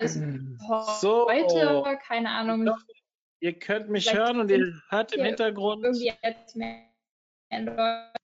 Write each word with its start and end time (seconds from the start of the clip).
So. 0.00 1.28
heute, 1.28 1.98
keine 2.06 2.30
Ahnung, 2.30 2.64
Doch, 2.66 2.78
Ihr 3.40 3.58
könnt 3.58 3.88
mich 3.88 4.12
hören 4.12 4.40
und 4.40 4.50
ihr 4.50 4.80
hört 4.90 5.12
im 5.12 5.24
Hintergrund. 5.24 5.84
irgendwie 5.84 6.12
jetzt 6.22 6.56
mehr 6.56 6.88
in 7.50 7.66
Deutschland. 7.66 8.16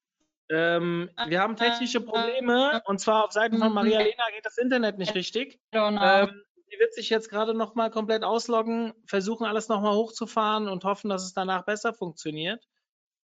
Ähm, 0.50 1.10
wir 1.26 1.40
haben 1.40 1.56
technische 1.56 2.00
Probleme 2.00 2.82
und 2.86 2.98
zwar 3.00 3.24
auf 3.24 3.32
Seiten 3.32 3.58
von 3.58 3.68
Mhm. 3.68 3.74
Maria 3.74 3.98
Lena 4.00 4.24
geht 4.34 4.44
das 4.44 4.58
Internet 4.58 4.98
nicht 4.98 5.14
richtig. 5.14 5.58
Know. 5.70 5.86
Ähm, 5.88 6.42
sie 6.68 6.78
wird 6.78 6.92
sich 6.94 7.08
jetzt 7.10 7.30
gerade 7.30 7.54
nochmal 7.54 7.90
komplett 7.90 8.24
ausloggen, 8.24 8.92
versuchen 9.06 9.46
alles 9.46 9.68
nochmal 9.68 9.94
hochzufahren 9.94 10.68
und 10.68 10.84
hoffen, 10.84 11.08
dass 11.08 11.24
es 11.24 11.32
danach 11.32 11.64
besser 11.64 11.94
funktioniert. 11.94 12.62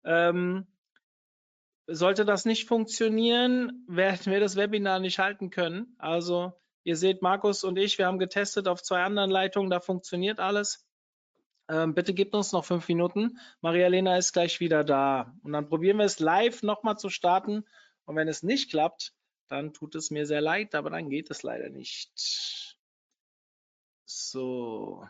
Ähm, 0.04 0.66
sollte 1.86 2.24
das 2.24 2.44
nicht 2.44 2.66
funktionieren, 2.68 3.84
werden 3.88 4.30
wir 4.32 4.40
das 4.40 4.56
Webinar 4.56 4.98
nicht 4.98 5.18
halten 5.18 5.50
können. 5.50 5.94
Also 5.98 6.52
ihr 6.86 6.96
seht, 6.96 7.20
Markus 7.20 7.64
und 7.64 7.78
ich, 7.78 7.98
wir 7.98 8.06
haben 8.06 8.20
getestet 8.20 8.68
auf 8.68 8.80
zwei 8.80 9.02
anderen 9.02 9.30
Leitungen, 9.30 9.70
da 9.70 9.80
funktioniert 9.80 10.38
alles. 10.38 10.86
Ähm, 11.68 11.94
bitte 11.94 12.14
gebt 12.14 12.32
uns 12.32 12.52
noch 12.52 12.64
fünf 12.64 12.86
Minuten. 12.86 13.40
Maria-Lena 13.60 14.16
ist 14.16 14.32
gleich 14.32 14.60
wieder 14.60 14.84
da. 14.84 15.34
Und 15.42 15.52
dann 15.52 15.68
probieren 15.68 15.96
wir 15.96 16.04
es 16.04 16.20
live 16.20 16.62
nochmal 16.62 16.96
zu 16.96 17.10
starten. 17.10 17.64
Und 18.04 18.14
wenn 18.14 18.28
es 18.28 18.44
nicht 18.44 18.70
klappt, 18.70 19.14
dann 19.48 19.72
tut 19.72 19.96
es 19.96 20.12
mir 20.12 20.26
sehr 20.26 20.40
leid, 20.40 20.76
aber 20.76 20.90
dann 20.90 21.10
geht 21.10 21.28
es 21.28 21.42
leider 21.42 21.70
nicht. 21.70 22.76
So. 24.04 25.04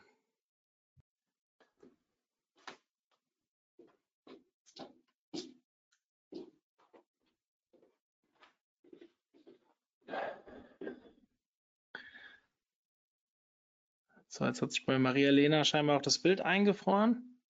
So, 14.36 14.44
jetzt 14.44 14.60
hat 14.60 14.70
sich 14.70 14.84
bei 14.84 14.98
Maria-Lena 14.98 15.64
scheinbar 15.64 15.96
auch 15.96 16.02
das 16.02 16.18
Bild 16.18 16.42
eingefroren. 16.42 17.40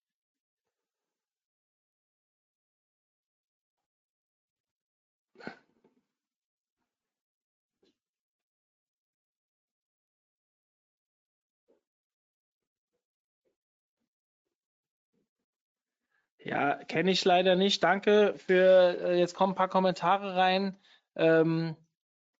Ja, 16.38 16.76
kenne 16.84 17.10
ich 17.10 17.24
leider 17.24 17.56
nicht. 17.56 17.82
Danke 17.82 18.34
für, 18.36 18.96
äh, 19.00 19.18
jetzt 19.18 19.34
kommen 19.34 19.54
ein 19.54 19.56
paar 19.56 19.66
Kommentare 19.66 20.36
rein. 20.36 20.78
Ähm, 21.16 21.76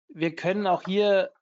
wir 0.06 0.36
können 0.36 0.68
auch 0.68 0.84
hier 0.84 1.32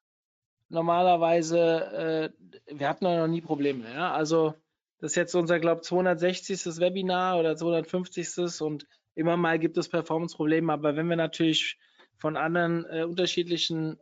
normalerweise, 0.69 2.33
äh, 2.69 2.75
wir 2.75 2.89
hatten 2.89 3.05
noch 3.05 3.27
nie 3.27 3.41
Probleme. 3.41 3.85
Ja? 3.93 4.13
Also 4.13 4.55
das 5.01 5.13
ist 5.13 5.17
jetzt 5.17 5.35
unser, 5.35 5.61
glaube 5.61 5.81
ich, 5.83 5.89
260. 5.89 6.81
Webinar 6.81 7.39
oder 7.39 7.57
250. 7.57 8.61
und 8.61 8.87
immer 9.15 9.37
mal 9.37 9.59
gibt 9.59 9.77
es 9.77 9.89
Performance-Probleme. 9.89 10.73
Aber 10.73 10.97
wenn 10.97 11.09
wir 11.09 11.17
natürlich 11.17 11.79
von 12.17 12.37
anderen 12.37 12.85
äh, 12.87 13.05
unterschiedlichen 13.05 13.99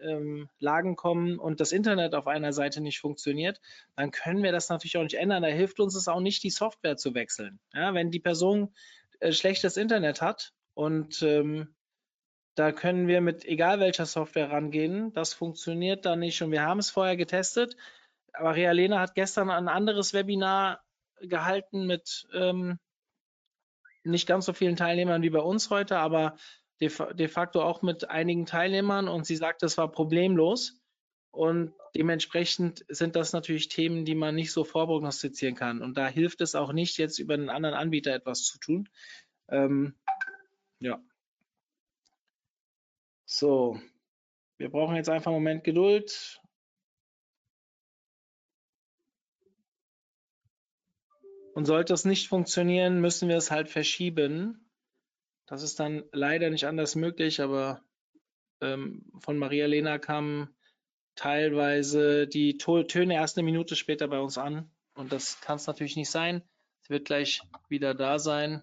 äh, 0.00 0.10
ähm, 0.10 0.48
Lagen 0.58 0.96
kommen 0.96 1.38
und 1.38 1.60
das 1.60 1.72
Internet 1.72 2.14
auf 2.14 2.26
einer 2.26 2.52
Seite 2.52 2.80
nicht 2.80 3.00
funktioniert, 3.00 3.60
dann 3.96 4.10
können 4.10 4.42
wir 4.42 4.52
das 4.52 4.68
natürlich 4.68 4.96
auch 4.96 5.02
nicht 5.02 5.18
ändern. 5.18 5.42
Da 5.42 5.48
hilft 5.48 5.80
uns 5.80 5.94
es 5.94 6.08
auch 6.08 6.20
nicht, 6.20 6.42
die 6.42 6.50
Software 6.50 6.96
zu 6.96 7.14
wechseln. 7.14 7.58
Ja? 7.74 7.94
Wenn 7.94 8.10
die 8.10 8.20
Person 8.20 8.72
äh, 9.20 9.32
schlechtes 9.32 9.76
Internet 9.76 10.22
hat 10.22 10.52
und 10.74 11.22
ähm, 11.22 11.74
da 12.58 12.72
können 12.72 13.06
wir 13.06 13.20
mit 13.20 13.44
egal 13.44 13.78
welcher 13.78 14.06
Software 14.06 14.50
rangehen. 14.50 15.12
Das 15.12 15.32
funktioniert 15.32 16.04
da 16.04 16.16
nicht 16.16 16.42
und 16.42 16.50
wir 16.50 16.62
haben 16.62 16.80
es 16.80 16.90
vorher 16.90 17.16
getestet. 17.16 17.76
Aber 18.32 18.56
Realena 18.56 19.00
hat 19.00 19.14
gestern 19.14 19.50
ein 19.50 19.68
anderes 19.68 20.12
Webinar 20.12 20.82
gehalten 21.20 21.86
mit 21.86 22.26
ähm, 22.32 22.78
nicht 24.02 24.26
ganz 24.26 24.46
so 24.46 24.52
vielen 24.52 24.76
Teilnehmern 24.76 25.22
wie 25.22 25.30
bei 25.30 25.40
uns 25.40 25.70
heute, 25.70 25.98
aber 25.98 26.36
de, 26.80 26.90
de 27.14 27.28
facto 27.28 27.62
auch 27.62 27.82
mit 27.82 28.10
einigen 28.10 28.46
Teilnehmern 28.46 29.08
und 29.08 29.24
sie 29.24 29.36
sagt, 29.36 29.62
es 29.62 29.78
war 29.78 29.90
problemlos. 29.90 30.80
Und 31.30 31.74
dementsprechend 31.94 32.84
sind 32.88 33.14
das 33.14 33.32
natürlich 33.32 33.68
Themen, 33.68 34.04
die 34.04 34.14
man 34.14 34.34
nicht 34.34 34.50
so 34.50 34.64
vorprognostizieren 34.64 35.54
kann. 35.54 35.82
Und 35.82 35.96
da 35.96 36.08
hilft 36.08 36.40
es 36.40 36.54
auch 36.54 36.72
nicht, 36.72 36.98
jetzt 36.98 37.18
über 37.18 37.34
einen 37.34 37.50
anderen 37.50 37.76
Anbieter 37.76 38.14
etwas 38.14 38.44
zu 38.44 38.58
tun. 38.58 38.88
Ähm, 39.48 39.94
ja. 40.80 41.00
So, 43.30 43.78
wir 44.56 44.70
brauchen 44.70 44.96
jetzt 44.96 45.10
einfach 45.10 45.26
einen 45.26 45.42
Moment 45.42 45.62
Geduld. 45.62 46.40
Und 51.52 51.66
sollte 51.66 51.92
es 51.92 52.06
nicht 52.06 52.28
funktionieren, 52.28 53.02
müssen 53.02 53.28
wir 53.28 53.36
es 53.36 53.50
halt 53.50 53.68
verschieben. 53.68 54.70
Das 55.44 55.62
ist 55.62 55.78
dann 55.78 56.04
leider 56.10 56.48
nicht 56.48 56.64
anders 56.66 56.94
möglich, 56.94 57.42
aber 57.42 57.84
ähm, 58.62 59.04
von 59.20 59.36
Maria 59.36 59.66
Lena 59.66 59.98
kamen 59.98 60.56
teilweise 61.14 62.26
die 62.26 62.56
Töne 62.56 63.14
erst 63.14 63.36
eine 63.36 63.44
Minute 63.44 63.76
später 63.76 64.08
bei 64.08 64.20
uns 64.20 64.38
an. 64.38 64.70
Und 64.94 65.12
das 65.12 65.38
kann 65.42 65.56
es 65.56 65.66
natürlich 65.66 65.96
nicht 65.96 66.10
sein. 66.10 66.42
Sie 66.80 66.90
wird 66.90 67.04
gleich 67.04 67.42
wieder 67.68 67.92
da 67.92 68.18
sein. 68.18 68.62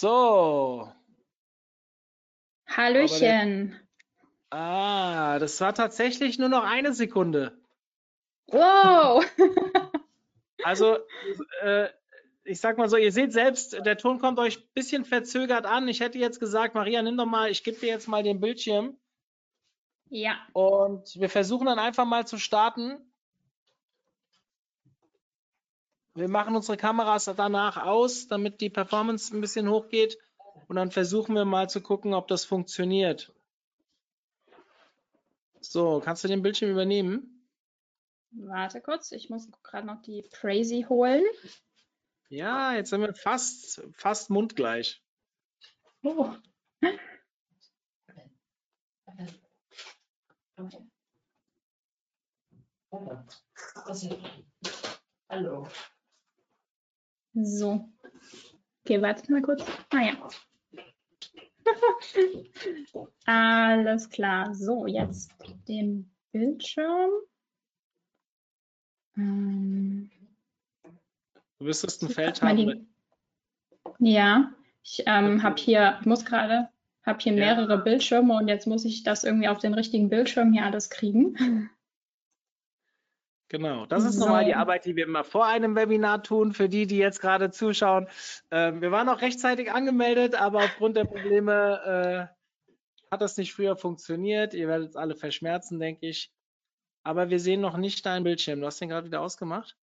So, 0.00 0.92
Hallöchen. 2.68 3.76
ah, 4.50 5.40
das 5.40 5.60
war 5.60 5.74
tatsächlich 5.74 6.38
nur 6.38 6.48
noch 6.48 6.62
eine 6.62 6.92
Sekunde. 6.92 7.60
Wow. 8.46 9.24
Also, 10.64 10.98
äh, 11.62 11.88
ich 12.42 12.60
sag 12.60 12.78
mal 12.78 12.88
so, 12.88 12.96
ihr 12.96 13.12
seht 13.12 13.32
selbst, 13.32 13.74
der 13.86 13.96
Ton 13.96 14.18
kommt 14.18 14.40
euch 14.40 14.58
ein 14.58 14.68
bisschen 14.74 15.04
verzögert 15.04 15.66
an. 15.66 15.86
Ich 15.86 16.00
hätte 16.00 16.18
jetzt 16.18 16.40
gesagt, 16.40 16.74
Maria, 16.74 17.00
nimm 17.00 17.16
doch 17.16 17.26
mal, 17.26 17.48
ich 17.48 17.62
gebe 17.62 17.78
dir 17.78 17.86
jetzt 17.86 18.08
mal 18.08 18.24
den 18.24 18.40
Bildschirm 18.40 18.98
ja, 20.10 20.36
und 20.52 21.14
wir 21.14 21.30
versuchen 21.30 21.66
dann 21.66 21.78
einfach 21.78 22.06
mal 22.06 22.26
zu 22.26 22.38
starten. 22.38 23.07
Wir 26.18 26.28
machen 26.28 26.56
unsere 26.56 26.76
Kameras 26.76 27.26
danach 27.36 27.76
aus, 27.76 28.26
damit 28.26 28.60
die 28.60 28.70
Performance 28.70 29.32
ein 29.36 29.40
bisschen 29.40 29.70
hochgeht 29.70 30.18
und 30.66 30.74
dann 30.74 30.90
versuchen 30.90 31.36
wir 31.36 31.44
mal 31.44 31.70
zu 31.70 31.80
gucken, 31.80 32.12
ob 32.12 32.26
das 32.26 32.44
funktioniert. 32.44 33.32
So, 35.60 36.00
kannst 36.04 36.24
du 36.24 36.28
den 36.28 36.42
Bildschirm 36.42 36.72
übernehmen? 36.72 37.34
warte 38.32 38.80
kurz. 38.80 39.12
Ich 39.12 39.30
muss 39.30 39.48
gerade 39.62 39.86
noch 39.86 40.02
die 40.02 40.22
Crazy 40.32 40.86
holen. 40.88 41.24
Ja, 42.28 42.74
jetzt 42.74 42.90
sind 42.90 43.00
wir 43.00 43.14
fast, 43.14 43.80
fast 43.94 44.28
mundgleich. 44.28 45.00
Oh. 46.02 46.34
Hallo. 55.28 55.68
So. 57.44 57.88
Okay, 58.84 59.00
warte 59.02 59.30
mal 59.30 59.42
kurz. 59.42 59.64
Ah 59.90 60.00
ja. 60.00 60.28
Alles 63.26 64.08
klar. 64.10 64.54
So, 64.54 64.86
jetzt 64.86 65.30
den 65.68 66.10
Bildschirm. 66.32 67.10
Ähm, 69.16 70.10
Du 71.58 71.64
müsstest 71.64 72.02
ein 72.02 72.08
Feld 72.08 72.40
haben. 72.40 72.56
die- 72.56 72.86
Ja, 73.98 74.52
ich 74.84 75.02
ähm, 75.06 75.42
habe 75.42 75.56
hier, 75.60 75.98
ich 76.00 76.06
muss 76.06 76.24
gerade, 76.24 76.68
habe 77.02 77.18
hier 77.20 77.32
Ja. 77.34 77.38
mehrere 77.56 77.78
Bildschirme 77.82 78.36
und 78.36 78.46
jetzt 78.48 78.66
muss 78.68 78.84
ich 78.84 79.02
das 79.02 79.24
irgendwie 79.24 79.48
auf 79.48 79.58
den 79.58 79.74
richtigen 79.74 80.08
Bildschirm 80.08 80.52
hier 80.52 80.64
alles 80.64 80.88
kriegen. 80.88 81.68
Genau, 83.50 83.86
das 83.86 84.04
ist 84.04 84.14
So. 84.16 84.20
nochmal 84.26 84.44
die 84.44 84.54
Arbeit, 84.54 84.84
die 84.84 84.94
wir 84.94 85.04
immer 85.04 85.24
vor 85.24 85.46
einem 85.46 85.74
Webinar 85.74 86.22
tun, 86.22 86.52
für 86.52 86.68
die, 86.68 86.86
die 86.86 86.98
jetzt 86.98 87.20
gerade 87.20 87.50
zuschauen. 87.50 88.06
Ähm, 88.50 88.82
wir 88.82 88.90
waren 88.92 89.08
auch 89.08 89.22
rechtzeitig 89.22 89.72
angemeldet, 89.72 90.34
aber 90.34 90.58
aufgrund 90.58 90.96
der 90.98 91.04
Probleme 91.04 92.28
äh, 92.30 93.10
hat 93.10 93.22
das 93.22 93.38
nicht 93.38 93.54
früher 93.54 93.76
funktioniert. 93.76 94.52
Ihr 94.52 94.68
werdet 94.68 94.90
es 94.90 94.96
alle 94.96 95.16
verschmerzen, 95.16 95.78
denke 95.80 96.06
ich. 96.06 96.30
Aber 97.04 97.30
wir 97.30 97.40
sehen 97.40 97.62
noch 97.62 97.78
nicht 97.78 98.04
deinen 98.04 98.24
Bildschirm. 98.24 98.60
Du 98.60 98.66
hast 98.66 98.80
den 98.82 98.90
gerade 98.90 99.06
wieder 99.06 99.22
ausgemacht? 99.22 99.78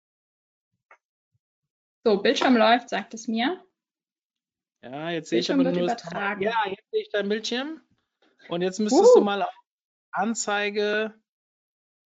So, 2.03 2.21
Bildschirm 2.21 2.55
läuft, 2.55 2.89
sagt 2.89 3.15
es 3.15 3.27
mir. 3.27 3.63
Ja, 4.83 5.09
jetzt 5.09 5.29
sehe 5.29 5.39
ich 5.39 5.51
aber 5.51 5.63
nur 5.63 5.73
übertragen. 5.73 6.43
Ja, 6.43 6.53
jetzt 6.67 6.91
sehe 6.91 7.01
ich 7.01 7.09
deinen 7.09 7.29
Bildschirm. 7.29 7.81
Und 8.49 8.61
jetzt 8.61 8.79
müsstest 8.79 9.15
du 9.15 9.21
Uh. 9.21 9.23
mal 9.23 9.41
auf 9.41 9.53
Anzeige, 10.11 11.15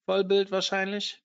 Vollbild 0.07 0.53
wahrscheinlich. 0.53 1.21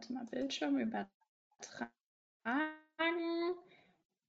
Warte 0.00 0.12
mal, 0.14 0.24
Bildschirm 0.26 0.78
übertragen. 0.78 1.90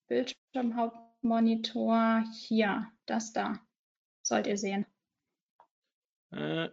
Bildschirmhauptmonitor 0.07 2.23
hier, 2.33 2.87
das 3.05 3.33
da. 3.33 3.59
Sollt 4.21 4.47
ihr 4.47 4.57
sehen. 4.57 4.85
Äh, 6.31 6.69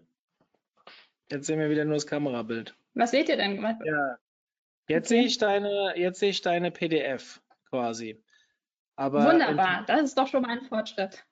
jetzt 1.31 1.47
sehen 1.47 1.59
wir 1.61 1.71
wieder 1.71 1.85
nur 1.85 1.95
das 1.95 2.07
Kamerabild. 2.07 2.75
Was 2.95 3.11
seht 3.13 3.29
ihr 3.29 3.37
denn? 3.37 3.61
Ja. 3.85 4.19
Jetzt 4.89 5.07
Okay. 5.11 5.21
sehe 5.21 5.25
ich 5.25 5.39
deine, 5.39 5.95
jetzt 5.97 6.21
sehe 6.21 6.31
ich 6.31 6.41
deine 6.41 6.71
PDF 6.71 7.43
quasi. 7.69 8.23
Aber 8.97 9.25
Wunderbar, 9.27 9.85
das 9.87 10.03
ist 10.03 10.19
doch 10.19 10.27
schon 10.27 10.43
mal 10.43 10.59
ein 10.59 10.65
Fortschritt. 10.65 11.25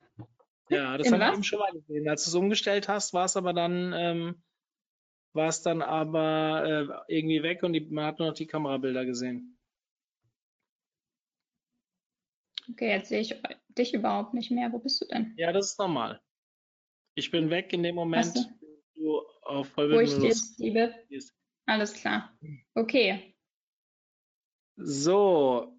ja, 0.68 0.96
das 0.96 1.06
In 1.08 1.14
habe 1.14 1.22
ich 1.24 1.28
was? 1.28 1.34
eben 1.34 1.44
schon 1.44 1.58
mal 1.58 1.72
gesehen. 1.72 2.08
Als 2.08 2.24
du 2.24 2.30
es 2.30 2.34
umgestellt 2.34 2.88
hast, 2.88 3.12
war 3.14 3.24
es 3.24 3.36
aber 3.36 3.52
dann, 3.52 3.92
ähm, 3.92 4.42
war 5.36 5.48
es 5.48 5.62
dann 5.62 5.82
aber 5.82 7.04
äh, 7.08 7.14
irgendwie 7.14 7.42
weg 7.42 7.62
und 7.62 7.72
die, 7.72 7.80
man 7.80 8.06
hat 8.06 8.18
nur 8.18 8.28
noch 8.28 8.34
die 8.34 8.46
Kamerabilder 8.46 9.04
gesehen. 9.04 9.58
Okay, 12.70 12.90
jetzt 12.90 13.08
sehe 13.08 13.20
ich 13.20 13.40
dich 13.68 13.94
überhaupt 13.94 14.34
nicht 14.34 14.50
mehr. 14.50 14.72
Wo 14.72 14.78
bist 14.78 15.00
du 15.00 15.06
denn? 15.06 15.34
Ja, 15.36 15.52
das 15.52 15.70
ist 15.70 15.78
normal. 15.78 16.20
Ich 17.14 17.30
bin 17.30 17.50
weg 17.50 17.72
in 17.72 17.82
dem 17.82 17.94
Moment, 17.94 18.26
Hast 18.26 18.50
wo 18.94 19.20
du 19.20 19.26
auf 19.42 19.68
Wo 19.68 20.00
ich 20.00 20.10
Vollbildmodus 20.10 20.22
jetzt 20.22 20.58
liebe? 20.58 20.94
Alles 21.66 21.94
klar. 21.94 22.36
Okay. 22.74 23.36
So, 24.76 25.78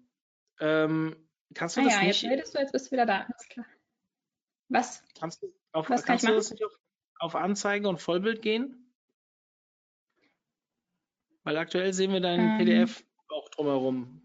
ähm, 0.60 1.28
kannst 1.54 1.76
du 1.76 1.80
Ah 1.80 1.84
das 1.84 1.94
ja, 1.94 2.02
jetzt 2.02 2.22
nicht, 2.22 2.32
redest 2.32 2.54
du, 2.54 2.58
jetzt 2.58 2.72
bist 2.72 2.86
du 2.86 2.92
wieder 2.92 3.06
da. 3.06 3.20
Alles 3.22 3.48
klar. 3.48 3.66
Was? 4.70 5.02
kannst 5.18 5.42
du 5.42 5.54
auf, 5.72 5.88
Was 5.88 6.02
kann 6.02 6.18
kannst 6.18 6.28
du 6.28 6.34
das 6.34 6.50
nicht 6.50 6.64
auf, 6.64 6.72
auf 7.20 7.34
Anzeige 7.36 7.88
und 7.88 8.00
Vollbild 8.00 8.42
gehen? 8.42 8.87
Weil 11.48 11.56
aktuell 11.56 11.94
sehen 11.94 12.12
wir 12.12 12.20
deinen 12.20 12.50
Ähm. 12.50 12.58
PDF 12.58 13.02
auch 13.28 13.48
drumherum. 13.48 14.20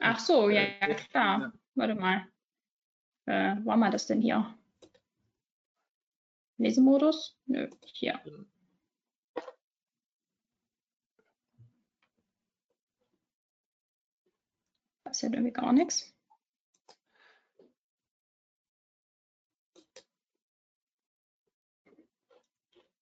Ach 0.00 0.18
so, 0.18 0.50
ja, 0.50 0.60
Äh, 0.60 0.90
ja, 0.90 0.94
klar. 0.94 1.52
Warte 1.74 1.94
mal. 1.94 2.28
Äh, 3.24 3.56
wo 3.64 3.72
haben 3.72 3.80
wir 3.80 3.88
das 3.88 4.06
denn 4.06 4.20
hier? 4.20 4.54
Lesemodus? 6.58 7.40
Nö, 7.46 7.70
hier. 7.86 8.20
Passiert 15.04 15.32
irgendwie 15.32 15.52
gar 15.54 15.72
nichts. 15.72 16.14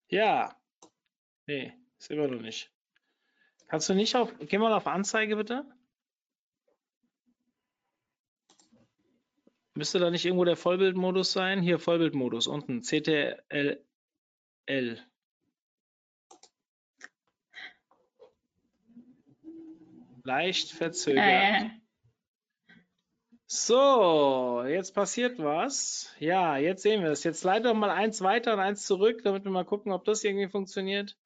Ja. 0.07 0.57
Nee, 1.47 1.73
ist 1.99 2.13
immer 2.13 2.29
noch 2.29 2.41
nicht. 2.41 2.74
Kannst 3.75 3.89
du 3.89 3.95
nicht 3.95 4.15
auf, 4.15 4.33
geh 4.39 4.59
mal 4.59 4.73
auf 4.73 4.87
Anzeige 4.87 5.35
bitte. 5.35 5.65
Müsste 9.75 9.99
da 9.99 10.13
nicht 10.13 10.25
irgendwo 10.25 10.45
der 10.45 10.55
Vollbildmodus 10.55 11.33
sein? 11.33 11.61
Hier 11.61 11.81
Vollbildmodus 11.81 12.47
unten, 12.47 12.83
CTRL. 12.83 13.83
Leicht 20.23 20.71
verzögert. 20.71 21.25
Äh, 21.25 21.71
So, 23.47 24.63
jetzt 24.69 24.95
passiert 24.95 25.41
was. 25.41 26.15
Ja, 26.21 26.59
jetzt 26.59 26.85
sehen 26.85 27.03
wir 27.03 27.11
es. 27.11 27.25
Jetzt 27.25 27.43
leite 27.43 27.65
doch 27.65 27.75
mal 27.75 27.91
eins 27.91 28.23
weiter 28.23 28.55
und 28.55 28.61
eins 28.61 28.87
zurück, 28.87 29.23
damit 29.25 29.43
wir 29.43 29.51
mal 29.51 29.65
gucken, 29.65 29.91
ob 29.91 30.05
das 30.05 30.23
irgendwie 30.23 30.49
funktioniert. 30.49 31.17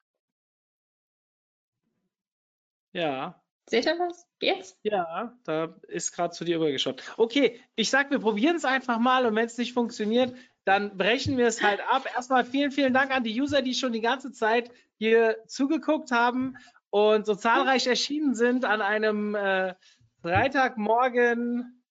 Ja, 2.93 3.41
seht 3.69 3.85
ihr 3.85 3.99
was? 3.99 4.25
Geht's? 4.39 4.77
ja, 4.83 5.37
da 5.43 5.75
ist 5.87 6.13
gerade 6.13 6.33
zu 6.33 6.45
dir 6.45 6.59
rübergeschaut. 6.59 7.03
Okay, 7.17 7.61
ich 7.75 7.89
sag, 7.89 8.09
wir 8.09 8.19
probieren 8.19 8.55
es 8.55 8.65
einfach 8.65 8.99
mal 8.99 9.25
und 9.25 9.35
wenn 9.35 9.45
es 9.45 9.57
nicht 9.57 9.73
funktioniert, 9.73 10.33
dann 10.65 10.97
brechen 10.97 11.37
wir 11.37 11.47
es 11.47 11.61
halt 11.61 11.81
ab. 11.89 12.05
Erstmal 12.15 12.45
vielen, 12.45 12.71
vielen 12.71 12.93
Dank 12.93 13.11
an 13.11 13.23
die 13.23 13.39
User, 13.39 13.61
die 13.61 13.73
schon 13.73 13.91
die 13.91 14.01
ganze 14.01 14.31
Zeit 14.31 14.71
hier 14.97 15.37
zugeguckt 15.47 16.11
haben 16.11 16.57
und 16.89 17.25
so 17.25 17.35
zahlreich 17.35 17.87
erschienen 17.87 18.35
sind 18.35 18.65
an 18.65 18.81
einem 18.81 19.35
äh, 19.35 19.75
Freitagmorgen, 20.21 21.83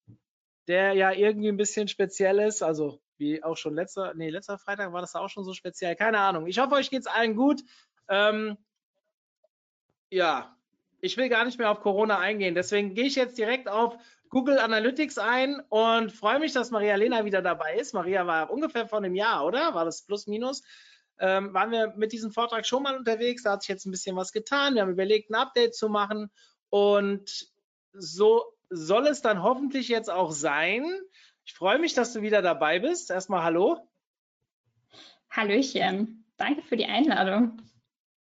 der 0.67 0.93
ja 0.95 1.13
irgendwie 1.13 1.49
ein 1.49 1.57
bisschen 1.57 1.89
speziell 1.89 2.39
ist. 2.41 2.63
Also 2.63 3.01
wie 3.17 3.43
auch 3.43 3.57
schon 3.57 3.75
letzter, 3.75 4.15
nee, 4.15 4.31
letzter 4.31 4.59
Freitag 4.59 4.93
war 4.93 5.01
das 5.01 5.15
auch 5.15 5.29
schon 5.29 5.45
so 5.45 5.55
speziell. 5.55 5.97
Keine 5.97 6.19
Ahnung. 6.19 6.47
Ich 6.47 6.59
hoffe, 6.59 6.75
euch 6.75 6.91
geht's 6.91 7.07
allen 7.07 7.37
gut. 7.37 7.63
Ähm, 8.09 8.57
ja, 10.11 10.57
ich 11.01 11.17
will 11.17 11.29
gar 11.29 11.45
nicht 11.45 11.59
mehr 11.59 11.71
auf 11.71 11.81
Corona 11.81 12.19
eingehen. 12.19 12.55
Deswegen 12.55 12.95
gehe 12.95 13.07
ich 13.07 13.15
jetzt 13.15 13.39
direkt 13.39 13.69
auf 13.69 13.97
Google 14.29 14.59
Analytics 14.59 15.19
ein 15.19 15.61
und 15.69 16.13
freue 16.13 16.39
mich, 16.39 16.53
dass 16.53 16.71
Maria 16.71 16.97
Lena 16.97 17.25
wieder 17.25 17.43
dabei 17.43 17.77
ist. 17.77 17.95
Maria 17.95 18.27
war 18.27 18.51
ungefähr 18.51 18.87
vor 18.87 18.99
einem 18.99 19.15
Jahr, 19.15 19.47
oder? 19.47 19.75
War 19.75 19.85
das 19.85 20.03
plus 20.03 20.27
minus? 20.27 20.63
Ähm, 21.19 21.55
waren 21.55 21.71
wir 21.71 21.95
mit 21.97 22.13
diesem 22.13 22.31
Vortrag 22.31 22.67
schon 22.67 22.83
mal 22.83 22.97
unterwegs. 22.97 23.43
Da 23.43 23.53
hat 23.53 23.63
sich 23.63 23.69
jetzt 23.69 23.87
ein 23.87 23.91
bisschen 23.91 24.17
was 24.17 24.33
getan. 24.33 24.75
Wir 24.75 24.83
haben 24.83 24.93
überlegt, 24.93 25.31
ein 25.31 25.35
Update 25.35 25.75
zu 25.75 25.89
machen. 25.89 26.31
Und 26.69 27.49
so 27.93 28.45
soll 28.69 29.07
es 29.07 29.23
dann 29.23 29.43
hoffentlich 29.43 29.89
jetzt 29.89 30.11
auch 30.11 30.33
sein. 30.33 30.85
Ich 31.45 31.55
freue 31.55 31.79
mich, 31.79 31.95
dass 31.95 32.13
du 32.13 32.21
wieder 32.21 32.43
dabei 32.43 32.79
bist. 32.79 33.11
Erstmal 33.11 33.43
hallo. 33.43 33.89
Hallöchen. 35.31 36.27
Danke 36.37 36.63
für 36.63 36.77
die 36.77 36.87
Einladung. 36.87 37.63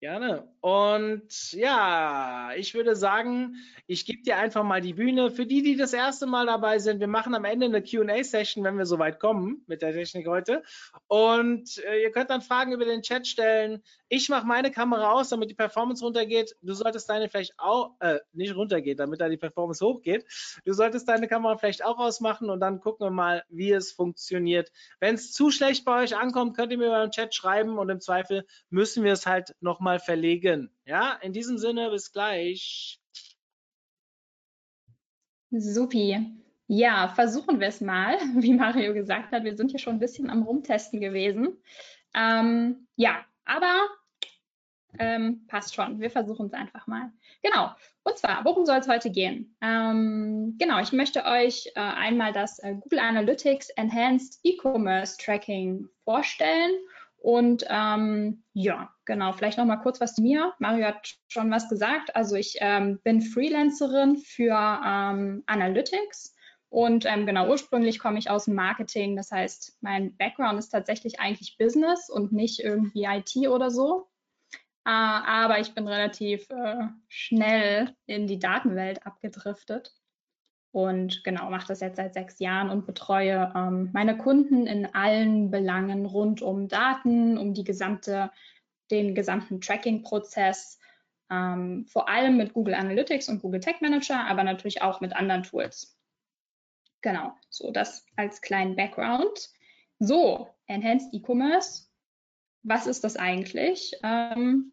Gerne. 0.01 0.52
Und 0.63 1.53
ja, 1.55 2.51
ich 2.57 2.73
würde 2.73 2.95
sagen, 2.95 3.57
ich 3.89 4.07
gebe 4.07 4.23
dir 4.23 4.37
einfach 4.37 4.63
mal 4.63 4.81
die 4.81 4.95
Bühne. 4.95 5.33
Für 5.33 5.45
die, 5.45 5.61
die 5.61 5.77
das 5.77 5.93
erste 5.93 6.25
Mal 6.25 6.47
dabei 6.47 6.79
sind, 6.79 7.01
wir 7.01 7.09
machen 7.09 7.35
am 7.35 7.45
Ende 7.45 7.67
eine 7.67 7.83
QA-Session, 7.83 8.63
wenn 8.63 8.79
wir 8.79 8.87
soweit 8.87 9.19
kommen 9.19 9.65
mit 9.67 9.83
der 9.83 9.93
Technik 9.93 10.29
heute. 10.29 10.63
Und 11.09 11.79
äh, 11.79 12.05
ihr 12.05 12.13
könnt 12.13 12.31
dann 12.31 12.43
Fragen 12.43 12.71
über 12.71 12.85
den 12.85 13.03
Chat 13.03 13.27
stellen. 13.27 13.83
Ich 14.09 14.29
mache 14.29 14.47
meine 14.47 14.71
Kamera 14.71 15.11
aus, 15.11 15.31
damit 15.31 15.51
die 15.51 15.57
Performance 15.57 16.05
runtergeht. 16.05 16.55
Du 16.63 16.75
solltest 16.75 17.11
deine 17.11 17.29
vielleicht 17.29 17.55
auch, 17.59 17.97
äh, 17.99 18.21
nicht 18.33 18.55
runtergeht, 18.55 19.01
damit 19.01 19.21
da 19.21 19.29
die 19.29 19.39
Performance 19.39 19.85
hochgeht. 19.85 20.25
Du 20.65 20.75
solltest 20.75 21.09
deine 21.09 21.27
Kamera 21.27 21.57
vielleicht 21.57 21.85
auch 21.85 21.99
ausmachen 21.99 22.51
und 22.51 22.61
dann 22.61 22.79
gucken 22.79 23.05
wir 23.05 23.11
mal, 23.11 23.43
wie 23.49 23.73
es 23.73 23.91
funktioniert. 23.91 24.71
Wenn 25.01 25.17
es 25.17 25.33
zu 25.33 25.51
schlecht 25.51 25.85
bei 25.85 26.05
euch 26.05 26.17
ankommt, 26.17 26.57
könnt 26.57 26.71
ihr 26.71 26.79
mir 26.79 26.91
beim 26.91 27.11
Chat 27.11 27.35
schreiben 27.35 27.79
und 27.79 27.89
im 27.89 28.01
Zweifel 28.01 28.47
müssen 28.71 29.03
wir 29.03 29.13
es 29.13 29.27
halt 29.27 29.57
nochmal 29.61 29.99
verlegen. 29.99 30.52
Ja, 30.85 31.19
in 31.23 31.33
diesem 31.33 31.59
Sinne, 31.59 31.91
bis 31.91 32.13
gleich. 32.13 33.01
Supi. 35.51 36.19
Ja, 36.67 37.09
versuchen 37.09 37.61
wir 37.61 37.69
es 37.69 37.81
mal. 37.81 38.17
Wie 38.37 38.55
Mario 38.55 38.95
gesagt 38.95 39.33
hat, 39.33 39.45
wir 39.45 39.57
sind 39.57 39.71
hier 39.71 39.81
schon 39.81 39.95
ein 39.95 40.01
bisschen 40.01 40.31
am 40.31 40.43
Rumtesten 40.43 41.01
gewesen. 41.01 41.59
Ähm, 42.15 42.89
ja, 42.97 43.25
aber 43.45 43.89
ähm, 44.99 45.47
passt 45.47 45.75
schon. 45.75 46.01
Wir 46.01 46.11
versuchen 46.11 46.47
es 46.47 46.53
einfach 46.53 46.87
mal. 46.87 47.13
Genau. 47.43 47.71
Und 48.05 48.19
zwar, 48.19 48.45
worum 48.45 48.67
soll 48.67 48.79
es 48.79 48.89
heute 48.89 49.11
gehen? 49.11 49.57
Ähm, 49.61 50.57
genau, 50.59 50.81
ich 50.81 50.93
möchte 50.93 51.25
euch 51.25 51.67
äh, 51.75 51.81
einmal 51.81 52.33
das 52.33 52.59
äh, 52.59 52.75
Google 52.75 52.99
Analytics 52.99 53.71
Enhanced 53.71 54.41
E-Commerce 54.43 55.17
Tracking 55.19 55.89
vorstellen. 56.05 56.73
Und 57.23 57.65
ähm, 57.69 58.43
ja, 58.53 58.93
genau, 59.05 59.33
vielleicht 59.33 59.57
noch 59.57 59.65
mal 59.65 59.77
kurz 59.77 60.01
was 60.01 60.17
zu 60.17 60.23
mir. 60.23 60.55
Mario 60.59 60.87
hat 60.87 61.15
schon 61.29 61.53
was 61.53 61.69
gesagt. 61.69 62.17
Also 62.17 62.35
ich 62.35 62.57
ähm, 62.59 62.99
bin 63.05 63.21
Freelancerin 63.21 64.17
für 64.17 64.51
ähm, 64.85 65.45
Analytics 65.47 66.35
und 66.69 67.07
ähm, 67.07 67.25
genau, 67.25 67.49
ursprünglich 67.49 68.01
komme 68.01 68.19
ich 68.19 68.29
aus 68.29 68.47
dem 68.47 68.57
Marketing. 68.57 69.15
Das 69.15 69.31
heißt, 69.31 69.79
mein 69.83 70.17
Background 70.17 70.59
ist 70.59 70.71
tatsächlich 70.71 71.21
eigentlich 71.21 71.57
Business 71.59 72.11
und 72.11 72.33
nicht 72.33 72.59
irgendwie 72.59 73.05
IT 73.05 73.37
oder 73.49 73.71
so. 73.71 74.09
Äh, 74.85 74.91
aber 74.91 75.61
ich 75.61 75.75
bin 75.75 75.87
relativ 75.87 76.51
äh, 76.51 76.89
schnell 77.07 77.95
in 78.07 78.27
die 78.27 78.41
Datenwelt 78.41 79.07
abgedriftet. 79.07 79.93
Und 80.73 81.23
genau 81.23 81.51
mache 81.51 81.69
das 81.69 81.81
jetzt 81.81 81.97
seit 81.97 82.15
sechs 82.15 82.39
Jahren 82.39 82.71
und 82.71 82.87
betreue 82.87 83.53
ähm, 83.55 83.91
meine 83.93 84.17
Kunden 84.17 84.67
in 84.67 84.95
allen 84.95 85.51
Belangen 85.51 86.07
rund 86.07 86.41
um 86.41 86.69
Daten, 86.69 87.37
um 87.37 87.53
die 87.53 87.65
gesamte, 87.65 88.31
den 88.91 89.15
gesamten 89.15 89.61
Tracking-Prozess, 89.61 90.81
ähm, 91.31 91.87
vor 91.87 92.09
allem 92.09 92.39
mit 92.39 92.55
Google 92.55 92.75
Analytics 92.75 93.29
und 93.29 93.43
Google 93.43 93.61
Tag 93.61 93.83
Manager, 93.83 94.27
aber 94.27 94.45
natürlich 94.45 94.81
auch 94.81 95.03
mit 95.03 95.15
anderen 95.15 95.43
Tools. 95.43 95.99
Genau, 97.03 97.35
so 97.51 97.71
das 97.71 98.07
als 98.17 98.41
kleinen 98.41 98.75
Background. 98.75 99.51
So, 99.99 100.49
Enhanced 100.67 101.13
E-Commerce. 101.13 101.89
Was 102.63 102.87
ist 102.87 103.05
das 103.05 103.17
eigentlich? 103.17 103.95
Ähm, 104.03 104.73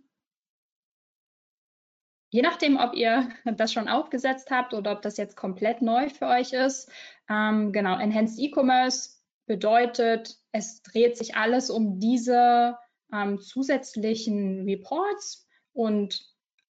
je 2.30 2.42
nachdem, 2.42 2.78
ob 2.78 2.94
ihr 2.94 3.30
das 3.46 3.74
schon 3.74 3.88
aufgesetzt 3.88 4.52
habt 4.52 4.74
oder 4.74 4.94
ob 4.94 5.02
das 5.02 5.18
jetzt 5.18 5.36
komplett 5.36 5.82
neu 5.82 6.10
für 6.10 6.28
euch 6.28 6.54
ist. 6.54 6.92
Ähm, 7.30 7.72
genau, 7.72 7.98
Enhanced 8.00 8.40
E-Commerce 8.40 9.18
bedeutet, 9.46 10.38
es 10.52 10.82
dreht 10.84 11.18
sich 11.18 11.36
alles 11.36 11.70
um 11.70 12.00
diese 12.00 12.78
ähm, 13.12 13.40
zusätzlichen 13.40 14.64
Reports 14.66 15.48
und 15.74 16.24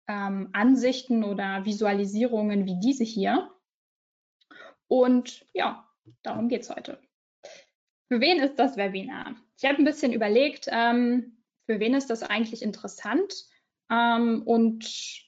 ähm, 0.08 0.50
Ansichten 0.54 1.24
oder 1.24 1.66
Visualisierungen 1.66 2.66
wie 2.66 2.80
diese 2.80 3.04
hier. 3.04 3.52
Und 4.88 5.46
ja, 5.54 5.88
darum 6.24 6.48
geht 6.48 6.62
es 6.62 6.70
heute. 6.70 7.00
Für 8.08 8.22
wen 8.22 8.40
ist 8.40 8.58
das 8.58 8.78
Webinar? 8.78 9.36
Ich 9.58 9.66
habe 9.66 9.80
ein 9.80 9.86
bisschen 9.86 10.14
überlegt, 10.14 10.68
ähm, 10.72 11.38
für 11.66 11.80
wen 11.80 11.94
ist 11.94 12.10
das 12.10 12.24
eigentlich 12.24 12.62
interessant? 12.62 13.34
Ähm, 13.92 14.44
und 14.46 15.26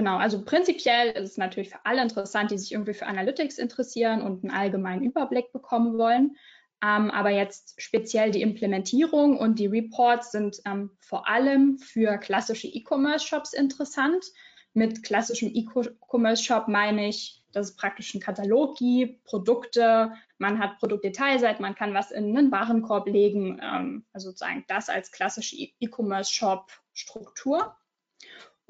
genau, 0.00 0.16
also 0.16 0.42
prinzipiell 0.42 1.10
ist 1.10 1.32
es 1.32 1.36
natürlich 1.36 1.68
für 1.68 1.84
alle 1.84 2.00
interessant, 2.00 2.50
die 2.50 2.56
sich 2.56 2.72
irgendwie 2.72 2.94
für 2.94 3.06
Analytics 3.06 3.58
interessieren 3.58 4.22
und 4.22 4.42
einen 4.42 4.50
allgemeinen 4.50 5.02
Überblick 5.02 5.52
bekommen 5.52 5.98
wollen. 5.98 6.38
Ähm, 6.82 7.10
aber 7.10 7.28
jetzt 7.28 7.82
speziell 7.82 8.30
die 8.30 8.40
Implementierung 8.40 9.36
und 9.36 9.58
die 9.58 9.66
Reports 9.66 10.32
sind 10.32 10.56
ähm, 10.64 10.92
vor 11.00 11.28
allem 11.28 11.78
für 11.78 12.16
klassische 12.16 12.66
E-Commerce-Shops 12.66 13.52
interessant. 13.52 14.24
Mit 14.72 15.02
klassischem 15.02 15.50
E-Commerce-Shop 15.52 16.68
meine 16.68 17.08
ich 17.08 17.36
dass 17.52 17.70
es 17.70 17.76
praktisch 17.76 18.14
einen 18.14 18.22
Katalog 18.22 18.78
gibt, 18.78 19.24
Produkte, 19.24 20.12
man 20.38 20.60
hat 20.60 20.78
Produktdetailseiten, 20.78 21.60
man 21.60 21.74
kann 21.74 21.94
was 21.94 22.12
in 22.12 22.38
einen 22.38 22.52
Warenkorb 22.52 23.08
legen, 23.08 23.60
ähm, 23.60 24.06
also 24.12 24.30
sozusagen 24.30 24.64
das 24.68 24.88
als 24.88 25.10
klassische 25.10 25.56
E-Commerce-Shop-Struktur. 25.56 27.74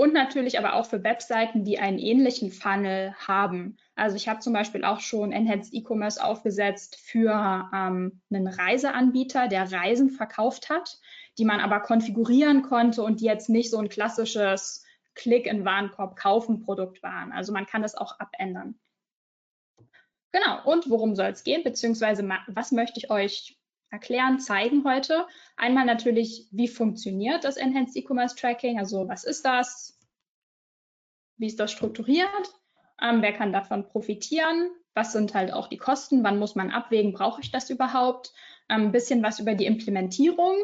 Und 0.00 0.14
natürlich 0.14 0.58
aber 0.58 0.76
auch 0.76 0.86
für 0.86 1.04
Webseiten, 1.04 1.62
die 1.62 1.78
einen 1.78 1.98
ähnlichen 1.98 2.50
Funnel 2.50 3.14
haben. 3.18 3.76
Also 3.96 4.16
ich 4.16 4.30
habe 4.30 4.40
zum 4.40 4.54
Beispiel 4.54 4.82
auch 4.82 5.00
schon 5.00 5.30
Enhanced 5.30 5.74
E-Commerce 5.74 6.24
aufgesetzt 6.24 6.96
für 6.96 7.68
ähm, 7.74 8.22
einen 8.30 8.46
Reiseanbieter, 8.46 9.46
der 9.48 9.70
Reisen 9.70 10.08
verkauft 10.08 10.70
hat, 10.70 10.98
die 11.36 11.44
man 11.44 11.60
aber 11.60 11.80
konfigurieren 11.80 12.62
konnte 12.62 13.02
und 13.02 13.20
die 13.20 13.26
jetzt 13.26 13.50
nicht 13.50 13.70
so 13.70 13.76
ein 13.76 13.90
klassisches 13.90 14.86
Klick 15.14 15.44
in 15.44 15.66
Warenkorb 15.66 16.16
kaufen 16.16 16.60
Produkt 16.60 17.02
waren. 17.02 17.30
Also 17.30 17.52
man 17.52 17.66
kann 17.66 17.82
das 17.82 17.94
auch 17.94 18.18
abändern. 18.18 18.80
Genau, 20.32 20.64
und 20.64 20.88
worum 20.88 21.14
soll 21.14 21.26
es 21.26 21.44
gehen, 21.44 21.62
beziehungsweise 21.62 22.26
was 22.46 22.72
möchte 22.72 22.98
ich 22.98 23.10
euch 23.10 23.59
erklären, 23.90 24.38
zeigen 24.38 24.84
heute? 24.84 25.26
Einmal 25.56 25.84
natürlich, 25.84 26.48
wie 26.50 26.68
funktioniert 26.68 27.44
das 27.44 27.56
Enhanced 27.56 27.96
E-Commerce 27.96 28.36
Tracking, 28.36 28.78
also 28.78 29.08
was 29.08 29.24
ist 29.24 29.44
das, 29.44 29.98
wie 31.36 31.46
ist 31.46 31.58
das 31.58 31.72
strukturiert, 31.72 32.54
ähm, 33.02 33.22
wer 33.22 33.32
kann 33.32 33.52
davon 33.52 33.86
profitieren, 33.86 34.70
was 34.94 35.12
sind 35.12 35.34
halt 35.34 35.52
auch 35.52 35.68
die 35.68 35.78
Kosten, 35.78 36.22
wann 36.24 36.38
muss 36.38 36.54
man 36.54 36.70
abwägen, 36.70 37.12
brauche 37.12 37.40
ich 37.40 37.50
das 37.50 37.70
überhaupt, 37.70 38.32
ähm, 38.68 38.86
ein 38.86 38.92
bisschen 38.92 39.22
was 39.22 39.40
über 39.40 39.54
die 39.54 39.66
Implementierung. 39.66 40.56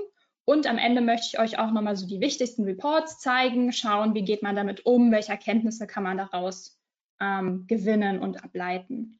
Und 0.45 0.69
am 0.69 0.79
Ende 0.79 1.01
möchte 1.01 1.27
ich 1.27 1.39
euch 1.41 1.59
auch 1.59 1.73
nochmal 1.73 1.97
so 1.97 2.07
die 2.07 2.21
wichtigsten 2.21 2.65
Reports 2.65 3.19
zeigen, 3.19 3.73
schauen, 3.73 4.15
wie 4.15 4.25
geht 4.25 4.43
man 4.43 4.55
damit 4.55 4.87
um, 4.87 5.11
welche 5.11 5.33
Erkenntnisse 5.33 5.87
kann 5.89 6.05
man 6.05 6.19
daraus 6.19 6.79
ähm, 7.21 7.67
gewinnen 7.67 8.21
und 8.21 8.45
ableiten. 8.45 9.19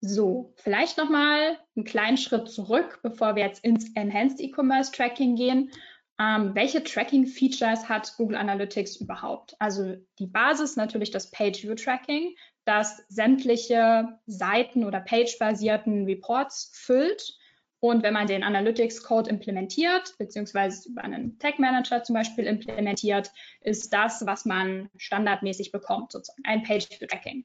So, 0.00 0.52
vielleicht 0.56 0.98
nochmal 0.98 1.58
einen 1.74 1.84
kleinen 1.84 2.16
Schritt 2.16 2.48
zurück, 2.48 3.00
bevor 3.02 3.34
wir 3.34 3.44
jetzt 3.44 3.64
ins 3.64 3.90
Enhanced 3.94 4.40
E-Commerce 4.40 4.92
Tracking 4.92 5.36
gehen. 5.36 5.70
Ähm, 6.18 6.54
welche 6.54 6.82
Tracking-Features 6.82 7.88
hat 7.88 8.14
Google 8.16 8.36
Analytics 8.36 8.96
überhaupt? 8.96 9.54
Also 9.58 9.96
die 10.18 10.26
Basis 10.26 10.76
natürlich 10.76 11.10
das 11.10 11.30
Page-View-Tracking, 11.30 12.34
das 12.64 13.04
sämtliche 13.08 14.18
Seiten- 14.26 14.84
oder 14.84 15.00
Page-basierten 15.00 16.04
Reports 16.06 16.70
füllt 16.74 17.36
und 17.80 18.02
wenn 18.02 18.14
man 18.14 18.26
den 18.26 18.42
Analytics 18.42 19.02
Code 19.02 19.28
implementiert, 19.28 20.14
beziehungsweise 20.18 20.88
über 20.88 21.04
einen 21.04 21.38
Tag 21.38 21.58
Manager 21.58 22.02
zum 22.02 22.14
Beispiel 22.14 22.46
implementiert, 22.46 23.30
ist 23.60 23.92
das, 23.92 24.24
was 24.24 24.46
man 24.46 24.88
standardmäßig 24.96 25.72
bekommt, 25.72 26.12
sozusagen 26.12 26.44
ein 26.44 26.62
Page-Tracking. 26.62 27.44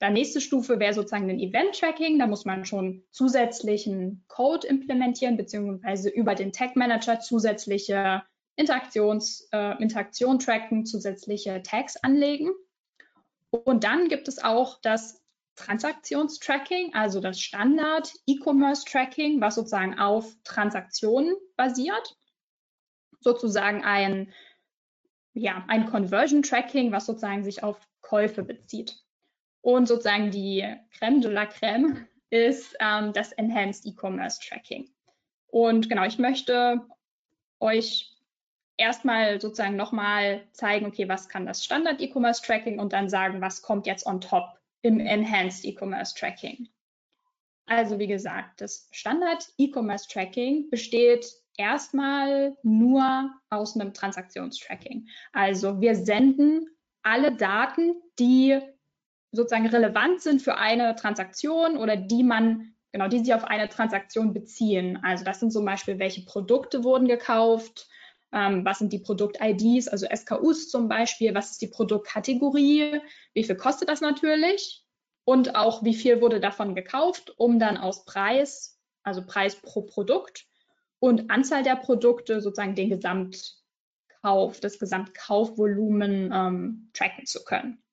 Dann 0.00 0.12
nächste 0.12 0.40
Stufe 0.40 0.80
wäre 0.80 0.92
sozusagen 0.92 1.30
ein 1.30 1.38
Event-Tracking. 1.38 2.18
Da 2.18 2.26
muss 2.26 2.44
man 2.44 2.64
schon 2.64 3.04
zusätzlichen 3.10 4.24
Code 4.28 4.66
implementieren, 4.66 5.36
beziehungsweise 5.36 6.10
über 6.10 6.34
den 6.34 6.52
Tag 6.52 6.76
Manager 6.76 7.20
zusätzliche 7.20 8.22
Interaktions, 8.56 9.48
äh, 9.52 9.80
Interaktion 9.82 10.38
tracken, 10.38 10.86
zusätzliche 10.86 11.62
Tags 11.62 11.96
anlegen. 11.96 12.50
Und 13.50 13.84
dann 13.84 14.08
gibt 14.08 14.28
es 14.28 14.42
auch 14.42 14.80
das 14.82 15.22
Transaktionstracking, 15.56 16.94
also 16.94 17.20
das 17.20 17.40
Standard 17.40 18.12
E-Commerce 18.26 18.84
Tracking, 18.84 19.40
was 19.40 19.54
sozusagen 19.54 19.98
auf 19.98 20.34
Transaktionen 20.42 21.34
basiert. 21.56 22.16
Sozusagen 23.20 23.84
ein, 23.84 24.32
ja, 25.32 25.64
ein 25.68 25.86
Conversion 25.86 26.42
Tracking, 26.42 26.92
was 26.92 27.06
sozusagen 27.06 27.44
sich 27.44 27.62
auf 27.62 27.78
Käufe 28.00 28.42
bezieht. 28.42 29.03
Und 29.64 29.88
sozusagen 29.88 30.30
die 30.30 30.62
Crème 30.98 31.22
de 31.22 31.30
la 31.30 31.44
Crème 31.44 32.04
ist 32.28 32.76
ähm, 32.80 33.14
das 33.14 33.32
Enhanced 33.32 33.86
E-Commerce 33.86 34.38
Tracking. 34.46 34.90
Und 35.46 35.88
genau, 35.88 36.04
ich 36.04 36.18
möchte 36.18 36.82
euch 37.60 38.14
erstmal 38.76 39.40
sozusagen 39.40 39.74
nochmal 39.74 40.46
zeigen, 40.52 40.84
okay, 40.84 41.08
was 41.08 41.30
kann 41.30 41.46
das 41.46 41.64
Standard 41.64 41.98
E-Commerce 42.02 42.42
Tracking 42.42 42.78
und 42.78 42.92
dann 42.92 43.08
sagen, 43.08 43.40
was 43.40 43.62
kommt 43.62 43.86
jetzt 43.86 44.04
on 44.04 44.20
top 44.20 44.50
im 44.82 45.00
Enhanced 45.00 45.64
E-Commerce 45.64 46.14
Tracking. 46.14 46.68
Also 47.64 47.98
wie 47.98 48.06
gesagt, 48.06 48.60
das 48.60 48.86
Standard 48.90 49.48
E-Commerce 49.56 50.06
Tracking 50.10 50.68
besteht 50.68 51.26
erstmal 51.56 52.54
nur 52.62 53.30
aus 53.48 53.76
einem 53.76 53.94
Transaktionstracking. 53.94 55.08
Also 55.32 55.80
wir 55.80 55.96
senden 55.96 56.68
alle 57.02 57.34
Daten, 57.34 57.94
die 58.18 58.60
sozusagen 59.34 59.66
relevant 59.66 60.20
sind 60.20 60.42
für 60.42 60.56
eine 60.56 60.94
Transaktion 60.96 61.76
oder 61.76 61.96
die 61.96 62.22
man, 62.22 62.74
genau, 62.92 63.08
die 63.08 63.18
sich 63.18 63.34
auf 63.34 63.44
eine 63.44 63.68
Transaktion 63.68 64.32
beziehen. 64.32 64.98
Also 65.02 65.24
das 65.24 65.40
sind 65.40 65.52
zum 65.52 65.64
Beispiel, 65.64 65.98
welche 65.98 66.24
Produkte 66.24 66.84
wurden 66.84 67.08
gekauft, 67.08 67.88
ähm, 68.32 68.64
was 68.64 68.78
sind 68.78 68.92
die 68.92 68.98
Produkt-IDs, 68.98 69.88
also 69.88 70.06
SKUs 70.06 70.68
zum 70.68 70.88
Beispiel, 70.88 71.34
was 71.34 71.52
ist 71.52 71.62
die 71.62 71.68
Produktkategorie, 71.68 73.00
wie 73.32 73.44
viel 73.44 73.56
kostet 73.56 73.88
das 73.88 74.00
natürlich 74.00 74.84
und 75.24 75.54
auch 75.54 75.84
wie 75.84 75.94
viel 75.94 76.20
wurde 76.20 76.40
davon 76.40 76.74
gekauft, 76.74 77.32
um 77.36 77.58
dann 77.58 77.76
aus 77.76 78.04
Preis, 78.04 78.80
also 79.02 79.24
Preis 79.24 79.56
pro 79.56 79.82
Produkt 79.82 80.46
und 80.98 81.30
Anzahl 81.30 81.62
der 81.62 81.76
Produkte 81.76 82.40
sozusagen 82.40 82.74
den 82.74 82.90
Gesamtkauf, 82.90 84.60
das 84.60 84.78
Gesamtkaufvolumen 84.78 86.32
ähm, 86.32 86.90
tracken 86.92 87.26
zu 87.26 87.44
können. 87.44 87.83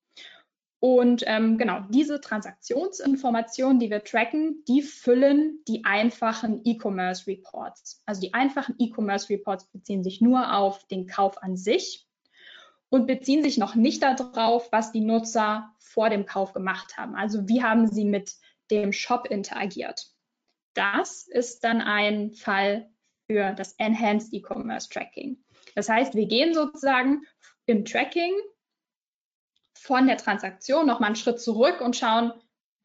Und 0.81 1.23
ähm, 1.27 1.59
genau, 1.59 1.81
diese 1.89 2.19
Transaktionsinformationen, 2.21 3.79
die 3.79 3.91
wir 3.91 4.03
tracken, 4.03 4.63
die 4.67 4.81
füllen 4.81 5.59
die 5.67 5.85
einfachen 5.85 6.61
E-Commerce 6.65 7.27
Reports. 7.27 8.01
Also 8.07 8.21
die 8.21 8.33
einfachen 8.33 8.73
E-Commerce 8.79 9.29
Reports 9.29 9.65
beziehen 9.71 10.03
sich 10.03 10.21
nur 10.21 10.57
auf 10.57 10.87
den 10.87 11.05
Kauf 11.05 11.41
an 11.43 11.55
sich 11.55 12.07
und 12.89 13.05
beziehen 13.05 13.43
sich 13.43 13.59
noch 13.59 13.75
nicht 13.75 14.01
darauf, 14.01 14.71
was 14.71 14.91
die 14.91 15.01
Nutzer 15.01 15.71
vor 15.77 16.09
dem 16.09 16.25
Kauf 16.25 16.51
gemacht 16.51 16.97
haben. 16.97 17.15
Also 17.15 17.47
wie 17.47 17.61
haben 17.61 17.85
sie 17.85 18.03
mit 18.03 18.33
dem 18.71 18.91
Shop 18.91 19.27
interagiert. 19.29 20.07
Das 20.73 21.27
ist 21.27 21.63
dann 21.63 21.81
ein 21.81 22.33
Fall 22.33 22.89
für 23.27 23.53
das 23.53 23.73
Enhanced 23.73 24.33
E-Commerce 24.33 24.89
Tracking. 24.89 25.37
Das 25.75 25.89
heißt, 25.89 26.15
wir 26.15 26.25
gehen 26.25 26.55
sozusagen 26.55 27.21
im 27.67 27.85
Tracking 27.85 28.33
von 29.81 30.05
der 30.05 30.17
Transaktion 30.17 30.85
nochmal 30.85 31.07
einen 31.07 31.15
Schritt 31.15 31.41
zurück 31.41 31.81
und 31.81 31.95
schauen, 31.95 32.33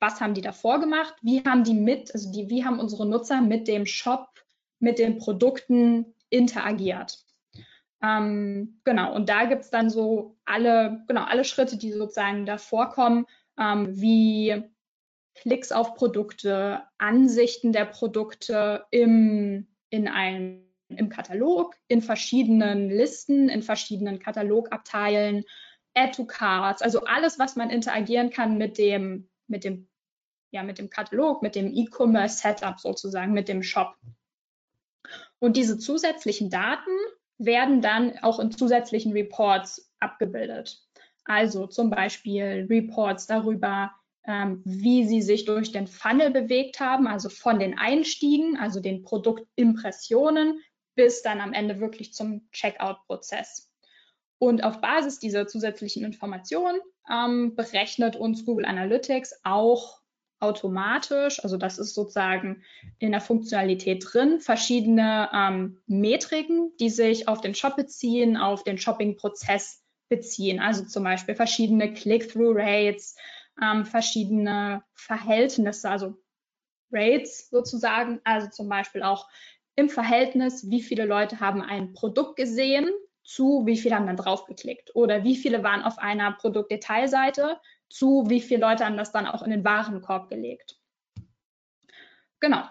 was 0.01 0.21
haben 0.21 0.35
die 0.35 0.41
davor 0.41 0.81
gemacht, 0.81 1.15
wie 1.21 1.45
haben 1.45 1.63
die 1.63 1.75
mit, 1.75 2.13
also 2.15 2.33
die, 2.33 2.49
wie 2.49 2.65
haben 2.65 2.81
unsere 2.81 3.07
Nutzer 3.07 3.41
mit 3.43 3.69
dem 3.69 3.85
Shop, 3.87 4.29
mit 4.79 4.99
den 4.99 5.19
Produkten 5.19 6.15
interagiert. 6.31 7.19
Ähm, 8.03 8.81
genau, 8.85 9.15
und 9.15 9.29
da 9.29 9.45
gibt 9.45 9.63
es 9.63 9.71
dann 9.71 9.91
so 9.91 10.37
alle, 10.45 11.05
genau, 11.07 11.25
alle 11.25 11.45
Schritte, 11.45 11.77
die 11.77 11.93
sozusagen 11.93 12.47
davor 12.47 12.91
kommen, 12.91 13.27
ähm, 13.59 13.89
wie 13.91 14.63
Klicks 15.35 15.73
auf 15.73 15.95
Produkte, 15.95 16.83
Ansichten 16.99 17.73
der 17.73 17.85
Produkte 17.85 18.85
im, 18.91 19.67
in 19.91 20.09
einem, 20.09 20.63
im 20.89 21.09
Katalog, 21.11 21.75
in 21.89 22.01
verschiedenen 22.01 22.89
Listen, 22.89 23.49
in 23.51 23.63
verschiedenen 23.63 24.19
Katalogabteilen, 24.19 25.45
Add 25.97 26.15
to 26.15 26.27
Cards, 26.27 26.83
also 26.83 27.05
alles, 27.05 27.39
was 27.39 27.57
man 27.57 27.71
interagieren 27.71 28.31
kann 28.31 28.59
mit 28.59 28.77
dem, 28.79 29.29
mit 29.47 29.65
dem, 29.65 29.89
ja, 30.51 30.63
mit 30.63 30.79
dem 30.79 30.91
Katalog, 30.91 31.43
mit 31.43 31.55
dem 31.55 31.73
E-Commerce-Setup 31.75 32.79
sozusagen, 32.79 33.33
mit 33.33 33.49
dem 33.49 33.63
Shop. 33.63 33.97
Und 35.39 35.57
diese 35.57 35.79
zusätzlichen 35.79 36.51
Daten 36.51 36.91
werden 37.39 37.81
dann 37.81 38.19
auch 38.19 38.39
in 38.39 38.51
zusätzlichen 38.51 39.13
Reports 39.13 39.91
abgebildet. 39.99 40.83
Also 41.25 41.67
zum 41.67 41.91
Beispiel 41.91 42.67
Reports 42.69 43.27
darüber, 43.27 43.93
ähm, 44.27 44.63
wie 44.65 45.07
sie 45.07 45.23
sich 45.23 45.45
durch 45.45 45.73
den 45.73 45.87
Funnel 45.87 46.31
bewegt 46.31 46.81
haben, 46.81 47.07
also 47.07 47.29
von 47.29 47.59
den 47.59 47.79
Einstiegen, 47.79 48.57
also 48.57 48.81
den 48.81 49.03
Produktimpressionen, 49.03 50.61
bis 50.95 51.23
dann 51.23 51.41
am 51.41 51.53
Ende 51.53 51.81
wirklich 51.81 52.13
zum 52.13 52.49
Checkout-Prozess. 52.53 53.71
Und 54.39 54.65
auf 54.65 54.81
Basis 54.81 55.19
dieser 55.19 55.47
zusätzlichen 55.47 56.05
Informationen 56.05 56.81
ähm, 57.11 57.55
berechnet 57.55 58.17
uns 58.17 58.45
Google 58.45 58.67
Analytics 58.67 59.41
auch 59.45 60.01
automatisch, 60.39 61.43
also 61.43 61.57
das 61.57 61.79
ist 61.79 61.95
sozusagen 61.95 62.63
in 62.99 63.13
der 63.13 63.23
Funktionalität 63.23 64.05
drin, 64.07 64.41
verschiedene 64.41 65.31
ähm, 65.33 65.81
Metriken, 65.87 66.73
die 66.79 66.91
sich 66.91 67.27
auf 67.27 67.41
den 67.41 67.55
Shop 67.55 67.77
beziehen, 67.77 68.37
auf 68.37 68.63
den 68.63 68.77
Shopping-Prozess 68.77 69.83
beziehen. 70.11 70.61
Also 70.61 70.85
zum 70.85 71.05
Beispiel 71.05 71.35
verschiedene 71.35 71.93
Click-Through-Rates, 71.93 73.17
ähm, 73.63 73.87
verschiedene 73.87 74.83
Verhältnisse, 74.95 75.89
also 75.89 76.15
Rates 76.93 77.49
sozusagen, 77.49 78.21
also 78.25 78.49
zum 78.49 78.69
Beispiel 78.69 79.03
auch 79.03 79.29
im 79.75 79.89
Verhältnis, 79.89 80.71
wie 80.71 80.83
viele 80.83 81.07
Leute 81.07 81.41
haben 81.41 81.63
ein 81.63 81.95
Produkt 81.95 82.37
gesehen 82.37 82.91
zu 83.27 83.67
wie 83.67 83.77
viele 83.77 83.97
haben 83.97 84.07
dann 84.07 84.17
draufgeklickt 84.17 84.95
oder 84.95 85.25
wie 85.25 85.37
viele 85.37 85.63
waren 85.63 85.83
auf 85.83 85.99
einer 85.99 86.33
Produktdetailseite 86.33 87.61
zu 87.89 88.25
wie 88.29 88.41
viele 88.41 88.61
Leute 88.61 88.85
haben 88.85 88.97
das 88.97 89.13
dann 89.13 89.27
auch 89.27 89.43
in 89.43 89.51
den 89.51 89.65
Warenkorb 89.65 90.29
gelegt. 90.29 90.79
Genau. 92.41 92.65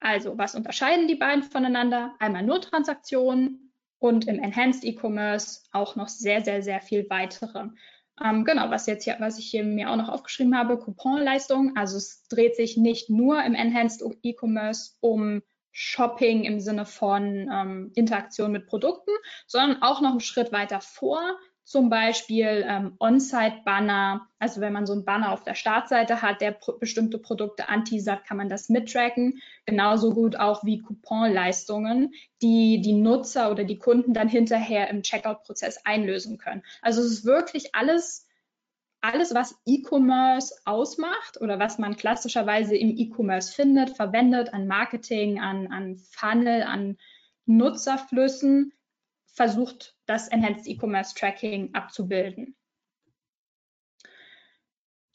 Also, 0.00 0.38
was 0.38 0.54
unterscheiden 0.54 1.08
die 1.08 1.16
beiden 1.16 1.42
voneinander? 1.42 2.14
Einmal 2.18 2.42
nur 2.42 2.60
Transaktionen 2.60 3.72
und 3.98 4.26
im 4.26 4.38
Enhanced 4.38 4.84
E-Commerce 4.84 5.62
auch 5.72 5.94
noch 5.94 6.08
sehr, 6.08 6.42
sehr, 6.42 6.62
sehr 6.62 6.80
viel 6.80 7.08
weitere. 7.10 7.68
Ähm, 8.22 8.44
genau, 8.44 8.70
was 8.70 8.86
jetzt 8.86 9.04
hier, 9.04 9.16
was 9.18 9.38
ich 9.38 9.50
hier 9.50 9.62
mir 9.62 9.90
auch 9.90 9.96
noch 9.96 10.08
aufgeschrieben 10.08 10.56
habe, 10.56 10.78
Couponleistung. 10.78 11.76
Also 11.76 11.98
es 11.98 12.26
dreht 12.28 12.56
sich 12.56 12.78
nicht 12.78 13.10
nur 13.10 13.42
im 13.44 13.54
Enhanced 13.54 14.02
E-Commerce 14.22 14.96
um 15.00 15.42
Shopping 15.72 16.44
im 16.44 16.60
Sinne 16.60 16.86
von 16.86 17.48
ähm, 17.52 17.92
Interaktion 17.94 18.52
mit 18.52 18.66
Produkten, 18.66 19.10
sondern 19.46 19.82
auch 19.82 20.00
noch 20.00 20.10
einen 20.10 20.20
Schritt 20.20 20.52
weiter 20.52 20.80
vor, 20.80 21.20
zum 21.70 21.88
Beispiel 21.88 22.64
ähm, 22.68 22.96
On-Site-Banner. 22.98 24.26
Also 24.40 24.60
wenn 24.60 24.72
man 24.72 24.86
so 24.86 24.92
einen 24.92 25.04
Banner 25.04 25.30
auf 25.30 25.44
der 25.44 25.54
Startseite 25.54 26.20
hat, 26.20 26.40
der 26.40 26.50
pro 26.50 26.72
bestimmte 26.72 27.16
Produkte 27.18 27.68
anteasert, 27.68 28.24
kann 28.24 28.38
man 28.38 28.48
das 28.48 28.68
mittracken. 28.70 29.40
Genauso 29.66 30.12
gut 30.12 30.34
auch 30.34 30.64
wie 30.64 30.82
Couponleistungen, 30.82 32.12
die 32.42 32.80
die 32.80 32.94
Nutzer 32.94 33.52
oder 33.52 33.62
die 33.62 33.78
Kunden 33.78 34.14
dann 34.14 34.28
hinterher 34.28 34.90
im 34.90 35.02
Checkout-Prozess 35.02 35.84
einlösen 35.84 36.38
können. 36.38 36.64
Also 36.82 37.02
es 37.02 37.12
ist 37.12 37.24
wirklich 37.24 37.72
alles 37.76 38.26
alles, 39.00 39.34
was 39.34 39.58
E-Commerce 39.66 40.54
ausmacht 40.64 41.40
oder 41.40 41.58
was 41.58 41.78
man 41.78 41.96
klassischerweise 41.96 42.76
im 42.76 42.96
E-Commerce 42.96 43.52
findet, 43.52 43.96
verwendet 43.96 44.52
an 44.52 44.66
Marketing, 44.66 45.40
an, 45.40 45.72
an 45.72 45.96
Funnel, 45.96 46.62
an 46.62 46.98
Nutzerflüssen, 47.46 48.72
versucht 49.26 49.96
das 50.06 50.28
Enhanced 50.28 50.66
E-Commerce 50.66 51.14
Tracking 51.14 51.74
abzubilden. 51.74 52.56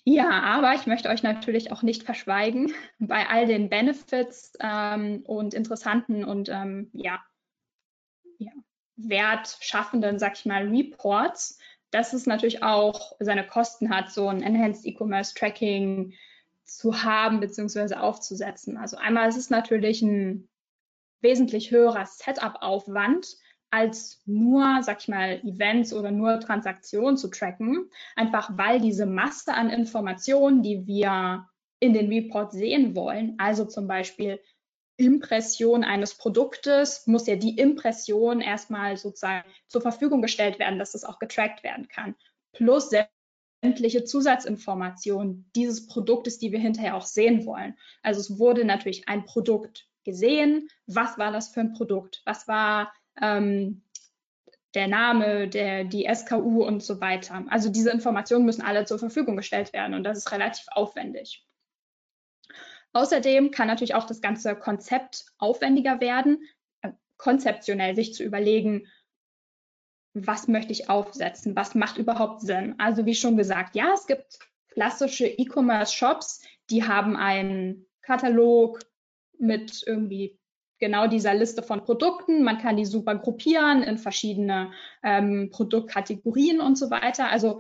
Ja, 0.08 0.30
aber 0.42 0.76
ich 0.76 0.86
möchte 0.86 1.10
euch 1.10 1.24
natürlich 1.24 1.72
auch 1.72 1.82
nicht 1.82 2.04
verschweigen, 2.04 2.74
bei 3.00 3.28
all 3.28 3.48
den 3.48 3.70
Benefits 3.70 4.54
ähm, 4.60 5.24
und 5.26 5.54
interessanten 5.54 6.24
und 6.24 6.50
ähm, 6.50 6.90
ja, 6.94 7.24
ja, 8.38 8.52
wertschaffenden, 8.96 10.20
sag 10.20 10.34
ich 10.38 10.46
mal, 10.46 10.68
Reports 10.68 11.60
dass 11.96 12.12
es 12.12 12.26
natürlich 12.26 12.62
auch 12.62 13.14
seine 13.20 13.48
Kosten 13.48 13.90
hat, 13.90 14.12
so 14.12 14.28
ein 14.28 14.44
Enhanced 14.44 14.86
E-Commerce 14.86 15.34
Tracking 15.34 16.14
zu 16.66 17.04
haben 17.04 17.40
bzw. 17.40 17.96
aufzusetzen. 17.96 18.76
Also 18.76 18.98
einmal 18.98 19.30
ist 19.30 19.38
es 19.38 19.50
natürlich 19.50 20.02
ein 20.02 20.50
wesentlich 21.22 21.72
höherer 21.72 22.06
Setup-Aufwand, 22.06 23.38
als 23.72 24.22
nur, 24.26 24.80
sag 24.84 25.00
ich 25.00 25.08
mal, 25.08 25.40
Events 25.46 25.94
oder 25.94 26.12
nur 26.12 26.42
Transaktionen 26.42 27.16
zu 27.16 27.30
tracken, 27.30 27.90
einfach 28.18 28.52
weil 28.58 28.82
diese 28.82 29.06
Masse 29.06 29.54
an 29.54 29.70
Informationen, 29.70 30.64
die 30.64 30.86
wir 30.86 31.48
in 31.80 31.94
den 31.94 32.10
Report 32.10 32.52
sehen 32.52 32.94
wollen, 32.98 33.36
also 33.38 33.64
zum 33.64 33.88
Beispiel 33.88 34.42
Impression 34.98 35.84
eines 35.84 36.16
Produktes 36.16 37.06
muss 37.08 37.28
ja 37.28 37.36
die 37.36 37.58
Impression 37.58 38.42
erstmal 38.42 38.98
sozusagen 38.98 39.48
zur 39.68 39.82
Verfügung 39.82 40.22
gestellt 40.22 40.60
werden, 40.60 40.80
dass 40.80 40.94
das 40.94 41.04
auch 41.04 41.20
getrackt 41.20 41.64
werden 41.64 41.88
kann. 41.88 42.16
Plus 42.54 42.92
sämtliche 43.62 44.04
Zusatzinformationen 44.06 45.50
dieses 45.56 45.88
Produktes, 45.88 46.40
die 46.40 46.52
wir 46.52 46.60
hinterher 46.60 46.96
auch 46.96 47.06
sehen 47.06 47.46
wollen. 47.46 47.78
Also 48.04 48.22
es 48.22 48.40
wurde 48.40 48.64
natürlich 48.64 49.08
ein 49.10 49.26
Produkt 49.26 49.88
gesehen. 50.04 50.70
Was 50.88 51.18
war 51.18 51.32
das 51.32 51.50
für 51.50 51.62
ein 51.62 51.74
Produkt? 51.74 52.22
Was 52.26 52.48
war 52.48 52.94
ähm, 53.22 53.82
der 54.76 54.88
Name, 54.88 55.48
der, 55.48 55.86
die 55.86 56.08
SKU 56.14 56.64
und 56.64 56.84
so 56.84 57.00
weiter. 57.00 57.46
Also 57.50 57.70
diese 57.70 57.92
Informationen 57.92 58.46
müssen 58.46 58.62
alle 58.62 58.86
zur 58.86 59.00
Verfügung 59.00 59.38
gestellt 59.38 59.74
werden 59.74 59.94
und 59.94 60.04
das 60.04 60.18
ist 60.18 60.32
relativ 60.32 60.66
aufwendig. 60.72 61.46
Außerdem 62.96 63.52
kann 63.52 63.68
natürlich 63.68 63.94
auch 63.94 64.06
das 64.06 64.22
ganze 64.22 64.56
Konzept 64.56 65.26
aufwendiger 65.38 66.00
werden, 66.00 66.48
äh, 66.82 66.92
konzeptionell 67.18 67.94
sich 67.94 68.14
zu 68.14 68.24
überlegen, 68.24 68.88
was 70.14 70.48
möchte 70.48 70.72
ich 70.72 70.90
aufsetzen, 70.90 71.58
was 71.58 71.76
macht 71.76 71.98
überhaupt 71.98 72.40
Sinn. 72.40 72.76
Also 72.78 73.06
wie 73.06 73.14
schon 73.14 73.36
gesagt, 73.36 73.76
ja, 73.76 73.92
es 73.94 74.08
gibt 74.08 74.40
klassische 74.70 75.28
E-Commerce-Shops, 75.28 76.42
die 76.70 76.86
haben 76.86 77.18
einen 77.18 77.86
Katalog 78.02 78.80
mit 79.38 79.84
irgendwie 79.86 80.40
genau 80.80 81.08
dieser 81.08 81.34
Liste 81.34 81.64
von 81.64 81.84
Produkten. 81.84 82.44
Man 82.44 82.60
kann 82.60 82.78
die 82.78 82.86
super 82.86 83.16
gruppieren 83.16 83.84
in 83.84 83.98
verschiedene 83.98 84.72
ähm, 85.04 85.50
Produktkategorien 85.52 86.62
und 86.62 86.78
so 86.78 86.90
weiter. 86.90 87.30
Also 87.30 87.60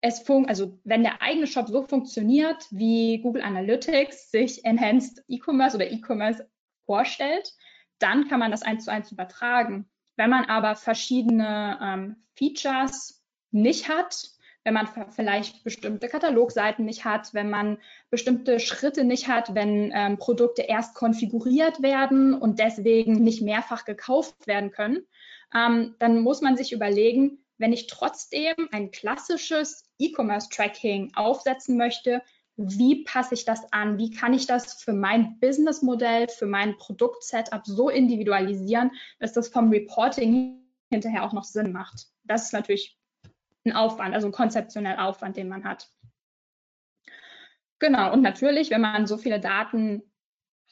es 0.00 0.20
fun 0.20 0.46
also 0.46 0.78
wenn 0.84 1.02
der 1.02 1.22
eigene 1.22 1.46
Shop 1.46 1.68
so 1.68 1.82
funktioniert, 1.82 2.66
wie 2.70 3.18
Google 3.22 3.42
Analytics 3.42 4.30
sich 4.30 4.64
Enhanced 4.64 5.24
E-Commerce 5.28 5.76
oder 5.76 5.90
E-Commerce 5.90 6.48
vorstellt, 6.84 7.52
dann 7.98 8.28
kann 8.28 8.40
man 8.40 8.50
das 8.50 8.62
eins 8.62 8.84
zu 8.84 8.92
eins 8.92 9.10
übertragen. 9.10 9.88
Wenn 10.16 10.30
man 10.30 10.44
aber 10.44 10.76
verschiedene 10.76 11.78
ähm, 11.82 12.16
Features 12.36 13.24
nicht 13.50 13.88
hat, 13.88 14.30
wenn 14.64 14.74
man 14.74 14.88
vielleicht 15.10 15.62
bestimmte 15.62 16.08
Katalogseiten 16.08 16.84
nicht 16.84 17.04
hat, 17.04 17.32
wenn 17.34 17.48
man 17.48 17.78
bestimmte 18.10 18.58
Schritte 18.58 19.04
nicht 19.04 19.28
hat, 19.28 19.54
wenn 19.54 19.92
ähm, 19.94 20.18
Produkte 20.18 20.62
erst 20.62 20.94
konfiguriert 20.94 21.82
werden 21.82 22.34
und 22.34 22.58
deswegen 22.58 23.22
nicht 23.22 23.42
mehrfach 23.42 23.84
gekauft 23.84 24.46
werden 24.48 24.72
können, 24.72 25.06
ähm, 25.54 25.94
dann 26.00 26.20
muss 26.20 26.40
man 26.40 26.56
sich 26.56 26.72
überlegen, 26.72 27.44
wenn 27.58 27.72
ich 27.72 27.86
trotzdem 27.86 28.54
ein 28.72 28.90
klassisches 28.90 29.85
E-Commerce-Tracking 29.98 31.12
aufsetzen 31.14 31.76
möchte, 31.76 32.22
wie 32.56 33.04
passe 33.04 33.34
ich 33.34 33.44
das 33.44 33.70
an? 33.72 33.98
Wie 33.98 34.10
kann 34.10 34.32
ich 34.32 34.46
das 34.46 34.82
für 34.82 34.94
mein 34.94 35.38
Businessmodell, 35.40 36.28
für 36.28 36.46
mein 36.46 36.76
Produkt-Setup 36.78 37.66
so 37.66 37.90
individualisieren, 37.90 38.92
dass 39.18 39.34
das 39.34 39.48
vom 39.48 39.70
Reporting 39.70 40.62
hinterher 40.90 41.24
auch 41.24 41.34
noch 41.34 41.44
Sinn 41.44 41.72
macht? 41.72 42.06
Das 42.24 42.44
ist 42.44 42.52
natürlich 42.52 42.98
ein 43.66 43.72
Aufwand, 43.72 44.14
also 44.14 44.28
ein 44.28 44.32
konzeptioneller 44.32 45.06
Aufwand, 45.06 45.36
den 45.36 45.48
man 45.48 45.64
hat. 45.64 45.90
Genau, 47.78 48.12
und 48.12 48.22
natürlich, 48.22 48.70
wenn 48.70 48.80
man 48.80 49.06
so 49.06 49.18
viele 49.18 49.38
Daten 49.38 50.02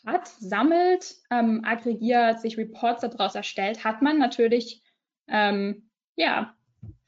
hat, 0.06 0.26
sammelt, 0.26 1.16
ähm, 1.30 1.62
aggregiert, 1.64 2.40
sich 2.40 2.56
Reports 2.56 3.02
daraus 3.02 3.34
erstellt, 3.34 3.84
hat 3.84 4.00
man 4.00 4.18
natürlich 4.18 4.82
ähm, 5.28 5.90
ja, 6.16 6.53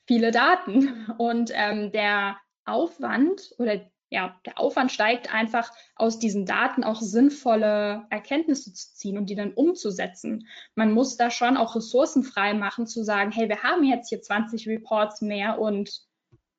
viele 0.06 0.30
Daten. 0.30 1.06
Und 1.18 1.50
ähm, 1.54 1.92
der 1.92 2.36
Aufwand 2.64 3.52
oder 3.58 3.80
ja, 4.08 4.40
der 4.46 4.60
Aufwand 4.60 4.92
steigt 4.92 5.34
einfach 5.34 5.72
aus 5.96 6.18
diesen 6.18 6.46
Daten 6.46 6.84
auch 6.84 7.00
sinnvolle 7.00 8.06
Erkenntnisse 8.10 8.72
zu 8.72 8.94
ziehen 8.94 9.18
und 9.18 9.28
die 9.28 9.34
dann 9.34 9.52
umzusetzen. 9.52 10.46
Man 10.76 10.92
muss 10.92 11.16
da 11.16 11.30
schon 11.30 11.56
auch 11.56 11.74
Ressourcen 11.74 12.22
frei 12.22 12.54
machen, 12.54 12.86
zu 12.86 13.02
sagen, 13.02 13.32
hey, 13.32 13.48
wir 13.48 13.64
haben 13.64 13.82
jetzt 13.82 14.08
hier 14.08 14.22
20 14.22 14.68
Reports 14.68 15.22
mehr 15.22 15.58
und 15.58 16.02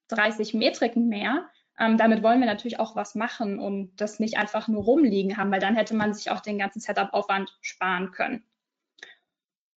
30 0.10 0.54
Metriken 0.56 1.08
mehr. 1.08 1.48
Ähm, 1.80 1.98
damit 1.98 2.24
wollen 2.24 2.40
wir 2.40 2.48
natürlich 2.48 2.80
auch 2.80 2.96
was 2.96 3.16
machen 3.16 3.60
und 3.60 3.96
das 4.02 4.20
nicht 4.20 4.38
einfach 4.38 4.68
nur 4.68 4.84
rumliegen 4.84 5.38
haben, 5.38 5.52
weil 5.52 5.60
dann 5.60 5.76
hätte 5.76 5.96
man 5.96 6.14
sich 6.14 6.32
auch 6.32 6.42
den 6.42 6.58
ganzen 6.58 6.80
Setup-Aufwand 6.80 7.58
sparen 7.62 8.12
können. 8.12 8.44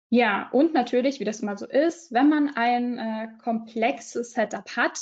Ja, 0.09 0.49
und 0.51 0.73
natürlich, 0.73 1.19
wie 1.19 1.23
das 1.23 1.41
immer 1.41 1.55
so 1.55 1.67
ist, 1.67 2.11
wenn 2.11 2.29
man 2.29 2.55
ein 2.55 2.97
äh, 2.97 3.27
komplexes 3.43 4.31
Setup 4.31 4.65
hat, 4.75 4.99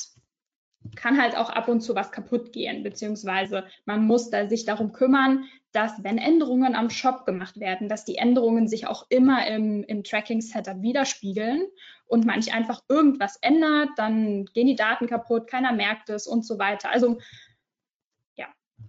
kann 0.95 1.21
halt 1.21 1.35
auch 1.35 1.49
ab 1.49 1.67
und 1.67 1.81
zu 1.81 1.95
was 1.95 2.11
kaputt 2.11 2.51
gehen, 2.53 2.83
beziehungsweise 2.83 3.65
man 3.85 4.05
muss 4.05 4.29
da 4.29 4.47
sich 4.47 4.65
darum 4.65 4.91
kümmern, 4.91 5.45
dass 5.71 6.03
wenn 6.03 6.17
Änderungen 6.17 6.75
am 6.75 6.89
Shop 6.89 7.25
gemacht 7.25 7.59
werden, 7.59 7.89
dass 7.89 8.05
die 8.05 8.17
Änderungen 8.17 8.67
sich 8.67 8.87
auch 8.87 9.05
immer 9.09 9.47
im, 9.47 9.83
im 9.83 10.03
Tracking-Setup 10.03 10.81
widerspiegeln 10.81 11.63
und 12.05 12.25
man 12.25 12.37
nicht 12.37 12.53
einfach 12.53 12.81
irgendwas 12.89 13.37
ändert, 13.41 13.89
dann 13.97 14.45
gehen 14.53 14.67
die 14.67 14.75
Daten 14.75 15.07
kaputt, 15.07 15.47
keiner 15.47 15.73
merkt 15.73 16.09
es 16.09 16.25
und 16.25 16.45
so 16.45 16.57
weiter. 16.57 16.89
Also 16.89 17.17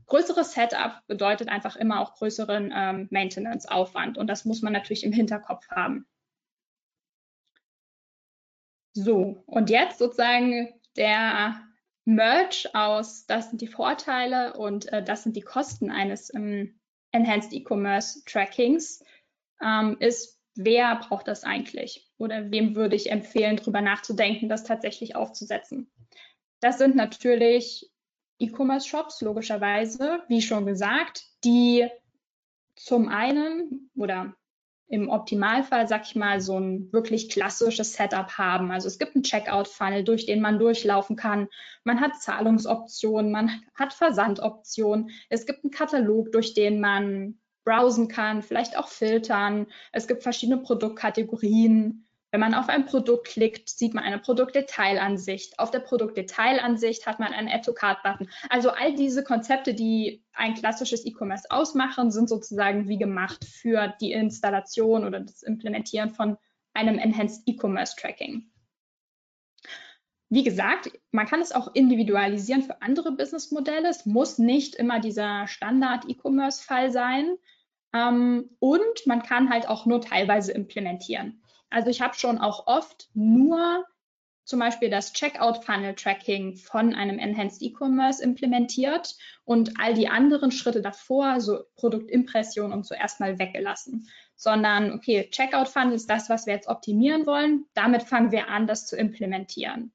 größeres 0.07 0.53
Setup 0.53 1.03
bedeutet 1.07 1.49
einfach 1.49 1.77
immer 1.77 2.01
auch 2.01 2.15
größeren 2.15 2.73
ähm, 2.75 3.09
Maintenance-Aufwand 3.11 4.19
und 4.19 4.27
das 4.27 4.45
muss 4.45 4.63
man 4.63 4.73
natürlich 4.73 5.05
im 5.05 5.13
Hinterkopf 5.13 5.69
haben. 5.69 6.07
So, 8.95 9.45
und 9.47 9.71
jetzt 9.71 9.99
sozusagen 9.99 10.75
der 10.97 11.61
Merge 12.05 12.71
aus, 12.73 13.27
das 13.27 13.51
sind 13.51 13.61
die 13.61 13.69
Vorteile 13.69 14.55
und 14.55 14.93
äh, 14.93 15.05
das 15.05 15.23
sind 15.23 15.37
die 15.37 15.43
Kosten 15.43 15.91
eines 15.91 16.33
ähm, 16.35 16.81
Enhanced 17.13 17.53
E-Commerce 17.53 18.25
Trackings, 18.25 19.05
ähm, 19.63 19.97
ist, 20.01 20.41
wer 20.55 20.97
braucht 20.97 21.29
das 21.29 21.45
eigentlich? 21.45 22.11
Oder 22.19 22.51
wem 22.51 22.75
würde 22.75 22.97
ich 22.97 23.11
empfehlen, 23.11 23.57
darüber 23.57 23.81
nachzudenken, 23.81 24.49
das 24.49 24.65
tatsächlich 24.65 25.17
aufzusetzen? 25.17 25.91
Das 26.61 26.79
sind 26.79 26.97
natürlich 26.97 27.91
E-Commerce-Shops, 28.39 29.21
logischerweise, 29.23 30.23
wie 30.29 30.43
schon 30.43 30.67
gesagt, 30.67 31.25
die 31.45 31.89
zum 32.77 33.09
einen 33.09 33.91
oder 33.97 34.35
im 34.89 35.11
Optimalfall, 35.11 35.87
sag 35.87 36.07
ich 36.07 36.17
mal, 36.17 36.41
so 36.41 36.59
ein 36.59 36.91
wirklich 36.93 37.29
klassisches 37.29 37.93
Setup 37.93 38.39
haben. 38.39 38.71
Also 38.71 38.89
es 38.89 38.99
gibt 38.99 39.15
einen 39.15 39.23
Checkout-Funnel, 39.23 40.03
durch 40.03 40.25
den 40.25 40.41
man 40.41 40.59
durchlaufen 40.59 41.15
kann. 41.15 41.49
Man 41.85 42.01
hat 42.01 42.21
Zahlungsoptionen, 42.21 43.31
man 43.31 43.51
hat 43.75 43.93
Versandoptionen. 43.93 45.11
Es 45.29 45.45
gibt 45.45 45.63
einen 45.63 45.73
Katalog, 45.73 46.33
durch 46.33 46.55
den 46.55 46.81
man 46.81 47.39
browsen 47.65 48.09
kann, 48.09 48.43
vielleicht 48.43 48.79
auch 48.79 48.89
filtern. 48.89 49.67
Es 49.93 50.09
gibt 50.09 50.23
verschiedene 50.23 50.63
Produktkategorien. 50.63 52.08
Wenn 52.31 52.41
man 52.41 52.55
auf 52.55 52.69
ein 52.69 52.85
Produkt 52.85 53.29
klickt, 53.29 53.71
sieht 53.71 53.95
man 53.95 54.05
eine 54.05 54.19
Produktdetailansicht. 54.19 55.59
Auf 55.59 55.71
der 55.71 55.81
Produktdetailansicht 55.81 57.07
hat 57.07 57.21
man 57.21 57.33
einen 57.33 57.49
Add-to-Cart-Button. 57.49 58.29
Also 58.51 58.71
all 58.71 58.95
diese 58.95 59.25
Konzepte, 59.25 59.73
die 59.73 60.23
ein 60.35 60.55
klassisches 60.55 61.07
E-Commerce 61.07 61.51
ausmachen, 61.51 62.11
sind 62.11 62.29
sozusagen 62.29 62.87
wie 62.87 62.99
gemacht 62.99 63.47
für 63.47 63.95
die 64.01 64.13
Installation 64.13 65.07
oder 65.07 65.21
das 65.21 65.43
Implementieren 65.43 66.11
von 66.11 66.37
einem 66.75 66.99
Enhanced 66.99 67.43
E-Commerce 67.47 67.97
Tracking. 67.97 68.51
Wie 70.31 70.45
gesagt, 70.45 70.91
man 71.11 71.27
kann 71.27 71.41
es 71.41 71.53
auch 71.53 71.75
individualisieren 71.75 72.63
für 72.63 72.83
andere 72.83 73.13
Businessmodelle. 73.13 73.89
Es 73.89 74.05
muss 74.05 74.37
nicht 74.37 74.75
immer 74.75 75.01
dieser 75.01 75.47
Standard-E-Commerce-Fall 75.47 76.93
sein. 76.93 77.39
Ähm, 77.95 78.51
und 78.59 79.07
man 79.07 79.23
kann 79.23 79.49
halt 79.49 79.67
auch 79.67 79.87
nur 79.87 80.03
teilweise 80.03 80.53
implementieren. 80.53 81.43
Also 81.71 81.91
ich 81.91 82.01
habe 82.01 82.15
schon 82.15 82.39
auch 82.39 82.67
oft 82.67 83.09
nur 83.15 83.85
zum 84.49 84.61
Beispiel 84.61 84.89
das 84.89 85.13
Checkout-Funnel-Tracking 85.13 86.57
von 86.57 86.95
einem 86.95 87.19
Enhanced 87.19 87.61
E-Commerce 87.61 88.23
implementiert 88.23 89.15
und 89.45 89.79
all 89.79 89.93
die 89.93 90.09
anderen 90.09 90.51
Schritte 90.51 90.81
davor, 90.81 91.43
so 91.43 91.65
Produktimpression 91.77 92.73
und 92.73 92.87
so 92.87 92.95
erstmal 92.95 93.39
weggelassen. 93.39 94.09
Sondern, 94.37 94.93
okay, 94.93 95.29
Checkout-Funnel 95.31 95.93
ist 95.93 96.09
das, 96.09 96.31
was 96.31 96.47
wir 96.47 96.55
jetzt 96.55 96.69
optimieren 96.69 97.27
wollen. 97.27 97.67
Damit 97.75 98.05
fangen 98.05 98.33
wir 98.33 98.49
an, 98.49 98.67
das 98.67 98.87
zu 98.87 98.97
implementieren. 98.97 99.93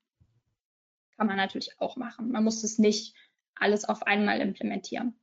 Kann 1.17 1.25
man 1.25 1.38
natürlich 1.38 1.79
auch 1.79 1.95
machen. 1.95 2.31
Man 2.31 2.43
muss 2.43 2.63
es 2.63 2.77
nicht 2.77 3.15
alles 3.55 3.86
auf 3.86 4.03
einmal 4.03 4.39
implementieren. 4.39 5.19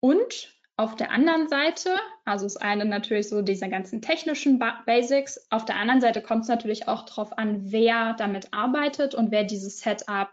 Und 0.00 0.54
auf 0.76 0.96
der 0.96 1.10
anderen 1.10 1.48
Seite, 1.48 1.96
also 2.24 2.46
das 2.46 2.56
eine 2.56 2.84
natürlich 2.84 3.28
so 3.28 3.42
diese 3.42 3.68
ganzen 3.68 4.00
technischen 4.00 4.58
Basics, 4.86 5.46
auf 5.50 5.64
der 5.64 5.76
anderen 5.76 6.00
Seite 6.00 6.22
kommt 6.22 6.42
es 6.42 6.48
natürlich 6.48 6.88
auch 6.88 7.04
darauf 7.04 7.36
an, 7.36 7.70
wer 7.70 8.14
damit 8.14 8.52
arbeitet 8.52 9.14
und 9.14 9.30
wer 9.30 9.44
dieses 9.44 9.80
Setup 9.80 10.30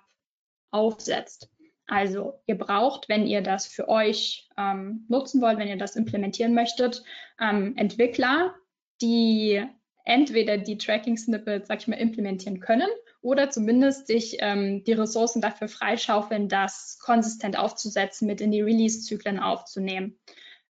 aufsetzt. 0.72 1.50
Also 1.88 2.40
ihr 2.46 2.58
braucht, 2.58 3.10
wenn 3.10 3.26
ihr 3.26 3.42
das 3.42 3.68
für 3.68 3.90
euch 3.90 4.48
ähm, 4.58 5.06
nutzen 5.10 5.42
wollt, 5.42 5.58
wenn 5.58 5.68
ihr 5.68 5.78
das 5.78 5.96
implementieren 5.96 6.54
möchtet, 6.54 7.04
ähm, 7.42 7.76
Entwickler, 7.76 8.54
die 9.02 9.64
entweder 10.06 10.58
die 10.58 10.78
Tracking-Snippets, 10.78 11.68
sag 11.68 11.80
ich 11.80 11.88
mal, 11.88 11.98
implementieren 11.98 12.60
können 12.60 12.90
oder 13.22 13.50
zumindest 13.50 14.08
sich 14.08 14.38
ähm, 14.40 14.84
die 14.84 14.94
Ressourcen 14.94 15.42
dafür 15.42 15.68
freischaufeln, 15.68 16.48
das 16.48 17.00
konsistent 17.00 17.58
aufzusetzen, 17.58 18.28
mit 18.28 18.42
in 18.42 18.52
die 18.52 18.62
Release-Zyklen 18.62 19.40
aufzunehmen. 19.40 20.18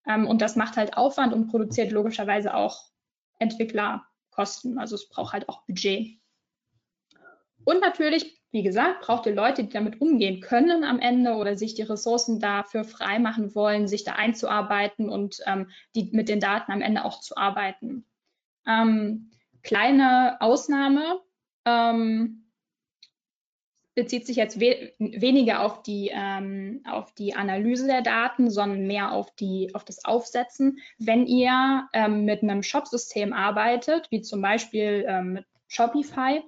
Ähm, 0.06 0.26
und 0.26 0.42
das 0.42 0.56
macht 0.56 0.76
halt 0.76 0.96
Aufwand 0.96 1.32
und 1.32 1.48
produziert 1.48 1.92
logischerweise 1.92 2.54
auch 2.54 2.90
Entwicklerkosten. 3.38 4.78
Also 4.78 4.96
es 4.96 5.08
braucht 5.08 5.32
halt 5.32 5.48
auch 5.48 5.64
Budget. 5.66 6.18
Und 7.64 7.80
natürlich, 7.80 8.40
wie 8.50 8.62
gesagt, 8.62 9.02
braucht 9.02 9.26
ihr 9.26 9.34
Leute, 9.34 9.62
die 9.62 9.72
damit 9.72 10.00
umgehen 10.00 10.40
können 10.40 10.82
am 10.82 10.98
Ende 10.98 11.34
oder 11.34 11.56
sich 11.56 11.74
die 11.74 11.82
Ressourcen 11.82 12.40
dafür 12.40 12.84
freimachen 12.84 13.54
wollen, 13.54 13.86
sich 13.86 14.02
da 14.02 14.12
einzuarbeiten 14.12 15.08
und 15.08 15.40
ähm, 15.46 15.70
die, 15.94 16.10
mit 16.12 16.28
den 16.28 16.40
Daten 16.40 16.72
am 16.72 16.80
Ende 16.80 17.04
auch 17.04 17.20
zu 17.20 17.36
arbeiten. 17.36 18.04
Ähm, 18.66 19.30
kleine 19.62 20.40
Ausnahme, 20.40 21.20
ähm, 21.64 22.39
bezieht 24.00 24.26
sich 24.26 24.36
jetzt 24.36 24.58
we 24.60 24.92
weniger 24.98 25.60
auf 25.60 25.82
die, 25.82 26.10
ähm, 26.10 26.82
auf 26.88 27.12
die 27.12 27.34
Analyse 27.34 27.86
der 27.86 28.00
Daten, 28.00 28.50
sondern 28.50 28.86
mehr 28.86 29.12
auf, 29.12 29.30
die, 29.36 29.74
auf 29.74 29.84
das 29.84 30.06
Aufsetzen. 30.06 30.78
Wenn 30.98 31.26
ihr 31.26 31.86
ähm, 31.92 32.24
mit 32.24 32.42
einem 32.42 32.62
Shop-System 32.62 33.34
arbeitet, 33.34 34.10
wie 34.10 34.22
zum 34.22 34.40
Beispiel 34.40 35.04
ähm, 35.06 35.34
mit 35.34 35.44
Shopify 35.68 36.42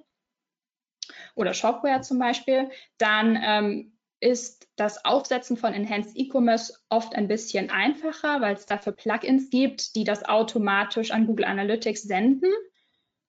oder 1.35 1.53
Shopware 1.53 2.01
zum 2.01 2.17
Beispiel, 2.17 2.71
dann 2.97 3.39
ähm, 3.39 3.97
ist 4.19 4.67
das 4.75 5.05
Aufsetzen 5.05 5.55
von 5.55 5.73
Enhanced 5.73 6.17
E-Commerce 6.17 6.73
oft 6.89 7.13
ein 7.13 7.27
bisschen 7.27 7.69
einfacher, 7.69 8.41
weil 8.41 8.55
es 8.55 8.65
dafür 8.65 8.93
Plugins 8.93 9.51
gibt, 9.51 9.95
die 9.95 10.05
das 10.05 10.25
automatisch 10.25 11.11
an 11.11 11.27
Google 11.27 11.45
Analytics 11.45 12.01
senden. 12.01 12.49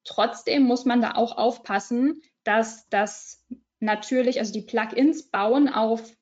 Trotzdem 0.05 0.63
muss 0.63 0.87
man 0.87 1.03
da 1.03 1.15
auch 1.17 1.37
aufpassen, 1.37 2.23
dass 2.45 2.89
das 2.89 3.45
natürlich, 3.85 4.39
also 4.39 4.53
die 4.53 4.63
Plugins 4.63 5.31
bauen 5.31 5.69
auf 5.69 6.13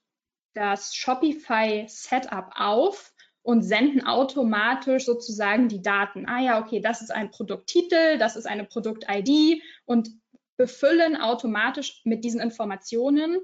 das 0.55 0.95
Shopify 0.95 1.85
Setup 1.89 2.51
auf 2.55 3.13
und 3.43 3.63
senden 3.63 4.07
automatisch 4.07 5.05
sozusagen 5.05 5.69
die 5.69 5.83
Daten. 5.83 6.27
Ah 6.29 6.41
ja, 6.41 6.61
okay, 6.61 6.81
das 6.81 7.03
ist 7.03 7.11
ein 7.11 7.31
Produkttitel, 7.31 8.19
das 8.19 8.37
ist 8.37 8.47
eine 8.47 8.65
Produkt-ID 8.65 9.63
und 9.85 10.11
befüllen 10.57 11.17
automatisch 11.17 12.03
mit 12.05 12.25
diesen 12.25 12.41
Informationen 12.41 13.41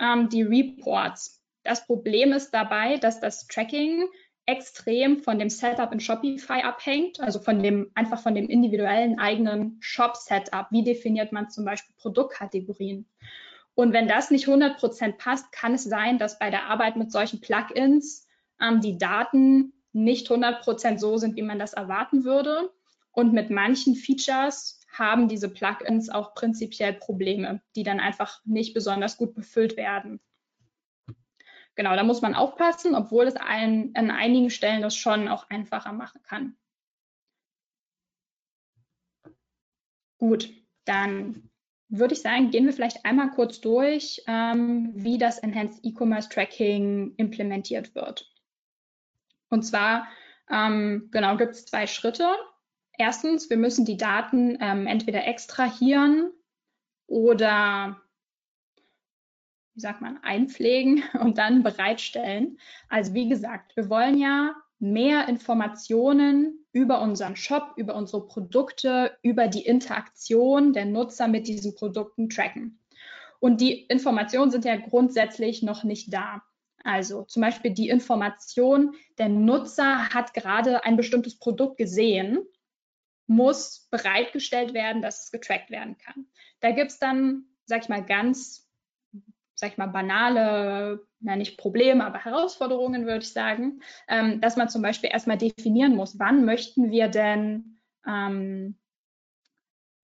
ähm, 0.00 0.28
die 0.28 0.42
Reports. 0.42 1.42
Das 1.62 1.86
Problem 1.86 2.32
ist 2.32 2.50
dabei, 2.50 2.96
dass 2.96 3.20
das 3.20 3.46
Tracking 3.46 4.08
extrem 4.46 5.18
von 5.18 5.38
dem 5.38 5.50
Setup 5.50 5.92
in 5.92 6.00
Shopify 6.00 6.62
abhängt, 6.62 7.20
also 7.20 7.40
von 7.40 7.62
dem 7.62 7.90
einfach 7.94 8.20
von 8.20 8.34
dem 8.34 8.48
individuellen 8.48 9.18
eigenen 9.18 9.76
Shop-Setup. 9.80 10.68
Wie 10.70 10.84
definiert 10.84 11.32
man 11.32 11.50
zum 11.50 11.64
Beispiel 11.64 11.94
Produktkategorien? 11.98 13.08
Und 13.76 13.92
wenn 13.92 14.08
das 14.08 14.30
nicht 14.30 14.48
100% 14.48 15.18
passt, 15.18 15.52
kann 15.52 15.74
es 15.74 15.84
sein, 15.84 16.18
dass 16.18 16.38
bei 16.38 16.48
der 16.48 16.64
Arbeit 16.64 16.96
mit 16.96 17.12
solchen 17.12 17.42
Plugins 17.42 18.26
ähm, 18.58 18.80
die 18.80 18.96
Daten 18.96 19.74
nicht 19.92 20.30
100% 20.30 20.98
so 20.98 21.18
sind, 21.18 21.36
wie 21.36 21.42
man 21.42 21.58
das 21.58 21.74
erwarten 21.74 22.24
würde. 22.24 22.72
Und 23.12 23.34
mit 23.34 23.50
manchen 23.50 23.94
Features 23.94 24.80
haben 24.90 25.28
diese 25.28 25.50
Plugins 25.50 26.08
auch 26.08 26.34
prinzipiell 26.34 26.94
Probleme, 26.94 27.60
die 27.76 27.82
dann 27.82 28.00
einfach 28.00 28.40
nicht 28.46 28.72
besonders 28.72 29.18
gut 29.18 29.34
befüllt 29.34 29.76
werden. 29.76 30.20
Genau, 31.74 31.94
da 31.94 32.02
muss 32.02 32.22
man 32.22 32.34
aufpassen, 32.34 32.94
obwohl 32.94 33.26
es 33.26 33.36
ein, 33.36 33.90
an 33.94 34.10
einigen 34.10 34.48
Stellen 34.48 34.80
das 34.80 34.96
schon 34.96 35.28
auch 35.28 35.50
einfacher 35.50 35.92
machen 35.92 36.22
kann. 36.22 36.56
Gut, 40.16 40.48
dann 40.86 41.50
würde 41.88 42.14
ich 42.14 42.22
sagen, 42.22 42.50
gehen 42.50 42.66
wir 42.66 42.72
vielleicht 42.72 43.04
einmal 43.04 43.30
kurz 43.30 43.60
durch, 43.60 44.22
ähm, 44.26 44.92
wie 44.94 45.18
das 45.18 45.38
Enhanced 45.38 45.84
E-Commerce 45.84 46.28
Tracking 46.28 47.14
implementiert 47.16 47.94
wird. 47.94 48.32
Und 49.48 49.62
zwar, 49.62 50.08
ähm, 50.50 51.08
genau, 51.12 51.36
gibt 51.36 51.52
es 51.52 51.66
zwei 51.66 51.86
Schritte. 51.86 52.28
Erstens, 52.98 53.50
wir 53.50 53.56
müssen 53.56 53.84
die 53.84 53.96
Daten 53.96 54.58
ähm, 54.60 54.86
entweder 54.86 55.26
extrahieren 55.26 56.30
oder 57.06 58.00
wie 59.74 59.80
sagt 59.80 60.00
man, 60.00 60.18
einpflegen 60.22 61.04
und 61.20 61.38
dann 61.38 61.62
bereitstellen. 61.62 62.58
Also 62.88 63.14
wie 63.14 63.28
gesagt, 63.28 63.76
wir 63.76 63.88
wollen 63.88 64.18
ja 64.18 64.54
mehr 64.78 65.28
Informationen 65.28 66.66
über 66.72 67.00
unseren 67.00 67.36
Shop, 67.36 67.72
über 67.76 67.94
unsere 67.94 68.26
Produkte, 68.26 69.16
über 69.22 69.48
die 69.48 69.64
Interaktion 69.64 70.72
der 70.72 70.84
Nutzer 70.84 71.28
mit 71.28 71.46
diesen 71.46 71.74
Produkten 71.74 72.28
tracken. 72.28 72.80
Und 73.40 73.60
die 73.60 73.84
Informationen 73.86 74.50
sind 74.50 74.64
ja 74.64 74.76
grundsätzlich 74.76 75.62
noch 75.62 75.84
nicht 75.84 76.12
da. 76.12 76.42
Also 76.84 77.24
zum 77.24 77.42
Beispiel 77.42 77.72
die 77.72 77.88
Information, 77.88 78.94
der 79.18 79.28
Nutzer 79.28 80.10
hat 80.10 80.34
gerade 80.34 80.84
ein 80.84 80.96
bestimmtes 80.96 81.38
Produkt 81.38 81.78
gesehen, 81.78 82.38
muss 83.26 83.88
bereitgestellt 83.90 84.72
werden, 84.72 85.02
dass 85.02 85.24
es 85.24 85.30
getrackt 85.32 85.70
werden 85.70 85.96
kann. 85.98 86.26
Da 86.60 86.70
gibt 86.70 86.92
es 86.92 86.98
dann, 86.98 87.46
sag 87.64 87.82
ich 87.82 87.88
mal, 87.88 88.04
ganz 88.04 88.65
sag 89.56 89.72
ich 89.72 89.78
mal, 89.78 89.86
banale, 89.86 91.00
na 91.20 91.34
nicht 91.34 91.58
Probleme, 91.58 92.04
aber 92.04 92.24
Herausforderungen, 92.24 93.06
würde 93.06 93.24
ich 93.24 93.32
sagen, 93.32 93.80
ähm, 94.06 94.40
dass 94.40 94.56
man 94.56 94.68
zum 94.68 94.82
Beispiel 94.82 95.10
erstmal 95.10 95.38
definieren 95.38 95.96
muss, 95.96 96.18
wann 96.18 96.44
möchten 96.44 96.90
wir 96.90 97.08
denn, 97.08 97.78
ähm, 98.06 98.78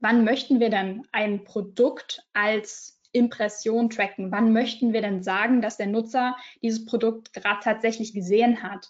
wann 0.00 0.24
möchten 0.24 0.58
wir 0.58 0.70
denn 0.70 1.06
ein 1.12 1.44
Produkt 1.44 2.26
als 2.32 2.98
Impression 3.12 3.90
tracken? 3.90 4.32
Wann 4.32 4.52
möchten 4.54 4.94
wir 4.94 5.02
denn 5.02 5.22
sagen, 5.22 5.60
dass 5.60 5.76
der 5.76 5.86
Nutzer 5.86 6.34
dieses 6.62 6.86
Produkt 6.86 7.34
gerade 7.34 7.60
tatsächlich 7.62 8.14
gesehen 8.14 8.62
hat? 8.62 8.88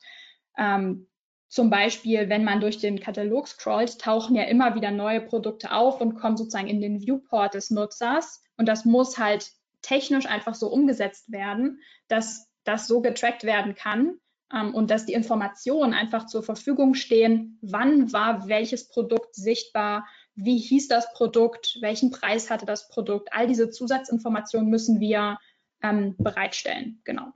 Ähm, 0.57 1.09
zum 1.49 1.69
Beispiel, 1.69 2.29
wenn 2.29 2.45
man 2.45 2.61
durch 2.61 2.79
den 2.79 3.01
Katalog 3.01 3.49
scrollt, 3.49 3.99
tauchen 4.01 4.37
ja 4.37 4.45
immer 4.45 4.75
wieder 4.75 4.91
neue 4.91 5.21
Produkte 5.21 5.73
auf 5.73 6.01
und 6.01 6.15
kommen 6.15 6.37
sozusagen 6.37 6.69
in 6.69 6.81
den 6.81 7.01
Viewport 7.01 7.55
des 7.55 7.71
Nutzers. 7.71 8.43
Und 8.57 8.67
das 8.67 8.85
muss 8.85 9.19
halt 9.19 9.51
technisch 9.83 10.27
einfach 10.27 10.55
so 10.55 10.69
umgesetzt 10.69 11.31
werden, 11.31 11.81
dass 12.09 12.49
das 12.65 12.87
so 12.87 13.01
getrackt 13.01 13.45
werden 13.45 13.75
kann 13.75 14.19
ähm, 14.53 14.75
und 14.75 14.91
dass 14.91 15.07
die 15.07 15.13
Informationen 15.13 15.95
einfach 15.95 16.27
zur 16.27 16.43
Verfügung 16.43 16.95
stehen, 16.95 17.59
wann 17.61 18.13
war 18.13 18.49
welches 18.49 18.89
Produkt 18.89 19.35
sichtbar, 19.35 20.07
wie 20.35 20.59
hieß 20.59 20.89
das 20.89 21.13
Produkt, 21.13 21.79
welchen 21.81 22.11
Preis 22.11 22.51
hatte 22.51 22.67
das 22.67 22.89
Produkt. 22.89 23.33
All 23.33 23.47
diese 23.47 23.71
Zusatzinformationen 23.71 24.71
müssen 24.71 25.01
wir 25.01 25.39
ähm, 25.83 26.15
bereitstellen. 26.17 27.01
Genau. 27.05 27.33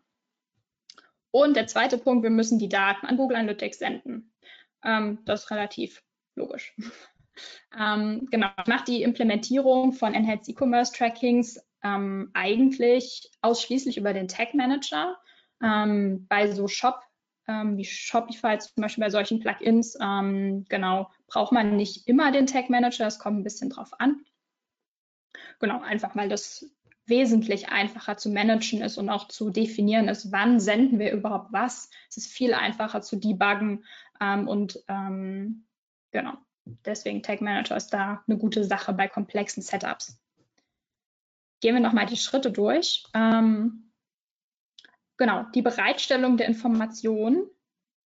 Und 1.30 1.56
der 1.56 1.66
zweite 1.66 1.98
Punkt, 1.98 2.22
wir 2.22 2.30
müssen 2.30 2.58
die 2.58 2.68
Daten 2.68 3.06
an 3.06 3.16
Google 3.16 3.36
Analytics 3.36 3.78
senden. 3.78 4.32
Ähm, 4.82 5.18
das 5.24 5.44
ist 5.44 5.50
relativ 5.50 6.02
logisch. 6.34 6.74
ähm, 7.78 8.26
genau, 8.30 8.48
ich 8.58 8.66
mache 8.66 8.84
die 8.84 9.02
Implementierung 9.02 9.92
von 9.92 10.14
Enhanced 10.14 10.48
E-Commerce 10.48 10.92
Trackings 10.94 11.60
ähm, 11.86 12.30
eigentlich 12.34 13.30
ausschließlich 13.42 13.96
über 13.96 14.12
den 14.12 14.28
Tag 14.28 14.54
Manager. 14.54 15.16
Ähm, 15.62 16.26
bei 16.28 16.50
so 16.52 16.68
Shop 16.68 17.00
ähm, 17.48 17.76
wie 17.76 17.84
Shopify 17.84 18.58
zum 18.58 18.82
Beispiel 18.82 19.04
bei 19.04 19.10
solchen 19.10 19.40
Plugins, 19.40 19.96
ähm, 20.00 20.64
genau, 20.68 21.10
braucht 21.26 21.52
man 21.52 21.76
nicht 21.76 22.08
immer 22.08 22.32
den 22.32 22.46
Tag 22.46 22.70
Manager, 22.70 23.06
es 23.06 23.18
kommt 23.18 23.38
ein 23.38 23.44
bisschen 23.44 23.70
drauf 23.70 23.90
an. 23.98 24.24
Genau, 25.60 25.80
einfach 25.80 26.16
weil 26.16 26.28
das 26.28 26.68
wesentlich 27.06 27.68
einfacher 27.68 28.16
zu 28.16 28.30
managen 28.30 28.82
ist 28.82 28.98
und 28.98 29.10
auch 29.10 29.28
zu 29.28 29.50
definieren 29.50 30.08
ist, 30.08 30.32
wann 30.32 30.58
senden 30.58 30.98
wir 30.98 31.12
überhaupt 31.12 31.52
was. 31.52 31.88
Es 32.10 32.16
ist 32.16 32.32
viel 32.32 32.52
einfacher 32.52 33.00
zu 33.00 33.16
debuggen 33.16 33.84
ähm, 34.20 34.48
und 34.48 34.82
ähm, 34.88 35.66
genau, 36.10 36.32
deswegen 36.64 37.22
Tag 37.22 37.40
Manager 37.40 37.76
ist 37.76 37.90
da 37.90 38.24
eine 38.26 38.38
gute 38.38 38.64
Sache 38.64 38.92
bei 38.92 39.06
komplexen 39.06 39.62
Setups 39.62 40.18
gehen 41.66 41.74
wir 41.74 41.80
nochmal 41.80 42.06
die 42.06 42.16
Schritte 42.16 42.52
durch. 42.52 43.02
Ähm, 43.12 43.90
genau, 45.16 45.46
die 45.52 45.62
Bereitstellung 45.62 46.36
der 46.36 46.46
Information 46.46 47.44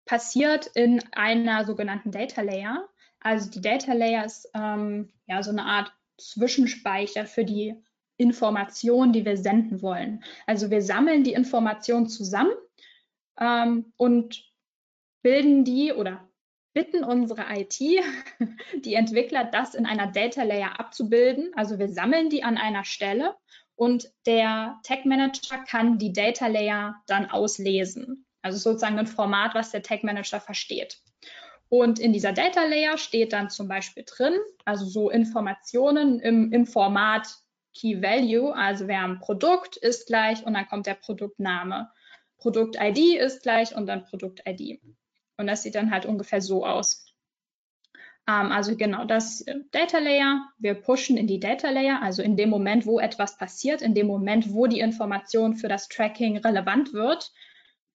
passiert 0.06 0.68
in 0.68 1.04
einer 1.12 1.66
sogenannten 1.66 2.10
Data 2.10 2.40
Layer. 2.40 2.88
Also 3.20 3.50
die 3.50 3.60
Data 3.60 3.92
Layer 3.92 4.24
ist 4.24 4.48
ähm, 4.54 5.12
ja 5.26 5.42
so 5.42 5.50
eine 5.50 5.66
Art 5.66 5.92
Zwischenspeicher 6.16 7.26
für 7.26 7.44
die 7.44 7.74
Informationen, 8.16 9.12
die 9.12 9.26
wir 9.26 9.36
senden 9.36 9.82
wollen. 9.82 10.24
Also 10.46 10.70
wir 10.70 10.80
sammeln 10.80 11.22
die 11.22 11.34
Informationen 11.34 12.08
zusammen 12.08 12.54
ähm, 13.38 13.92
und 13.98 14.42
bilden 15.20 15.64
die 15.64 15.92
oder 15.92 16.26
bitten 16.72 17.04
unsere 17.04 17.46
IT, 17.50 17.80
die 18.84 18.94
Entwickler, 18.94 19.44
das 19.44 19.74
in 19.74 19.86
einer 19.86 20.06
Data 20.06 20.42
Layer 20.42 20.78
abzubilden. 20.78 21.52
Also 21.54 21.78
wir 21.78 21.88
sammeln 21.88 22.30
die 22.30 22.44
an 22.44 22.56
einer 22.56 22.84
Stelle 22.84 23.34
und 23.74 24.10
der 24.26 24.78
Tag 24.82 25.06
Manager 25.06 25.58
kann 25.66 25.98
die 25.98 26.12
Data 26.12 26.46
Layer 26.46 26.96
dann 27.06 27.30
auslesen. 27.30 28.26
Also 28.42 28.58
sozusagen 28.58 28.98
ein 28.98 29.06
Format, 29.06 29.54
was 29.54 29.70
der 29.70 29.82
Tag 29.82 30.04
Manager 30.04 30.40
versteht. 30.40 30.98
Und 31.68 31.98
in 31.98 32.12
dieser 32.12 32.32
Data 32.32 32.64
Layer 32.64 32.98
steht 32.98 33.32
dann 33.32 33.48
zum 33.48 33.68
Beispiel 33.68 34.04
drin, 34.04 34.34
also 34.64 34.86
so 34.86 35.08
Informationen 35.08 36.18
im, 36.18 36.52
im 36.52 36.66
Format 36.66 37.28
Key 37.74 38.02
Value, 38.02 38.54
also 38.54 38.88
wir 38.88 39.00
haben 39.00 39.20
Produkt 39.20 39.76
ist 39.76 40.08
gleich 40.08 40.44
und 40.44 40.54
dann 40.54 40.66
kommt 40.66 40.86
der 40.86 40.94
Produktname. 40.94 41.88
Produkt-ID 42.38 43.16
ist 43.20 43.42
gleich 43.42 43.74
und 43.76 43.86
dann 43.86 44.04
Produkt-ID. 44.04 44.80
Und 45.40 45.46
das 45.46 45.62
sieht 45.62 45.74
dann 45.74 45.90
halt 45.90 46.06
ungefähr 46.06 46.40
so 46.40 46.64
aus. 46.64 47.06
Ähm, 48.28 48.52
also 48.52 48.76
genau 48.76 49.04
das 49.04 49.44
Data 49.72 49.98
Layer. 49.98 50.46
Wir 50.58 50.74
pushen 50.74 51.16
in 51.16 51.26
die 51.26 51.40
Data 51.40 51.70
Layer, 51.70 52.00
also 52.02 52.22
in 52.22 52.36
dem 52.36 52.50
Moment, 52.50 52.86
wo 52.86 53.00
etwas 53.00 53.36
passiert, 53.36 53.82
in 53.82 53.94
dem 53.94 54.06
Moment, 54.06 54.52
wo 54.52 54.66
die 54.66 54.80
Information 54.80 55.56
für 55.56 55.68
das 55.68 55.88
Tracking 55.88 56.38
relevant 56.38 56.92
wird, 56.92 57.32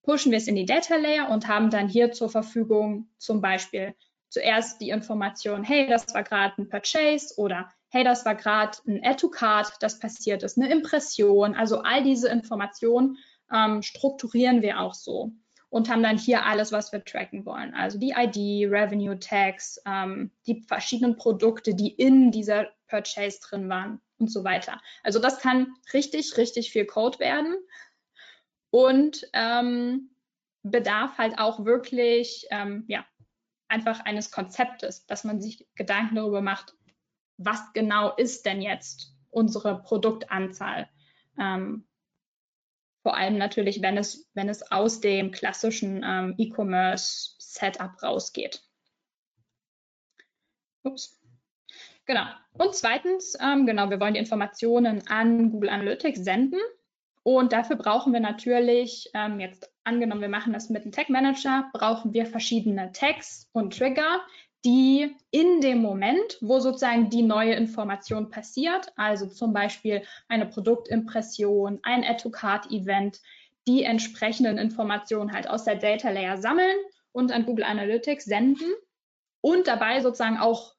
pushen 0.03 0.31
wir 0.31 0.37
es 0.37 0.47
in 0.47 0.55
die 0.55 0.65
Data 0.65 0.97
Layer 0.97 1.29
und 1.29 1.47
haben 1.47 1.69
dann 1.69 1.87
hier 1.87 2.11
zur 2.11 2.29
Verfügung 2.29 3.09
zum 3.17 3.41
Beispiel 3.41 3.95
zuerst 4.29 4.81
die 4.81 4.89
Information, 4.89 5.63
hey, 5.63 5.87
das 5.87 6.13
war 6.13 6.23
gerade 6.23 6.55
ein 6.57 6.67
Purchase 6.67 7.35
oder 7.37 7.71
hey, 7.89 8.03
das 8.03 8.25
war 8.25 8.35
gerade 8.35 8.77
ein 8.87 9.01
Add 9.03 9.21
to 9.21 9.29
Card, 9.29 9.71
das 9.79 9.99
passiert 9.99 10.43
ist, 10.43 10.57
eine 10.57 10.69
Impression. 10.69 11.55
Also 11.55 11.79
all 11.79 12.03
diese 12.03 12.27
Informationen 12.27 13.17
ähm, 13.53 13.81
strukturieren 13.81 14.61
wir 14.61 14.81
auch 14.81 14.93
so 14.93 15.31
und 15.75 15.89
haben 15.89 16.03
dann 16.03 16.17
hier 16.17 16.45
alles, 16.45 16.71
was 16.71 16.93
wir 16.93 17.03
tracken 17.03 17.45
wollen. 17.45 17.73
Also 17.73 17.99
die 17.99 18.11
ID, 18.11 18.71
Revenue 18.71 19.19
Tags, 19.19 19.77
ähm, 19.85 20.31
die 20.47 20.61
verschiedenen 20.61 21.17
Produkte, 21.17 21.75
die 21.75 21.89
in 21.89 22.31
dieser 22.31 22.69
Purchase 22.87 23.41
drin 23.41 23.67
waren 23.67 23.99
und 24.17 24.31
so 24.31 24.45
weiter. 24.45 24.81
Also 25.03 25.19
das 25.19 25.39
kann 25.39 25.75
richtig, 25.91 26.37
richtig 26.37 26.71
viel 26.71 26.85
Code 26.85 27.19
werden 27.19 27.57
und 28.69 29.27
ähm, 29.33 30.11
bedarf 30.63 31.17
halt 31.17 31.37
auch 31.39 31.65
wirklich, 31.65 32.47
ähm, 32.51 32.85
ja, 32.87 33.05
einfach 33.67 33.99
eines 34.05 34.31
Konzeptes, 34.31 35.05
dass 35.07 35.25
man 35.25 35.41
sich 35.41 35.67
Gedanken 35.75 36.15
darüber 36.15 36.39
macht, 36.39 36.73
was 37.35 37.73
genau 37.73 38.15
ist 38.15 38.45
denn 38.45 38.61
jetzt 38.61 39.13
unsere 39.29 39.83
Produktanzahl? 39.83 40.87
Ähm, 41.37 41.85
vor 43.05 43.15
allem 43.15 43.37
natürlich, 43.37 43.83
wenn 43.83 43.97
es, 43.97 44.27
wenn 44.33 44.49
es 44.49 44.71
aus 44.71 44.99
dem 44.99 45.29
klassischen 45.29 46.03
ähm, 46.03 46.33
E-Commerce-Setup 46.39 48.01
rausgeht. 48.01 48.63
Ups. 50.81 51.21
Genau. 52.07 52.25
Und 52.53 52.73
zweitens, 52.73 53.37
ähm, 53.39 53.67
genau, 53.67 53.91
wir 53.91 53.99
wollen 53.99 54.15
die 54.15 54.19
Informationen 54.19 55.07
an 55.07 55.51
Google 55.51 55.69
Analytics 55.69 56.23
senden. 56.23 56.59
Und 57.21 57.53
dafür 57.53 57.75
brauchen 57.75 58.11
wir 58.11 58.21
natürlich, 58.21 59.11
ähm, 59.13 59.39
jetzt 59.39 59.71
angenommen, 59.83 60.21
wir 60.21 60.29
machen 60.29 60.53
das 60.53 60.71
mit 60.71 60.81
einem 60.81 60.91
Tag 60.91 61.09
Manager, 61.09 61.69
brauchen 61.73 62.11
wir 62.11 62.25
verschiedene 62.25 62.91
Tags 62.91 63.47
und 63.53 63.77
Trigger, 63.77 64.21
die 64.65 65.15
in 65.29 65.61
dem 65.61 65.81
Moment, 65.81 66.37
wo 66.41 66.59
sozusagen 66.59 67.09
die 67.09 67.21
neue 67.21 67.53
Information 67.53 68.29
passiert, 68.31 68.91
also 68.95 69.27
zum 69.27 69.53
Beispiel 69.53 70.01
eine 70.27 70.47
Produktimpression, 70.47 71.79
ein 71.83 72.03
Add-to-Card-Event, 72.03 73.21
die 73.67 73.83
entsprechenden 73.83 74.57
Informationen 74.57 75.31
halt 75.31 75.47
aus 75.47 75.63
der 75.63 75.75
Data 75.75 76.09
Layer 76.09 76.37
sammeln 76.37 76.77
und 77.11 77.31
an 77.31 77.45
Google 77.45 77.65
Analytics 77.65 78.25
senden 78.25 78.73
und 79.41 79.67
dabei 79.67 80.01
sozusagen 80.01 80.37
auch 80.37 80.75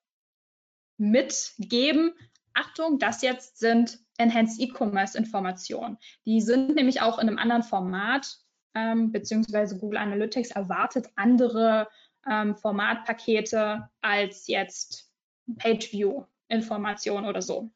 mitgeben, 0.99 2.12
Achtung, 2.55 2.99
das 2.99 3.22
jetzt 3.22 3.59
sind 3.59 4.01
Enhanced 4.18 4.61
E-Commerce 4.61 5.16
Informationen. 5.16 5.99
Die 6.25 6.40
sind 6.40 6.75
nämlich 6.75 7.03
auch 7.03 7.18
in 7.18 7.29
einem 7.29 7.38
anderen 7.38 7.62
Format, 7.62 8.38
ähm, 8.75 9.12
beziehungsweise 9.12 9.79
Google 9.79 9.99
Analytics 9.99 10.51
erwartet 10.51 11.09
andere 11.16 11.88
ähm, 12.31 12.57
Formatpakete 12.57 13.89
als 14.01 14.47
jetzt 14.47 15.11
Page-View-Information 15.59 17.27
oder 17.27 17.43
so. 17.43 17.71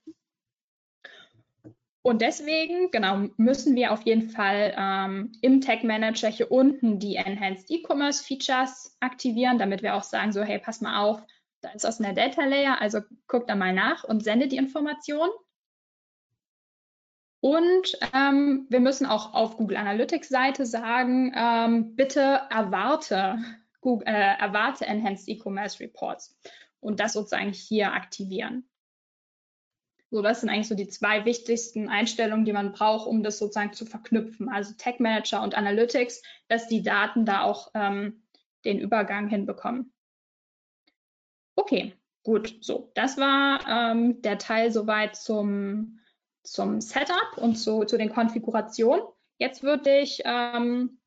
Und 2.03 2.23
deswegen, 2.23 2.91
genau, 2.91 3.29
müssen 3.37 3.77
wir 3.77 3.93
auf 3.93 4.03
jeden 4.03 4.31
Fall 4.31 4.75
ähm, 4.77 5.33
im 5.43 5.61
Tag 5.61 5.85
Manager 5.85 6.29
hier 6.29 6.51
unten 6.51 6.99
die 6.99 7.17
Enhanced 7.17 7.71
E-Commerce 7.71 8.25
Features 8.25 8.97
aktivieren, 9.01 9.59
damit 9.59 9.83
wir 9.83 9.95
auch 9.95 10.03
sagen, 10.03 10.33
so, 10.33 10.43
hey, 10.43 10.59
pass 10.59 10.81
mal 10.81 10.99
auf, 11.03 11.23
da 11.61 11.71
ist 11.71 11.85
was 11.85 12.01
in 12.01 12.07
der 12.07 12.15
Data 12.15 12.45
Layer, 12.45 12.81
also 12.81 13.01
guck 13.27 13.47
da 13.47 13.55
mal 13.55 13.75
nach 13.75 14.05
und 14.05 14.25
sende 14.25 14.49
die 14.49 14.57
Information. 14.57 15.29
Und 17.41 17.99
ähm, 18.15 18.67
wir 18.71 18.81
müssen 18.81 19.07
auch 19.07 19.35
auf 19.35 19.57
Google 19.59 19.77
Analytics 19.77 20.29
Seite 20.29 20.65
sagen, 20.65 21.33
ähm, 21.35 21.97
bitte 21.97 22.41
erwarte, 22.51 23.39
Google, 23.81 24.07
äh, 24.07 24.37
erwarte 24.39 24.87
Enhanced 24.87 25.29
E-Commerce 25.29 25.81
Reports 25.81 26.37
und 26.81 27.01
das 27.01 27.13
sozusagen 27.13 27.53
hier 27.53 27.93
aktivieren. 27.93 28.69
So, 30.13 30.23
das 30.23 30.41
sind 30.41 30.51
eigentlich 30.51 30.69
so 30.69 30.75
die 30.75 30.89
zwei 30.89 31.25
wichtigsten 31.25 31.89
Einstellungen, 31.89 32.45
die 32.45 32.53
man 32.53 32.73
braucht, 32.73 33.07
um 33.07 33.23
das 33.23 33.39
sozusagen 33.39 33.73
zu 33.73 33.87
verknüpfen. 33.87 34.49
Also 34.49 34.75
Tag 34.77 34.99
Manager 34.99 35.43
und 35.43 35.55
Analytics, 35.55 36.23
dass 36.49 36.67
die 36.67 36.83
Daten 36.83 37.25
da 37.25 37.43
auch 37.43 37.71
ähm, 37.75 38.25
den 38.65 38.81
Übergang 38.81 39.29
hinbekommen. 39.29 39.93
Okay, 41.55 41.95
gut. 42.25 42.57
So, 42.61 42.91
das 42.95 43.19
war 43.19 43.61
ähm, 43.69 44.21
der 44.23 44.39
Teil 44.39 44.73
soweit 44.73 45.15
zum, 45.15 46.01
zum 46.43 46.81
Setup 46.81 47.37
und 47.37 47.55
zu, 47.55 47.85
zu 47.85 47.97
den 47.97 48.13
Konfigurationen. 48.13 49.05
Jetzt 49.39 49.63
würde 49.63 50.01
ich 50.01 50.23
ähm, 50.25 51.00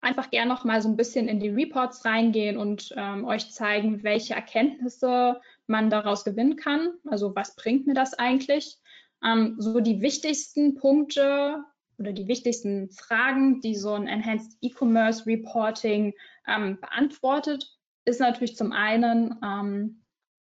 einfach 0.00 0.30
gerne 0.30 0.48
noch 0.48 0.64
mal 0.64 0.80
so 0.82 0.88
ein 0.88 0.96
bisschen 0.96 1.28
in 1.28 1.40
die 1.40 1.48
Reports 1.48 2.04
reingehen 2.04 2.56
und 2.58 2.94
ähm, 2.96 3.24
euch 3.24 3.50
zeigen, 3.50 4.02
welche 4.02 4.34
Erkenntnisse 4.34 5.40
man 5.66 5.90
daraus 5.90 6.24
gewinnen 6.24 6.56
kann. 6.56 6.92
Also 7.06 7.34
was 7.34 7.56
bringt 7.56 7.86
mir 7.86 7.94
das 7.94 8.14
eigentlich? 8.14 8.78
Ähm, 9.24 9.56
so 9.58 9.80
die 9.80 10.00
wichtigsten 10.00 10.74
Punkte 10.74 11.64
oder 11.98 12.12
die 12.12 12.28
wichtigsten 12.28 12.90
Fragen, 12.90 13.60
die 13.60 13.74
so 13.74 13.94
ein 13.94 14.06
Enhanced 14.06 14.58
E-Commerce 14.60 15.26
Reporting 15.26 16.12
ähm, 16.46 16.78
beantwortet, 16.80 17.66
ist 18.04 18.20
natürlich 18.20 18.56
zum 18.56 18.72
einen, 18.72 19.36
ähm, 19.42 20.02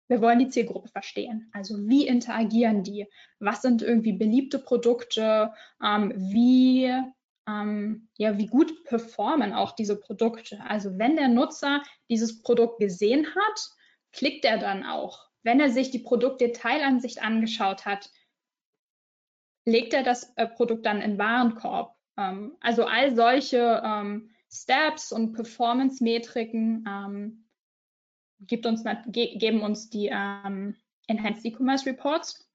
wir 0.08 0.22
wollen 0.22 0.40
die 0.40 0.50
Zielgruppe 0.50 0.90
verstehen. 0.90 1.50
Also 1.54 1.76
wie 1.88 2.08
interagieren 2.08 2.84
die? 2.84 3.08
Was 3.40 3.62
sind 3.62 3.82
irgendwie 3.82 4.14
beliebte 4.14 4.60
Produkte? 4.60 5.54
Ähm, 5.84 6.14
wie 6.16 6.92
ähm, 7.48 8.10
ja, 8.18 8.38
wie 8.38 8.48
gut 8.48 8.84
performen 8.84 9.54
auch 9.54 9.72
diese 9.72 10.00
Produkte. 10.00 10.62
Also 10.62 10.98
wenn 10.98 11.16
der 11.16 11.28
Nutzer 11.28 11.82
dieses 12.10 12.42
Produkt 12.42 12.80
gesehen 12.80 13.28
hat, 13.28 13.70
klickt 14.12 14.46
er 14.46 14.58
dann 14.58 14.86
auch. 14.86 15.28
Wenn 15.44 15.60
er 15.60 15.70
sich 15.70 15.92
die 15.92 16.00
Produktdetailansicht 16.00 17.22
angeschaut 17.22 17.86
hat, 17.86 18.10
legt 19.66 19.94
er 19.94 20.04
das 20.04 20.32
äh, 20.36 20.48
Produkt 20.48 20.86
dann 20.86 21.02
in 21.02 21.18
Warenkorb. 21.18 21.96
Ähm, 22.18 22.58
also 22.62 22.86
all 22.86 23.16
solche 23.16 23.82
ähm, 23.84 24.30
Steps 24.52 25.12
und 25.12 25.34
Performance-Metriken 25.34 26.86
ähm, 26.88 27.46
uns, 28.66 28.84
ge 29.08 29.38
geben 29.38 29.62
uns 29.62 29.90
die 29.90 30.10
ähm, 30.12 30.76
Enhanced 31.08 31.46
E-Commerce 31.46 31.86
Reports. 31.86 32.48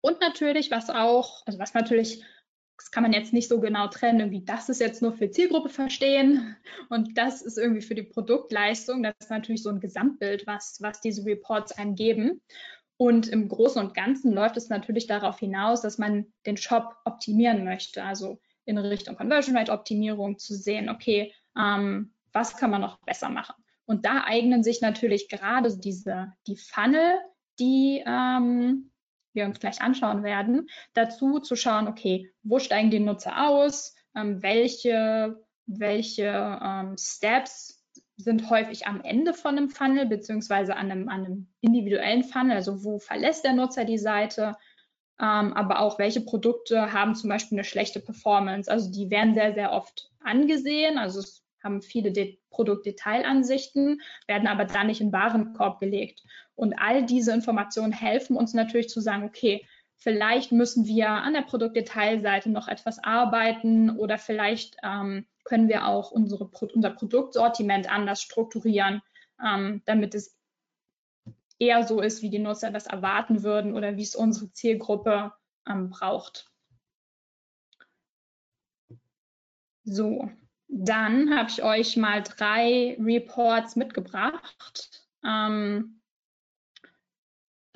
Und 0.00 0.20
natürlich, 0.20 0.70
was 0.70 0.90
auch, 0.90 1.46
also 1.46 1.58
was 1.58 1.74
natürlich 1.74 2.24
das 2.78 2.90
kann 2.90 3.02
man 3.02 3.12
jetzt 3.12 3.32
nicht 3.32 3.48
so 3.48 3.60
genau 3.60 3.88
trennen, 3.88 4.20
irgendwie 4.20 4.44
das 4.44 4.68
ist 4.68 4.80
jetzt 4.80 5.02
nur 5.02 5.12
für 5.12 5.30
Zielgruppe 5.30 5.68
verstehen 5.68 6.56
und 6.88 7.16
das 7.16 7.42
ist 7.42 7.58
irgendwie 7.58 7.82
für 7.82 7.94
die 7.94 8.02
Produktleistung. 8.02 9.02
Das 9.02 9.14
ist 9.18 9.30
natürlich 9.30 9.62
so 9.62 9.70
ein 9.70 9.80
Gesamtbild, 9.80 10.46
was, 10.46 10.78
was 10.80 11.00
diese 11.00 11.24
Reports 11.24 11.72
einem 11.72 11.94
geben. 11.94 12.40
Und 12.98 13.28
im 13.28 13.48
Großen 13.48 13.82
und 13.82 13.94
Ganzen 13.94 14.32
läuft 14.32 14.56
es 14.56 14.68
natürlich 14.68 15.06
darauf 15.06 15.38
hinaus, 15.38 15.82
dass 15.82 15.98
man 15.98 16.26
den 16.46 16.56
Shop 16.56 16.96
optimieren 17.04 17.64
möchte, 17.64 18.02
also 18.02 18.40
in 18.64 18.78
Richtung 18.78 19.16
Conversion 19.16 19.56
Rate 19.56 19.72
Optimierung 19.72 20.38
zu 20.38 20.54
sehen, 20.54 20.88
okay, 20.88 21.32
ähm, 21.58 22.12
was 22.32 22.56
kann 22.56 22.70
man 22.70 22.80
noch 22.80 22.98
besser 23.00 23.28
machen? 23.28 23.54
Und 23.86 24.04
da 24.04 24.24
eignen 24.24 24.62
sich 24.62 24.80
natürlich 24.80 25.28
gerade 25.28 25.76
diese, 25.76 26.32
die 26.46 26.56
Funnel, 26.56 27.18
die 27.58 28.02
ähm, 28.04 28.90
wir 29.36 29.44
uns 29.44 29.60
gleich 29.60 29.80
anschauen 29.80 30.24
werden, 30.24 30.68
dazu 30.94 31.38
zu 31.38 31.54
schauen, 31.54 31.86
okay, 31.86 32.32
wo 32.42 32.58
steigen 32.58 32.90
die 32.90 32.98
Nutzer 32.98 33.48
aus, 33.48 33.94
ähm, 34.16 34.42
welche, 34.42 35.40
welche 35.66 36.58
ähm, 36.62 36.96
Steps 36.98 37.84
sind 38.16 38.50
häufig 38.50 38.86
am 38.86 39.02
Ende 39.02 39.34
von 39.34 39.56
einem 39.56 39.68
Funnel, 39.68 40.06
beziehungsweise 40.06 40.74
an 40.74 40.90
einem, 40.90 41.08
an 41.08 41.24
einem 41.24 41.46
individuellen 41.60 42.24
Funnel, 42.24 42.56
also 42.56 42.82
wo 42.82 42.98
verlässt 42.98 43.44
der 43.44 43.52
Nutzer 43.52 43.84
die 43.84 43.98
Seite, 43.98 44.56
ähm, 45.20 45.52
aber 45.52 45.80
auch 45.80 45.98
welche 45.98 46.22
Produkte 46.22 46.92
haben 46.92 47.14
zum 47.14 47.30
Beispiel 47.30 47.58
eine 47.58 47.64
schlechte 47.64 48.00
Performance. 48.00 48.70
Also 48.70 48.90
die 48.90 49.10
werden 49.10 49.34
sehr, 49.34 49.54
sehr 49.54 49.72
oft 49.72 50.10
angesehen, 50.20 50.98
also 50.98 51.20
es 51.20 51.42
haben 51.62 51.82
viele 51.82 52.12
De 52.12 52.38
Produktdetailansichten, 52.50 54.00
werden 54.26 54.48
aber 54.48 54.64
dann 54.64 54.86
nicht 54.86 55.02
in 55.02 55.12
Warenkorb 55.12 55.78
gelegt. 55.78 56.22
Und 56.56 56.74
all 56.78 57.04
diese 57.04 57.32
Informationen 57.32 57.92
helfen 57.92 58.36
uns 58.36 58.54
natürlich 58.54 58.88
zu 58.88 59.00
sagen, 59.00 59.24
okay, 59.24 59.64
vielleicht 59.96 60.52
müssen 60.52 60.86
wir 60.86 61.08
an 61.08 61.34
der 61.34 61.42
Produktdetailseite 61.42 62.50
noch 62.50 62.66
etwas 62.68 62.98
arbeiten 63.02 63.90
oder 63.90 64.18
vielleicht 64.18 64.76
ähm, 64.82 65.26
können 65.44 65.68
wir 65.68 65.86
auch 65.86 66.10
unsere, 66.10 66.50
unser 66.74 66.90
Produktsortiment 66.90 67.90
anders 67.90 68.20
strukturieren, 68.20 69.02
ähm, 69.44 69.82
damit 69.84 70.14
es 70.14 70.36
eher 71.58 71.86
so 71.86 72.00
ist, 72.00 72.22
wie 72.22 72.30
die 72.30 72.38
Nutzer 72.38 72.70
das 72.70 72.86
erwarten 72.86 73.42
würden 73.42 73.74
oder 73.74 73.96
wie 73.96 74.02
es 74.02 74.14
unsere 74.14 74.50
Zielgruppe 74.52 75.32
ähm, 75.68 75.90
braucht. 75.90 76.50
So, 79.84 80.28
dann 80.68 81.36
habe 81.36 81.48
ich 81.48 81.62
euch 81.62 81.96
mal 81.96 82.22
drei 82.22 82.96
Reports 83.00 83.76
mitgebracht. 83.76 85.06
Ähm, 85.24 86.00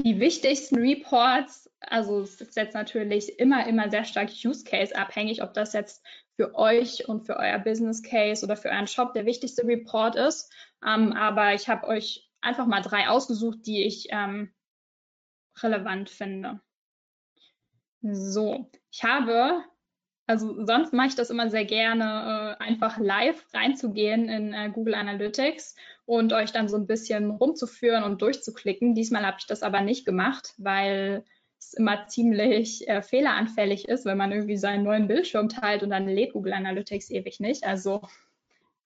die 0.02 0.20
wichtigsten 0.20 0.76
Reports, 0.76 1.70
also 1.80 2.20
es 2.20 2.40
ist 2.40 2.56
jetzt 2.56 2.74
natürlich 2.74 3.38
immer, 3.38 3.66
immer 3.66 3.90
sehr 3.90 4.04
stark 4.04 4.30
Use 4.44 4.64
Case 4.64 4.96
abhängig, 4.96 5.42
ob 5.42 5.54
das 5.54 5.72
jetzt 5.72 6.04
für 6.36 6.54
euch 6.54 7.08
und 7.08 7.26
für 7.26 7.36
euer 7.36 7.58
Business 7.58 8.02
Case 8.02 8.44
oder 8.44 8.56
für 8.56 8.70
euren 8.70 8.86
Shop 8.86 9.12
der 9.12 9.26
wichtigste 9.26 9.66
Report 9.66 10.16
ist. 10.16 10.52
Ähm, 10.86 11.12
aber 11.12 11.54
ich 11.54 11.68
habe 11.68 11.86
euch 11.86 12.30
einfach 12.40 12.66
mal 12.66 12.80
drei 12.80 13.08
ausgesucht, 13.08 13.66
die 13.66 13.84
ich 13.84 14.08
ähm, 14.10 14.52
relevant 15.62 16.08
finde. 16.08 16.60
So, 18.02 18.70
ich 18.90 19.04
habe 19.04 19.62
also 20.30 20.64
sonst 20.64 20.92
mache 20.92 21.08
ich 21.08 21.16
das 21.16 21.30
immer 21.30 21.50
sehr 21.50 21.64
gerne, 21.64 22.56
äh, 22.60 22.62
einfach 22.62 22.98
live 22.98 23.44
reinzugehen 23.52 24.28
in 24.28 24.54
äh, 24.54 24.70
Google 24.72 24.94
Analytics 24.94 25.74
und 26.06 26.32
euch 26.32 26.52
dann 26.52 26.68
so 26.68 26.76
ein 26.76 26.86
bisschen 26.86 27.32
rumzuführen 27.32 28.04
und 28.04 28.22
durchzuklicken. 28.22 28.94
Diesmal 28.94 29.26
habe 29.26 29.38
ich 29.40 29.46
das 29.46 29.64
aber 29.64 29.80
nicht 29.80 30.06
gemacht, 30.06 30.54
weil 30.56 31.24
es 31.58 31.74
immer 31.74 32.06
ziemlich 32.06 32.88
äh, 32.88 33.02
fehleranfällig 33.02 33.88
ist, 33.88 34.04
wenn 34.04 34.18
man 34.18 34.30
irgendwie 34.30 34.56
seinen 34.56 34.84
neuen 34.84 35.08
Bildschirm 35.08 35.48
teilt 35.48 35.82
und 35.82 35.90
dann 35.90 36.06
lädt 36.06 36.32
Google 36.32 36.52
Analytics 36.52 37.10
ewig 37.10 37.40
nicht. 37.40 37.64
Also 37.64 38.02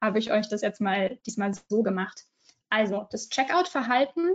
habe 0.00 0.18
ich 0.18 0.32
euch 0.32 0.48
das 0.48 0.62
jetzt 0.62 0.80
mal 0.80 1.18
diesmal 1.26 1.52
so 1.68 1.82
gemacht. 1.82 2.24
Also 2.70 3.06
das 3.10 3.28
Checkout-Verhalten 3.28 4.30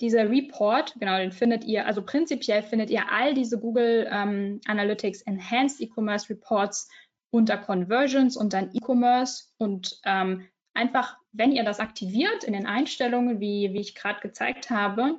dieser 0.00 0.28
Report, 0.30 0.94
genau, 0.98 1.16
den 1.18 1.32
findet 1.32 1.64
ihr, 1.64 1.86
also 1.86 2.02
prinzipiell 2.02 2.62
findet 2.62 2.90
ihr 2.90 3.10
all 3.10 3.34
diese 3.34 3.58
Google 3.58 4.08
ähm, 4.10 4.60
Analytics 4.66 5.22
Enhanced 5.22 5.80
E-Commerce 5.80 6.28
Reports 6.28 6.88
unter 7.30 7.56
Conversions 7.56 8.36
und 8.36 8.52
dann 8.52 8.70
E-Commerce 8.74 9.44
und 9.58 10.00
ähm, 10.04 10.46
einfach, 10.74 11.16
wenn 11.32 11.52
ihr 11.52 11.64
das 11.64 11.80
aktiviert 11.80 12.44
in 12.44 12.52
den 12.52 12.66
Einstellungen, 12.66 13.40
wie, 13.40 13.72
wie 13.72 13.80
ich 13.80 13.94
gerade 13.94 14.20
gezeigt 14.20 14.70
habe, 14.70 15.18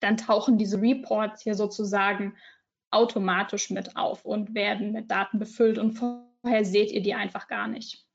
dann 0.00 0.16
tauchen 0.16 0.58
diese 0.58 0.80
Reports 0.80 1.42
hier 1.42 1.54
sozusagen 1.54 2.36
automatisch 2.90 3.70
mit 3.70 3.96
auf 3.96 4.24
und 4.24 4.54
werden 4.54 4.92
mit 4.92 5.10
Daten 5.10 5.38
befüllt 5.38 5.78
und 5.78 5.92
vorher 5.92 6.64
seht 6.64 6.92
ihr 6.92 7.02
die 7.02 7.14
einfach 7.14 7.48
gar 7.48 7.66
nicht. 7.66 8.06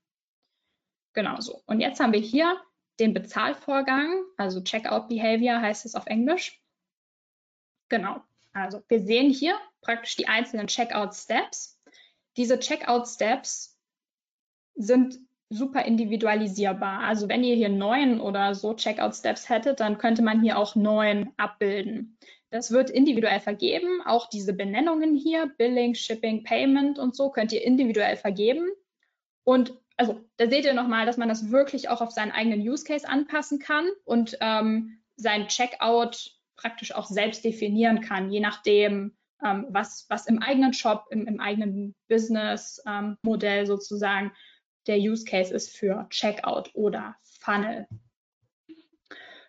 Genau 1.12 1.40
so. 1.40 1.62
Und 1.66 1.80
jetzt 1.80 2.00
haben 2.00 2.12
wir 2.12 2.20
hier 2.20 2.56
den 3.00 3.14
Bezahlvorgang, 3.14 4.22
also 4.36 4.62
Checkout 4.62 5.08
Behavior 5.08 5.60
heißt 5.60 5.86
es 5.86 5.94
auf 5.94 6.06
Englisch. 6.06 6.62
Genau, 7.88 8.22
also 8.52 8.82
wir 8.88 9.00
sehen 9.00 9.30
hier 9.30 9.56
praktisch 9.80 10.16
die 10.16 10.28
einzelnen 10.28 10.66
Checkout 10.66 11.14
Steps. 11.14 11.80
Diese 12.36 12.58
Checkout 12.58 13.08
Steps 13.08 13.78
sind 14.74 15.18
super 15.48 15.84
individualisierbar. 15.84 17.00
Also 17.00 17.28
wenn 17.28 17.42
ihr 17.42 17.56
hier 17.56 17.68
neun 17.68 18.20
oder 18.20 18.54
so 18.54 18.74
Checkout 18.74 19.16
Steps 19.16 19.48
hättet, 19.48 19.80
dann 19.80 19.98
könnte 19.98 20.22
man 20.22 20.42
hier 20.42 20.58
auch 20.58 20.76
neun 20.76 21.32
abbilden. 21.36 22.16
Das 22.50 22.70
wird 22.70 22.90
individuell 22.90 23.40
vergeben. 23.40 24.00
Auch 24.04 24.28
diese 24.28 24.52
Benennungen 24.52 25.14
hier, 25.14 25.52
Billing, 25.56 25.94
Shipping, 25.94 26.44
Payment 26.44 26.98
und 26.98 27.16
so, 27.16 27.30
könnt 27.30 27.52
ihr 27.52 27.64
individuell 27.64 28.16
vergeben. 28.16 28.68
Und 29.44 29.74
also 30.00 30.18
da 30.38 30.48
seht 30.48 30.64
ihr 30.64 30.72
nochmal, 30.72 31.04
dass 31.04 31.18
man 31.18 31.28
das 31.28 31.50
wirklich 31.50 31.90
auch 31.90 32.00
auf 32.00 32.10
seinen 32.10 32.32
eigenen 32.32 32.66
Use 32.66 32.84
Case 32.84 33.06
anpassen 33.06 33.58
kann 33.58 33.86
und 34.06 34.34
ähm, 34.40 34.98
sein 35.16 35.46
Checkout 35.48 36.38
praktisch 36.56 36.94
auch 36.94 37.04
selbst 37.04 37.44
definieren 37.44 38.00
kann, 38.00 38.30
je 38.30 38.40
nachdem, 38.40 39.14
ähm, 39.44 39.66
was, 39.68 40.06
was 40.08 40.26
im 40.26 40.40
eigenen 40.40 40.72
Shop, 40.72 41.04
im, 41.10 41.26
im 41.26 41.38
eigenen 41.38 41.94
Business-Modell 42.08 43.58
ähm, 43.60 43.66
sozusagen 43.66 44.32
der 44.86 44.96
Use 44.96 45.26
Case 45.26 45.52
ist 45.52 45.76
für 45.76 46.06
Checkout 46.08 46.70
oder 46.72 47.16
Funnel. 47.40 47.86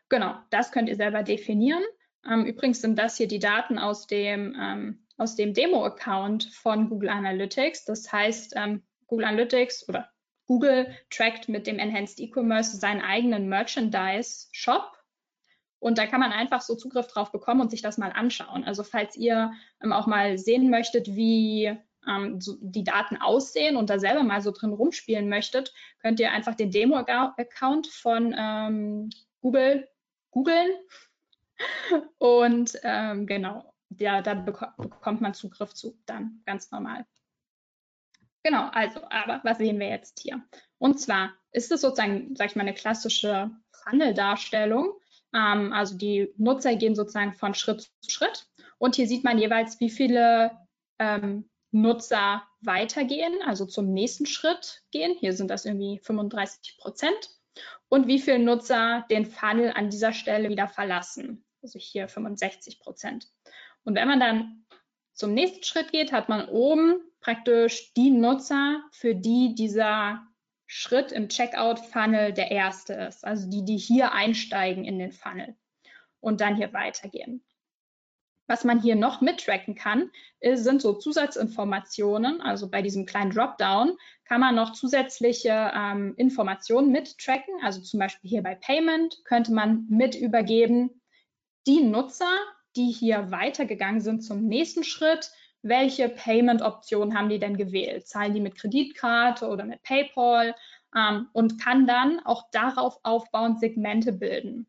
Genau, 0.10 0.36
das 0.50 0.74
könnt 0.74 0.90
ihr 0.90 0.98
selber 0.98 1.24
definieren. 1.24 1.84
Ähm, 2.30 2.46
übrigens 2.46 2.82
sind 2.82 3.00
das 3.00 3.16
hier 3.16 3.30
die 3.30 3.40
Daten 3.40 3.80
aus 3.80 4.06
dem, 4.06 4.54
ähm, 4.60 5.06
aus 5.18 5.38
dem 5.38 5.54
Demo-Account 5.54 6.44
von 6.54 6.90
Google 6.90 7.08
Analytics. 7.08 7.86
Das 7.86 8.12
heißt, 8.12 8.56
ähm, 8.58 8.84
Google 9.08 9.28
Analytics 9.28 9.88
oder 9.88 10.10
Google 10.52 10.94
trackt 11.10 11.48
mit 11.48 11.66
dem 11.66 11.80
Enhanced 11.80 12.20
E-Commerce 12.20 12.76
seinen 12.76 13.00
eigenen 13.00 13.48
Merchandise-Shop. 13.48 14.98
Und 15.80 15.98
da 15.98 16.08
kann 16.08 16.20
man 16.20 16.34
einfach 16.34 16.60
so 16.60 16.76
Zugriff 16.76 17.08
drauf 17.08 17.32
bekommen 17.32 17.62
und 17.62 17.72
sich 17.72 17.82
das 17.82 17.98
mal 17.98 18.12
anschauen. 18.12 18.66
Also 18.66 18.84
falls 18.84 19.16
ihr 19.16 19.54
ähm, 19.82 19.94
auch 19.94 20.08
mal 20.08 20.38
sehen 20.38 20.70
möchtet, 20.70 21.08
wie 21.16 21.74
ähm, 22.06 22.42
so 22.42 22.58
die 22.60 22.84
Daten 22.84 23.16
aussehen 23.16 23.78
und 23.78 23.90
da 23.90 23.98
selber 23.98 24.24
mal 24.24 24.42
so 24.42 24.52
drin 24.52 24.74
rumspielen 24.74 25.30
möchtet, 25.30 25.74
könnt 26.02 26.20
ihr 26.20 26.34
einfach 26.34 26.56
den 26.56 26.70
Demo-Account 26.70 27.88
von 27.88 28.36
ähm, 28.38 29.10
Google 29.40 29.88
googeln. 30.32 30.72
Und 32.18 32.78
ähm, 32.84 33.26
genau, 33.26 33.74
ja, 33.98 34.22
da 34.22 34.34
bekommt 34.34 35.22
man 35.22 35.34
Zugriff 35.34 35.74
zu, 35.74 35.98
dann 36.06 36.42
ganz 36.46 36.72
normal. 36.72 37.06
Genau, 38.44 38.70
also, 38.72 39.02
aber 39.10 39.42
was 39.44 39.58
sehen 39.58 39.80
wir 39.80 39.90
jetzt 39.90 40.20
hier? 40.20 40.42
Und 40.78 41.00
zwar 41.00 41.34
ist 41.52 41.72
es 41.72 41.82
sozusagen, 41.82 42.36
sag 42.36 42.48
ich 42.48 42.56
mal, 42.56 42.64
eine 42.64 42.74
klassische 42.74 43.52
Funnel-Darstellung. 43.84 44.94
Ähm, 45.34 45.74
also 45.74 45.96
die 45.98 46.34
Nutzer 46.38 46.76
gehen 46.76 46.96
sozusagen 46.96 47.34
von 47.34 47.54
Schritt 47.54 47.82
zu 48.02 48.10
Schritt. 48.10 48.48
Und 48.78 48.96
hier 48.96 49.08
sieht 49.08 49.24
man 49.24 49.38
jeweils, 49.38 49.80
wie 49.80 49.90
viele 49.90 50.52
ähm, 50.98 51.50
Nutzer 51.72 52.44
weitergehen, 52.62 53.34
also 53.46 53.66
zum 53.66 53.94
nächsten 53.94 54.26
Schritt 54.26 54.84
gehen. 54.92 55.16
Hier 55.20 55.34
sind 55.34 55.50
das 55.50 55.66
irgendwie 55.66 56.00
35 56.00 56.78
Prozent. 56.78 57.30
Und 57.90 58.08
wie 58.08 58.20
viele 58.20 58.40
Nutzer 58.40 59.06
den 59.10 59.26
Funnel 59.26 59.72
an 59.76 59.90
dieser 59.90 60.14
Stelle 60.14 60.50
wieder 60.50 60.68
verlassen. 60.68 61.46
Also 61.62 61.78
hier 61.78 62.08
65 62.08 62.80
Prozent. 62.80 63.28
Und 63.84 63.96
wenn 63.96 64.08
man 64.08 64.20
dann 64.20 64.66
zum 65.22 65.36
nächsten 65.36 65.64
Schritt 65.64 65.92
geht, 65.92 66.12
hat 66.12 66.30
man 66.30 66.50
oben 66.50 67.00
praktisch 67.20 67.94
die 67.94 68.10
Nutzer, 68.10 68.82
für 68.92 69.14
die 69.14 69.54
dieser 69.54 70.26
Schritt 70.66 71.12
im 71.12 71.30
Checkout-Funnel 71.30 72.34
der 72.34 72.50
erste 72.50 72.94
ist. 72.94 73.24
Also 73.24 73.48
die, 73.48 73.64
die 73.64 73.78
hier 73.78 74.14
einsteigen 74.14 74.84
in 74.84 74.98
den 74.98 75.12
Funnel 75.12 75.56
und 76.22 76.42
dann 76.42 76.56
hier 76.56 76.74
weitergehen. 76.74 77.44
Was 78.48 78.64
man 78.64 78.82
hier 78.82 78.96
noch 78.96 79.22
mittracken 79.22 79.76
kann, 79.76 80.10
sind 80.42 80.82
so 80.82 80.94
Zusatzinformationen. 80.94 82.42
Also 82.42 82.68
bei 82.68 82.82
diesem 82.82 83.06
kleinen 83.06 83.30
Dropdown 83.30 83.96
kann 84.26 84.42
man 84.42 84.56
noch 84.56 84.74
zusätzliche 84.74 85.72
ähm, 85.76 86.16
Informationen 86.18 86.92
mittracken. 86.92 87.54
Also 87.62 87.80
zum 87.82 88.00
Beispiel 88.00 88.28
hier 88.28 88.42
bei 88.42 88.56
Payment 88.56 89.24
könnte 89.26 89.54
man 89.54 89.86
mit 89.88 90.16
übergeben, 90.16 91.00
die 91.68 91.84
Nutzer, 91.84 92.34
die 92.76 92.92
hier 92.92 93.32
weitergegangen 93.32 94.02
sind 94.02 94.22
zum 94.22 94.48
nächsten 94.48 94.84
Schritt, 94.84 95.32
welche 95.62 96.10
Payment-Optionen 96.10 97.18
haben 97.18 97.30
die 97.30 97.40
denn 97.40 97.58
gewählt? 97.58 98.08
Zahlen 98.08 98.34
die 98.34 98.42
mit 98.42 98.56
Kreditkarte 98.56 99.48
oder 99.48 99.66
mit 99.66 99.84
PayPal? 99.84 100.56
Ähm, 100.96 101.28
und 101.34 101.62
kann 101.62 101.88
dann 101.88 102.20
auch 102.26 102.50
darauf 102.52 103.00
aufbauend 103.04 103.60
Segmente 103.60 104.12
bilden. 104.12 104.68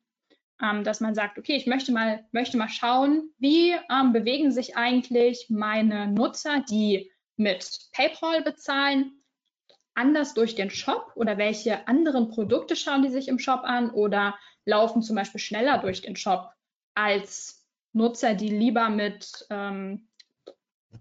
Ähm, 0.62 0.84
dass 0.84 1.00
man 1.00 1.14
sagt, 1.14 1.38
okay, 1.38 1.56
ich 1.56 1.66
möchte 1.66 1.92
mal, 1.92 2.24
möchte 2.30 2.56
mal 2.56 2.68
schauen, 2.68 3.30
wie 3.38 3.72
ähm, 3.90 4.12
bewegen 4.12 4.52
sich 4.52 4.76
eigentlich 4.76 5.46
meine 5.48 6.06
Nutzer, 6.06 6.62
die 6.68 7.10
mit 7.36 7.88
PayPal 7.92 8.42
bezahlen, 8.42 9.22
anders 9.94 10.34
durch 10.34 10.54
den 10.54 10.70
Shop 10.70 11.12
oder 11.16 11.38
welche 11.38 11.88
anderen 11.88 12.28
Produkte 12.28 12.76
schauen 12.76 13.02
die 13.02 13.10
sich 13.10 13.28
im 13.28 13.38
Shop 13.38 13.60
an 13.64 13.90
oder 13.90 14.38
laufen 14.64 15.02
zum 15.02 15.16
Beispiel 15.16 15.40
schneller 15.40 15.78
durch 15.78 16.02
den 16.02 16.16
Shop 16.16 16.50
als 16.94 17.61
Nutzer, 17.92 18.34
die 18.34 18.48
lieber 18.48 18.88
mit 18.88 19.46
ähm, 19.50 20.08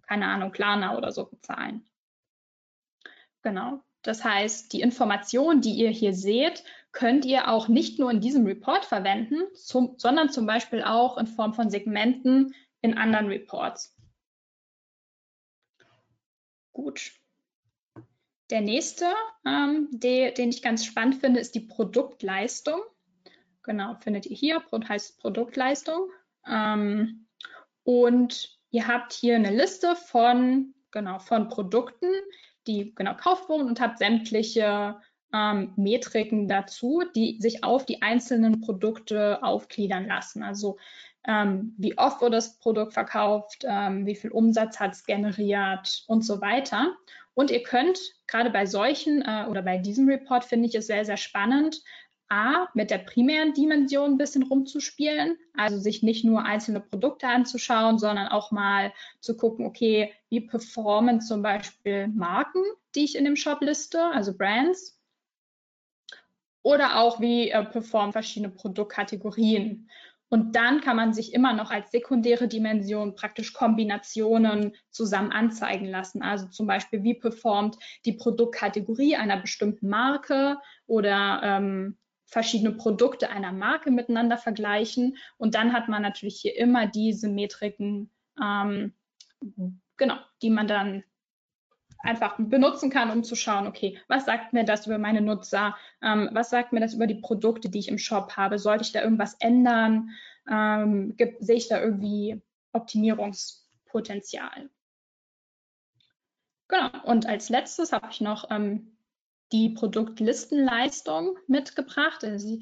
keine 0.07 0.27
Ahnung, 0.27 0.51
Klarna 0.51 0.97
oder 0.97 1.11
so 1.11 1.25
bezahlen. 1.25 1.87
Genau. 3.41 3.83
Das 4.03 4.23
heißt, 4.23 4.73
die 4.73 4.81
Informationen, 4.81 5.61
die 5.61 5.73
ihr 5.73 5.89
hier 5.89 6.13
seht, 6.13 6.63
könnt 6.91 7.25
ihr 7.25 7.49
auch 7.49 7.67
nicht 7.67 7.99
nur 7.99 8.11
in 8.11 8.19
diesem 8.19 8.45
Report 8.45 8.83
verwenden, 8.83 9.41
zum, 9.55 9.97
sondern 9.97 10.29
zum 10.29 10.45
Beispiel 10.45 10.83
auch 10.83 11.17
in 11.17 11.27
Form 11.27 11.53
von 11.53 11.69
Segmenten 11.69 12.55
in 12.81 12.97
anderen 12.97 13.27
Reports. 13.27 13.95
Gut. 16.73 17.11
Der 18.49 18.61
nächste, 18.61 19.05
ähm, 19.45 19.87
der, 19.91 20.31
den 20.31 20.49
ich 20.49 20.61
ganz 20.61 20.83
spannend 20.83 21.15
finde, 21.15 21.39
ist 21.39 21.55
die 21.55 21.61
Produktleistung. 21.61 22.81
Genau, 23.63 23.95
findet 23.95 24.25
ihr 24.25 24.35
hier, 24.35 24.63
heißt 24.71 25.19
Produktleistung. 25.19 26.09
Ähm, 26.47 27.27
und 27.83 28.61
Ihr 28.71 28.87
habt 28.87 29.11
hier 29.11 29.35
eine 29.35 29.51
Liste 29.51 29.95
von, 29.95 30.73
genau, 30.91 31.19
von 31.19 31.49
Produkten, 31.49 32.09
die 32.67 32.95
genau 32.95 33.15
kauft 33.15 33.49
wurden 33.49 33.67
und 33.67 33.81
habt 33.81 33.99
sämtliche 33.99 34.95
ähm, 35.33 35.73
Metriken 35.75 36.47
dazu, 36.47 37.03
die 37.15 37.37
sich 37.41 37.63
auf 37.65 37.85
die 37.85 38.01
einzelnen 38.01 38.61
Produkte 38.61 39.43
aufgliedern 39.43 40.07
lassen. 40.07 40.41
Also 40.41 40.77
ähm, 41.27 41.75
wie 41.77 41.97
oft 41.97 42.21
wurde 42.21 42.37
das 42.37 42.57
Produkt 42.59 42.93
verkauft, 42.93 43.65
ähm, 43.67 44.05
wie 44.05 44.15
viel 44.15 44.31
Umsatz 44.31 44.79
hat 44.79 44.93
es 44.93 45.03
generiert 45.03 46.03
und 46.07 46.25
so 46.25 46.39
weiter. 46.39 46.95
Und 47.33 47.51
ihr 47.51 47.63
könnt 47.63 47.99
gerade 48.27 48.49
bei 48.49 48.65
solchen 48.65 49.21
äh, 49.21 49.47
oder 49.49 49.61
bei 49.61 49.77
diesem 49.77 50.07
Report 50.07 50.45
finde 50.45 50.69
ich 50.69 50.75
es 50.75 50.87
sehr, 50.87 51.03
sehr 51.03 51.17
spannend, 51.17 51.81
A, 52.31 52.69
mit 52.73 52.91
der 52.91 52.99
primären 52.99 53.53
Dimension 53.53 54.11
ein 54.11 54.17
bisschen 54.17 54.43
rumzuspielen, 54.43 55.37
also 55.53 55.77
sich 55.77 56.01
nicht 56.01 56.23
nur 56.23 56.45
einzelne 56.45 56.79
Produkte 56.79 57.27
anzuschauen, 57.27 57.99
sondern 57.99 58.29
auch 58.29 58.51
mal 58.51 58.93
zu 59.19 59.35
gucken, 59.35 59.65
okay, 59.65 60.13
wie 60.29 60.39
performen 60.39 61.19
zum 61.19 61.41
Beispiel 61.41 62.07
Marken, 62.07 62.63
die 62.95 63.03
ich 63.03 63.17
in 63.17 63.25
dem 63.25 63.35
Shop 63.35 63.59
liste, 63.61 64.01
also 64.01 64.33
Brands, 64.33 64.97
oder 66.63 67.01
auch 67.01 67.19
wie 67.19 67.49
äh, 67.49 67.65
performen 67.65 68.13
verschiedene 68.13 68.53
Produktkategorien. 68.53 69.89
Und 70.29 70.55
dann 70.55 70.79
kann 70.79 70.95
man 70.95 71.13
sich 71.13 71.33
immer 71.33 71.51
noch 71.51 71.69
als 71.69 71.91
sekundäre 71.91 72.47
Dimension 72.47 73.15
praktisch 73.15 73.51
Kombinationen 73.51 74.73
zusammen 74.89 75.33
anzeigen 75.33 75.87
lassen. 75.87 76.21
Also 76.21 76.47
zum 76.47 76.65
Beispiel, 76.65 77.03
wie 77.03 77.15
performt 77.15 77.77
die 78.05 78.13
Produktkategorie 78.13 79.17
einer 79.17 79.41
bestimmten 79.41 79.89
Marke 79.89 80.57
oder 80.87 81.41
ähm, 81.43 81.97
verschiedene 82.31 82.71
Produkte 82.71 83.29
einer 83.29 83.51
Marke 83.51 83.91
miteinander 83.91 84.37
vergleichen. 84.37 85.17
Und 85.37 85.53
dann 85.53 85.73
hat 85.73 85.89
man 85.89 86.01
natürlich 86.01 86.39
hier 86.39 86.57
immer 86.57 86.87
diese 86.87 87.27
Metriken, 87.27 88.09
ähm, 88.41 88.93
genau, 89.97 90.15
die 90.41 90.49
man 90.49 90.65
dann 90.65 91.03
einfach 91.99 92.37
benutzen 92.39 92.89
kann, 92.89 93.11
um 93.11 93.23
zu 93.23 93.35
schauen, 93.35 93.67
okay, 93.67 93.99
was 94.07 94.25
sagt 94.25 94.53
mir 94.53 94.63
das 94.63 94.87
über 94.87 94.97
meine 94.97 95.21
Nutzer? 95.21 95.75
Ähm, 96.01 96.29
was 96.31 96.49
sagt 96.49 96.71
mir 96.71 96.79
das 96.79 96.93
über 96.93 97.05
die 97.05 97.15
Produkte, 97.15 97.69
die 97.69 97.79
ich 97.79 97.89
im 97.89 97.97
Shop 97.97 98.37
habe? 98.37 98.57
Sollte 98.57 98.85
ich 98.85 98.93
da 98.93 99.03
irgendwas 99.03 99.35
ändern? 99.39 100.11
Ähm, 100.49 101.15
gibt, 101.17 101.43
sehe 101.43 101.57
ich 101.57 101.67
da 101.67 101.81
irgendwie 101.81 102.41
Optimierungspotenzial? 102.71 104.69
Genau. 106.69 106.89
Und 107.03 107.25
als 107.25 107.49
letztes 107.49 107.91
habe 107.91 108.07
ich 108.09 108.21
noch 108.21 108.49
ähm, 108.49 108.95
die 109.51 109.69
Produktlistenleistung 109.69 111.37
mitgebracht. 111.47 112.23
Also 112.23 112.59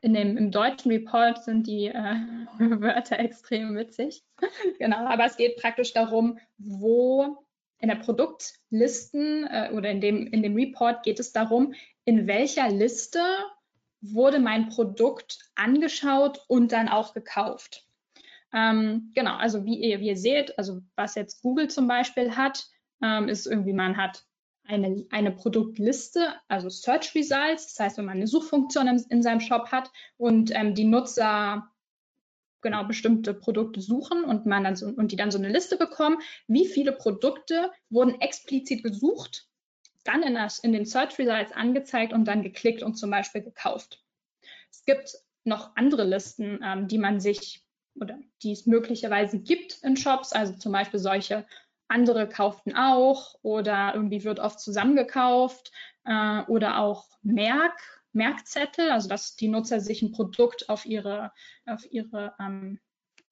in 0.00 0.14
dem, 0.14 0.36
Im 0.36 0.50
deutschen 0.50 0.92
Report 0.92 1.42
sind 1.42 1.66
die 1.66 1.86
äh, 1.86 1.94
Wörter 2.58 3.18
extrem 3.18 3.74
witzig. 3.76 4.22
genau, 4.78 5.06
aber 5.06 5.24
es 5.24 5.36
geht 5.36 5.56
praktisch 5.56 5.92
darum, 5.92 6.38
wo 6.58 7.44
in 7.80 7.88
der 7.88 7.96
Produktlisten 7.96 9.46
äh, 9.46 9.70
oder 9.72 9.90
in 9.90 10.00
dem, 10.00 10.26
in 10.26 10.42
dem 10.42 10.54
Report 10.54 11.02
geht 11.02 11.20
es 11.20 11.32
darum, 11.32 11.74
in 12.04 12.26
welcher 12.26 12.68
Liste 12.68 13.20
wurde 14.00 14.38
mein 14.38 14.68
Produkt 14.68 15.38
angeschaut 15.54 16.44
und 16.48 16.72
dann 16.72 16.88
auch 16.88 17.14
gekauft. 17.14 17.84
Ähm, 18.52 19.12
genau, 19.14 19.36
also 19.36 19.64
wie 19.64 19.78
ihr, 19.78 20.00
wie 20.00 20.08
ihr 20.08 20.16
seht, 20.16 20.58
also 20.58 20.80
was 20.96 21.14
jetzt 21.16 21.42
Google 21.42 21.68
zum 21.68 21.86
Beispiel 21.86 22.36
hat, 22.36 22.66
ähm, 23.02 23.28
ist 23.28 23.46
irgendwie, 23.46 23.72
man 23.72 23.96
hat 23.96 24.24
eine, 24.68 25.06
eine 25.10 25.32
Produktliste, 25.32 26.34
also 26.46 26.68
Search 26.68 27.14
Results, 27.14 27.74
das 27.74 27.80
heißt, 27.80 27.98
wenn 27.98 28.04
man 28.04 28.18
eine 28.18 28.26
Suchfunktion 28.26 28.86
in, 28.86 29.04
in 29.08 29.22
seinem 29.22 29.40
Shop 29.40 29.72
hat 29.72 29.90
und 30.18 30.54
ähm, 30.54 30.74
die 30.74 30.84
Nutzer 30.84 31.70
genau 32.60 32.84
bestimmte 32.84 33.34
Produkte 33.34 33.80
suchen 33.80 34.24
und 34.24 34.46
man 34.46 34.64
dann 34.64 34.76
so, 34.76 34.86
und 34.86 35.10
die 35.10 35.16
dann 35.16 35.30
so 35.30 35.38
eine 35.38 35.48
Liste 35.48 35.76
bekommen, 35.76 36.18
wie 36.48 36.66
viele 36.66 36.92
Produkte 36.92 37.70
wurden 37.88 38.20
explizit 38.20 38.82
gesucht, 38.82 39.48
dann 40.04 40.22
in, 40.22 40.34
das, 40.34 40.58
in 40.58 40.72
den 40.72 40.84
Search 40.84 41.18
Results 41.18 41.52
angezeigt 41.52 42.12
und 42.12 42.26
dann 42.26 42.42
geklickt 42.42 42.82
und 42.82 42.96
zum 42.96 43.10
Beispiel 43.10 43.42
gekauft. 43.42 44.04
Es 44.70 44.84
gibt 44.84 45.16
noch 45.44 45.74
andere 45.76 46.04
Listen, 46.04 46.60
ähm, 46.62 46.88
die 46.88 46.98
man 46.98 47.20
sich 47.20 47.64
oder 47.94 48.18
die 48.42 48.52
es 48.52 48.66
möglicherweise 48.66 49.40
gibt 49.40 49.82
in 49.82 49.96
Shops, 49.96 50.32
also 50.32 50.52
zum 50.52 50.72
Beispiel 50.72 51.00
solche 51.00 51.46
andere 51.88 52.28
kauften 52.28 52.76
auch 52.76 53.34
oder 53.42 53.92
irgendwie 53.94 54.24
wird 54.24 54.40
oft 54.40 54.60
zusammengekauft 54.60 55.72
äh, 56.04 56.42
oder 56.42 56.78
auch 56.78 57.06
Merk, 57.22 57.80
Merkzettel, 58.12 58.90
also 58.90 59.08
dass 59.08 59.36
die 59.36 59.48
Nutzer 59.48 59.80
sich 59.80 60.02
ein 60.02 60.12
Produkt 60.12 60.68
auf 60.68 60.86
ihre, 60.86 61.32
auf 61.66 61.90
ihre 61.90 62.34
ähm, 62.38 62.78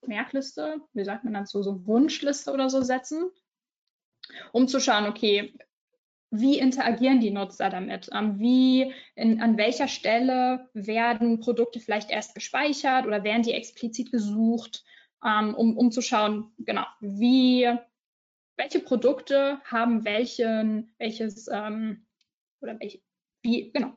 Merkliste, 0.07 0.81
wie 0.93 1.05
sagt 1.05 1.25
man 1.25 1.35
dazu, 1.35 1.63
so 1.63 1.87
Wunschliste 1.87 2.53
oder 2.53 2.71
so 2.71 2.83
setzen, 2.83 3.31
um 4.53 4.69
zu 4.69 4.81
schauen, 4.81 5.07
okay, 5.07 5.55
wie 6.31 6.59
interagieren 6.59 7.21
die 7.21 7.31
Nutzer 7.31 7.71
damit? 7.71 8.09
Ähm, 8.13 8.39
wie, 8.39 8.93
in, 9.15 9.41
an 9.41 9.57
welcher 9.57 9.89
Stelle 9.89 10.69
werden 10.75 11.41
Produkte 11.41 11.81
vielleicht 11.81 12.11
erst 12.11 12.35
gespeichert 12.35 13.07
oder 13.07 13.23
werden 13.25 13.43
die 13.43 13.53
explizit 13.53 14.11
gesucht, 14.11 14.85
ähm, 15.25 15.55
um, 15.55 15.77
um 15.77 15.91
zu 15.91 16.03
schauen, 16.03 16.53
genau, 16.59 16.85
wie, 17.01 17.73
welche 18.57 18.81
Produkte 18.81 19.61
haben 19.65 20.05
welchen, 20.05 20.93
welches, 20.99 21.49
ähm, 21.49 22.07
oder 22.61 22.79
welche, 22.81 23.01
wie, 23.43 23.71
genau, 23.73 23.93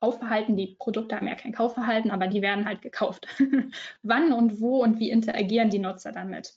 Kaufverhalten, 0.00 0.56
die 0.56 0.76
Produkte 0.78 1.16
haben 1.16 1.26
ja 1.26 1.34
kein 1.34 1.52
Kaufverhalten, 1.52 2.10
aber 2.10 2.26
die 2.26 2.42
werden 2.42 2.66
halt 2.66 2.82
gekauft. 2.82 3.26
Wann 4.02 4.32
und 4.32 4.60
wo 4.60 4.82
und 4.82 5.00
wie 5.00 5.10
interagieren 5.10 5.70
die 5.70 5.78
Nutzer 5.78 6.12
damit? 6.12 6.54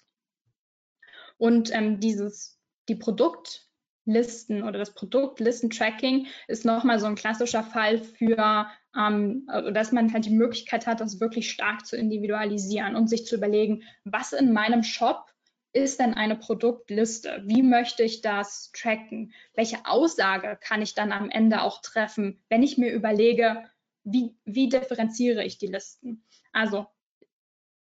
Und 1.37 1.73
ähm, 1.73 1.99
dieses, 1.99 2.59
die 2.89 2.95
Produktlisten 2.95 4.63
oder 4.63 4.77
das 4.77 4.93
Produktlisten-Tracking 4.93 6.27
ist 6.47 6.65
nochmal 6.65 6.99
so 6.99 7.05
ein 7.05 7.15
klassischer 7.15 7.63
Fall 7.63 7.99
für, 7.99 8.67
ähm, 8.95 9.47
dass 9.73 9.93
man 9.93 10.11
halt 10.11 10.25
die 10.25 10.35
Möglichkeit 10.35 10.85
hat, 10.85 10.99
das 10.99 11.21
wirklich 11.21 11.49
stark 11.49 11.85
zu 11.85 11.95
individualisieren 11.95 12.97
und 12.97 13.07
sich 13.07 13.25
zu 13.25 13.37
überlegen, 13.37 13.83
was 14.03 14.33
in 14.33 14.51
meinem 14.51 14.83
Shop 14.83 15.25
ist 15.71 15.99
denn 15.99 16.13
eine 16.13 16.35
Produktliste? 16.35 17.43
Wie 17.45 17.61
möchte 17.61 18.03
ich 18.03 18.21
das 18.21 18.71
tracken? 18.71 19.33
Welche 19.53 19.85
Aussage 19.85 20.57
kann 20.61 20.81
ich 20.81 20.95
dann 20.95 21.11
am 21.11 21.29
Ende 21.29 21.61
auch 21.61 21.81
treffen, 21.81 22.41
wenn 22.49 22.63
ich 22.63 22.77
mir 22.77 22.91
überlege, 22.91 23.69
wie, 24.03 24.35
wie 24.45 24.69
differenziere 24.69 25.43
ich 25.43 25.57
die 25.57 25.67
Listen? 25.67 26.23
Also 26.51 26.87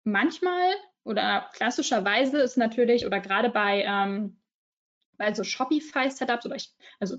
manchmal 0.04 0.74
oder 1.04 1.50
klassischerweise 1.54 2.40
ist 2.40 2.58
natürlich 2.58 3.06
oder 3.06 3.22
gerade 3.22 3.50
bei, 3.50 3.84
ähm, 3.84 4.42
bei 5.18 5.34
so 5.34 5.44
Shopify-Setups 5.44 6.46
oder 6.46 6.56
ich, 6.56 6.74
also 7.00 7.18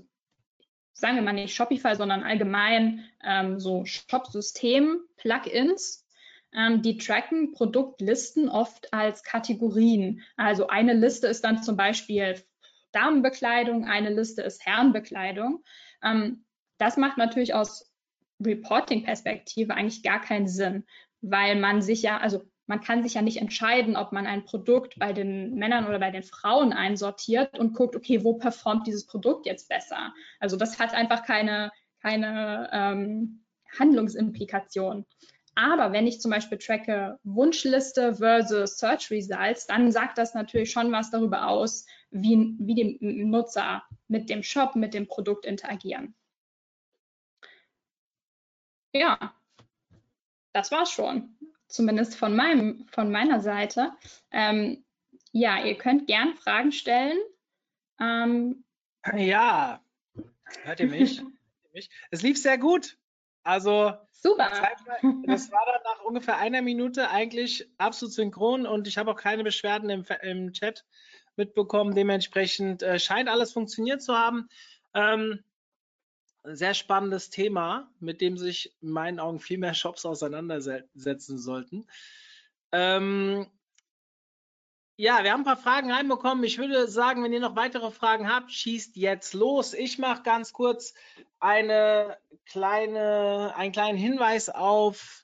sagen 0.93 1.15
wir 1.15 1.23
mal 1.23 1.33
nicht 1.33 1.55
Shopify, 1.55 1.95
sondern 1.95 2.23
allgemein 2.23 3.05
ähm, 3.23 3.59
so 3.59 3.85
Shop-System-Plugins 3.85 6.05
die 6.51 6.97
tracken 6.97 7.51
Produktlisten 7.51 8.49
oft 8.49 8.91
als 8.93 9.23
Kategorien. 9.23 10.21
Also 10.35 10.67
eine 10.67 10.93
Liste 10.93 11.27
ist 11.27 11.43
dann 11.43 11.61
zum 11.61 11.77
Beispiel 11.77 12.41
Damenbekleidung, 12.91 13.85
eine 13.85 14.09
Liste 14.09 14.41
ist 14.41 14.65
Herrenbekleidung. 14.65 15.63
Ähm, 16.03 16.45
das 16.77 16.97
macht 16.97 17.17
natürlich 17.17 17.53
aus 17.53 17.91
Reporting-Perspektive 18.43 19.73
eigentlich 19.73 20.01
gar 20.01 20.21
keinen 20.21 20.47
Sinn, 20.47 20.85
weil 21.21 21.55
man 21.55 21.81
sich 21.81 22.01
ja, 22.01 22.17
also 22.17 22.43
man 22.65 22.81
kann 22.81 23.03
sich 23.03 23.15
ja 23.15 23.21
nicht 23.21 23.37
entscheiden, 23.37 23.95
ob 23.95 24.11
man 24.11 24.27
ein 24.27 24.45
Produkt 24.45 24.97
bei 24.99 25.11
den 25.11 25.55
Männern 25.55 25.87
oder 25.87 25.99
bei 25.99 26.11
den 26.11 26.23
Frauen 26.23 26.71
einsortiert 26.71 27.57
und 27.57 27.73
guckt, 27.73 27.95
okay, 27.95 28.23
wo 28.23 28.35
performt 28.35 28.87
dieses 28.87 29.07
Produkt 29.07 29.45
jetzt 29.45 29.69
besser? 29.69 30.13
Also 30.39 30.55
das 30.55 30.79
hat 30.79 30.93
einfach 30.93 31.23
keine, 31.23 31.71
keine 32.01 32.69
ähm, 32.71 33.43
Handlungsimplikation. 33.77 35.05
Aber 35.61 35.91
wenn 35.91 36.07
ich 36.07 36.21
zum 36.21 36.31
Beispiel 36.31 36.57
tracke 36.57 37.19
Wunschliste 37.23 38.15
versus 38.15 38.77
Search 38.77 39.11
Results, 39.11 39.67
dann 39.67 39.91
sagt 39.91 40.17
das 40.17 40.33
natürlich 40.33 40.71
schon 40.71 40.89
was 40.93 41.11
darüber 41.11 41.49
aus, 41.49 41.85
wie, 42.11 42.55
wie 42.59 42.75
die 42.75 42.97
Nutzer 43.01 43.83
mit 44.07 44.29
dem 44.29 44.41
Shop, 44.41 44.77
mit 44.77 44.93
dem 44.93 45.07
Produkt 45.07 45.45
interagieren. 45.45 46.15
Ja, 48.93 49.35
das 50.53 50.71
war's 50.71 50.91
schon. 50.91 51.35
Zumindest 51.67 52.15
von, 52.15 52.37
meinem, 52.37 52.87
von 52.87 53.11
meiner 53.11 53.41
Seite. 53.41 53.91
Ähm, 54.31 54.85
ja, 55.33 55.61
ihr 55.61 55.77
könnt 55.77 56.07
gern 56.07 56.35
Fragen 56.35 56.71
stellen. 56.71 57.19
Ähm, 57.99 58.63
ja, 59.13 59.83
hört 60.63 60.79
ihr 60.79 60.87
mich? 60.87 61.21
es 62.11 62.21
lief 62.21 62.41
sehr 62.41 62.57
gut. 62.57 62.97
Also 63.49 63.93
Super. 64.11 64.51
Das 65.25 65.51
war 65.51 65.65
dann 65.65 65.81
nach 65.83 66.03
ungefähr 66.03 66.37
einer 66.37 66.61
Minute 66.61 67.09
eigentlich 67.09 67.67
absolut 67.79 68.13
synchron 68.13 68.67
und 68.67 68.87
ich 68.87 68.97
habe 68.99 69.11
auch 69.11 69.15
keine 69.15 69.43
Beschwerden 69.43 69.89
im, 69.89 70.05
im 70.21 70.53
Chat 70.53 70.85
mitbekommen. 71.35 71.95
Dementsprechend 71.95 72.83
äh, 72.83 72.99
scheint 72.99 73.27
alles 73.27 73.51
funktioniert 73.53 74.03
zu 74.03 74.15
haben. 74.15 74.49
Ähm, 74.93 75.43
sehr 76.43 76.75
spannendes 76.75 77.31
Thema, 77.31 77.89
mit 77.99 78.21
dem 78.21 78.37
sich 78.37 78.75
in 78.81 78.91
meinen 78.91 79.19
Augen 79.19 79.39
viel 79.39 79.57
mehr 79.57 79.73
Shops 79.73 80.05
auseinandersetzen 80.05 81.39
sollten. 81.39 81.87
Ähm, 82.71 83.47
ja, 84.99 85.23
wir 85.23 85.31
haben 85.31 85.41
ein 85.41 85.45
paar 85.45 85.55
Fragen 85.55 85.89
reinbekommen. 85.89 86.43
Ich 86.43 86.57
würde 86.57 86.89
sagen, 86.89 87.23
wenn 87.23 87.31
ihr 87.31 87.39
noch 87.39 87.55
weitere 87.55 87.89
Fragen 87.89 88.29
habt, 88.29 88.51
schießt 88.51 88.97
jetzt 88.97 89.33
los. 89.33 89.73
Ich 89.73 89.97
mache 89.97 90.23
ganz 90.23 90.51
kurz 90.51 90.93
eine 91.39 92.17
kleine, 92.45 93.53
einen 93.55 93.71
kleinen 93.71 93.97
Hinweis 93.97 94.49
auf 94.49 95.23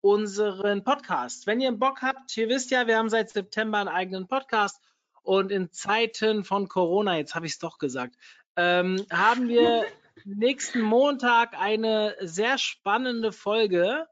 unseren 0.00 0.84
Podcast. 0.84 1.48
Wenn 1.48 1.60
ihr 1.60 1.72
Bock 1.72 2.02
habt, 2.02 2.36
ihr 2.36 2.48
wisst 2.48 2.70
ja, 2.70 2.86
wir 2.86 2.98
haben 2.98 3.08
seit 3.08 3.30
September 3.30 3.78
einen 3.78 3.88
eigenen 3.88 4.28
Podcast 4.28 4.80
und 5.24 5.50
in 5.50 5.72
Zeiten 5.72 6.44
von 6.44 6.68
Corona, 6.68 7.16
jetzt 7.16 7.34
habe 7.34 7.46
ich 7.46 7.54
es 7.54 7.58
doch 7.58 7.78
gesagt, 7.78 8.14
ähm, 8.54 9.06
haben 9.10 9.48
wir 9.48 9.86
nächsten 10.24 10.82
Montag 10.82 11.60
eine 11.60 12.14
sehr 12.20 12.58
spannende 12.58 13.32
Folge 13.32 14.06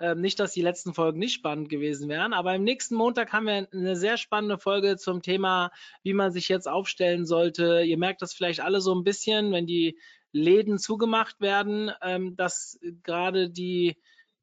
ähm, 0.00 0.20
nicht, 0.20 0.38
dass 0.38 0.52
die 0.52 0.62
letzten 0.62 0.94
Folgen 0.94 1.18
nicht 1.18 1.34
spannend 1.34 1.68
gewesen 1.68 2.08
wären, 2.08 2.32
aber 2.32 2.54
im 2.54 2.64
nächsten 2.64 2.94
Montag 2.94 3.32
haben 3.32 3.46
wir 3.46 3.68
eine 3.72 3.96
sehr 3.96 4.16
spannende 4.16 4.58
Folge 4.58 4.96
zum 4.96 5.22
Thema, 5.22 5.70
wie 6.02 6.14
man 6.14 6.30
sich 6.30 6.48
jetzt 6.48 6.68
aufstellen 6.68 7.26
sollte. 7.26 7.82
Ihr 7.82 7.98
merkt 7.98 8.22
das 8.22 8.32
vielleicht 8.32 8.60
alle 8.60 8.80
so 8.80 8.94
ein 8.94 9.04
bisschen, 9.04 9.52
wenn 9.52 9.66
die 9.66 9.98
Läden 10.32 10.78
zugemacht 10.78 11.40
werden, 11.40 11.90
ähm, 12.02 12.36
dass 12.36 12.78
gerade 13.02 13.50
die 13.50 13.96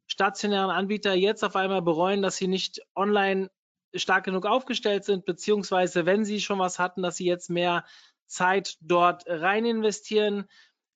stationären 0.07 0.69
Anbieter 0.69 1.13
jetzt 1.13 1.43
auf 1.43 1.55
einmal 1.55 1.81
bereuen, 1.81 2.21
dass 2.21 2.37
sie 2.37 2.47
nicht 2.47 2.81
online 2.95 3.49
stark 3.93 4.25
genug 4.25 4.45
aufgestellt 4.45 5.05
sind, 5.05 5.25
beziehungsweise 5.25 6.05
wenn 6.05 6.25
sie 6.25 6.41
schon 6.41 6.59
was 6.59 6.79
hatten, 6.79 7.01
dass 7.01 7.17
sie 7.17 7.25
jetzt 7.25 7.49
mehr 7.49 7.85
Zeit 8.27 8.77
dort 8.81 9.23
rein 9.27 9.65
investieren. 9.65 10.45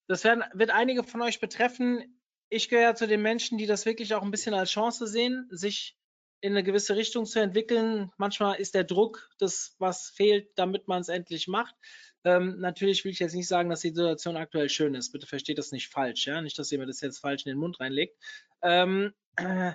Das 0.07 0.23
werden, 0.23 0.43
wird 0.53 0.71
einige 0.71 1.03
von 1.03 1.21
euch 1.21 1.39
betreffen 1.39 2.18
ich 2.49 2.69
gehöre 2.69 2.95
zu 2.95 3.07
den 3.07 3.21
Menschen, 3.21 3.57
die 3.57 3.67
das 3.67 3.85
wirklich 3.85 4.13
auch 4.13 4.23
ein 4.23 4.31
bisschen 4.31 4.53
als 4.53 4.71
Chance 4.71 5.07
sehen, 5.07 5.47
sich 5.51 5.95
in 6.41 6.53
eine 6.53 6.63
gewisse 6.63 6.95
Richtung 6.95 7.25
zu 7.25 7.39
entwickeln. 7.39 8.11
Manchmal 8.17 8.59
ist 8.59 8.73
der 8.73 8.83
Druck 8.83 9.29
das, 9.39 9.75
was 9.77 10.09
fehlt, 10.09 10.49
damit 10.55 10.87
man 10.87 11.01
es 11.01 11.09
endlich 11.09 11.47
macht. 11.47 11.75
Ähm, 12.23 12.59
natürlich 12.59 13.03
will 13.03 13.11
ich 13.11 13.19
jetzt 13.19 13.35
nicht 13.35 13.47
sagen, 13.47 13.69
dass 13.69 13.81
die 13.81 13.89
Situation 13.89 14.37
aktuell 14.37 14.69
schön 14.69 14.95
ist. 14.95 15.11
Bitte 15.11 15.27
versteht 15.27 15.57
das 15.57 15.71
nicht 15.71 15.89
falsch, 15.89 16.27
ja. 16.27 16.41
Nicht, 16.41 16.57
dass 16.57 16.71
ihr 16.71 16.79
mir 16.79 16.85
das 16.85 17.01
jetzt 17.01 17.19
falsch 17.19 17.45
in 17.45 17.51
den 17.51 17.59
Mund 17.59 17.79
reinlegt. 17.79 18.17
Ähm, 18.61 19.13
äh, 19.35 19.73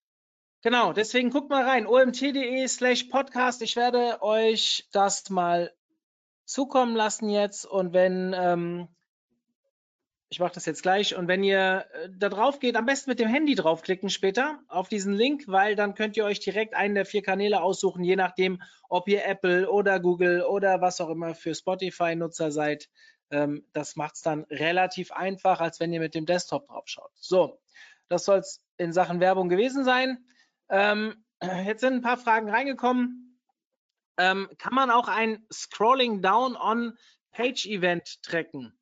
genau, 0.62 0.92
deswegen 0.92 1.30
guckt 1.30 1.50
mal 1.50 1.64
rein. 1.64 1.86
omt.de 1.86 2.66
slash 2.68 3.04
podcast. 3.04 3.62
Ich 3.62 3.76
werde 3.76 4.22
euch 4.22 4.88
das 4.92 5.28
mal 5.30 5.72
zukommen 6.44 6.96
lassen 6.96 7.28
jetzt. 7.28 7.66
Und 7.66 7.92
wenn 7.92 8.34
ähm, 8.36 8.88
ich 10.28 10.40
mache 10.40 10.54
das 10.54 10.66
jetzt 10.66 10.82
gleich. 10.82 11.14
Und 11.14 11.28
wenn 11.28 11.44
ihr 11.44 11.86
äh, 11.92 12.08
da 12.10 12.28
drauf 12.28 12.58
geht, 12.58 12.76
am 12.76 12.86
besten 12.86 13.10
mit 13.10 13.20
dem 13.20 13.28
Handy 13.28 13.54
draufklicken 13.54 14.10
später 14.10 14.60
auf 14.68 14.88
diesen 14.88 15.12
Link, 15.14 15.44
weil 15.46 15.76
dann 15.76 15.94
könnt 15.94 16.16
ihr 16.16 16.24
euch 16.24 16.40
direkt 16.40 16.74
einen 16.74 16.94
der 16.94 17.06
vier 17.06 17.22
Kanäle 17.22 17.62
aussuchen, 17.62 18.02
je 18.02 18.16
nachdem, 18.16 18.60
ob 18.88 19.08
ihr 19.08 19.24
Apple 19.24 19.70
oder 19.70 20.00
Google 20.00 20.42
oder 20.42 20.80
was 20.80 21.00
auch 21.00 21.10
immer 21.10 21.34
für 21.34 21.54
Spotify-Nutzer 21.54 22.50
seid. 22.50 22.88
Ähm, 23.30 23.64
das 23.72 23.96
macht 23.96 24.16
es 24.16 24.22
dann 24.22 24.44
relativ 24.50 25.12
einfach, 25.12 25.60
als 25.60 25.80
wenn 25.80 25.92
ihr 25.92 26.00
mit 26.00 26.14
dem 26.14 26.26
Desktop 26.26 26.66
drauf 26.66 26.84
schaut. 26.86 27.12
So, 27.14 27.60
das 28.08 28.24
soll 28.24 28.38
es 28.38 28.62
in 28.78 28.92
Sachen 28.92 29.20
Werbung 29.20 29.48
gewesen 29.48 29.84
sein. 29.84 30.24
Ähm, 30.68 31.24
jetzt 31.66 31.80
sind 31.80 31.94
ein 31.94 32.02
paar 32.02 32.18
Fragen 32.18 32.50
reingekommen. 32.50 33.38
Ähm, 34.18 34.48
kann 34.58 34.74
man 34.74 34.90
auch 34.90 35.08
ein 35.08 35.46
Scrolling 35.52 36.22
Down 36.22 36.56
on 36.56 36.96
Page 37.32 37.66
Event 37.66 38.22
tracken? 38.22 38.75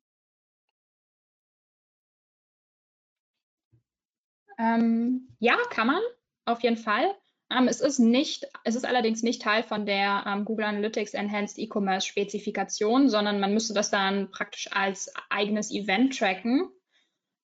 Ähm, 4.57 5.29
ja, 5.39 5.57
kann 5.69 5.87
man, 5.87 6.01
auf 6.45 6.61
jeden 6.61 6.77
Fall. 6.77 7.13
Ähm, 7.51 7.67
es 7.67 7.79
ist 7.79 7.99
nicht, 7.99 8.47
es 8.63 8.75
ist 8.75 8.85
allerdings 8.85 9.21
nicht 9.21 9.41
Teil 9.41 9.63
von 9.63 9.85
der 9.85 10.23
ähm, 10.25 10.45
Google 10.45 10.65
Analytics 10.65 11.13
Enhanced 11.13 11.59
E-Commerce 11.59 12.07
Spezifikation, 12.07 13.09
sondern 13.09 13.39
man 13.39 13.53
müsste 13.53 13.73
das 13.73 13.91
dann 13.91 14.31
praktisch 14.31 14.69
als 14.71 15.13
eigenes 15.29 15.71
Event 15.71 16.17
tracken. 16.17 16.69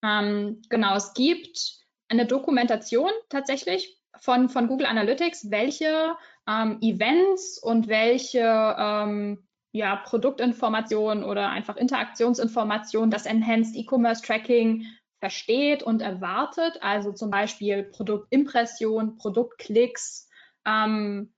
Ähm, 0.03 0.62
genau, 0.70 0.95
es 0.95 1.14
gibt 1.14 1.82
eine 2.09 2.26
Dokumentation 2.26 3.12
tatsächlich 3.30 3.99
von, 4.20 4.49
von 4.49 4.68
Google 4.68 4.88
Analytics, 4.88 5.51
welche 5.51 6.16
ähm, 6.47 6.80
Events 6.82 7.59
und 7.59 7.88
welche 7.88 8.39
ähm, 8.78 9.47
ja, 9.72 9.95
Produktinformationen 9.95 11.24
oder 11.24 11.49
einfach 11.49 11.78
Interaktionsinformationen 11.78 13.12
das 13.12 13.26
Enhanced 13.26 13.76
E-Commerce 13.76 14.22
Tracking 14.22 14.86
versteht 15.22 15.84
und 15.84 16.01
erwartet, 16.01 16.80
also 16.82 17.13
zum 17.13 17.30
Beispiel 17.30 17.84
Produktimpression, 17.84 19.17
Produktklicks, 19.17 20.28
ähm, 20.65 21.32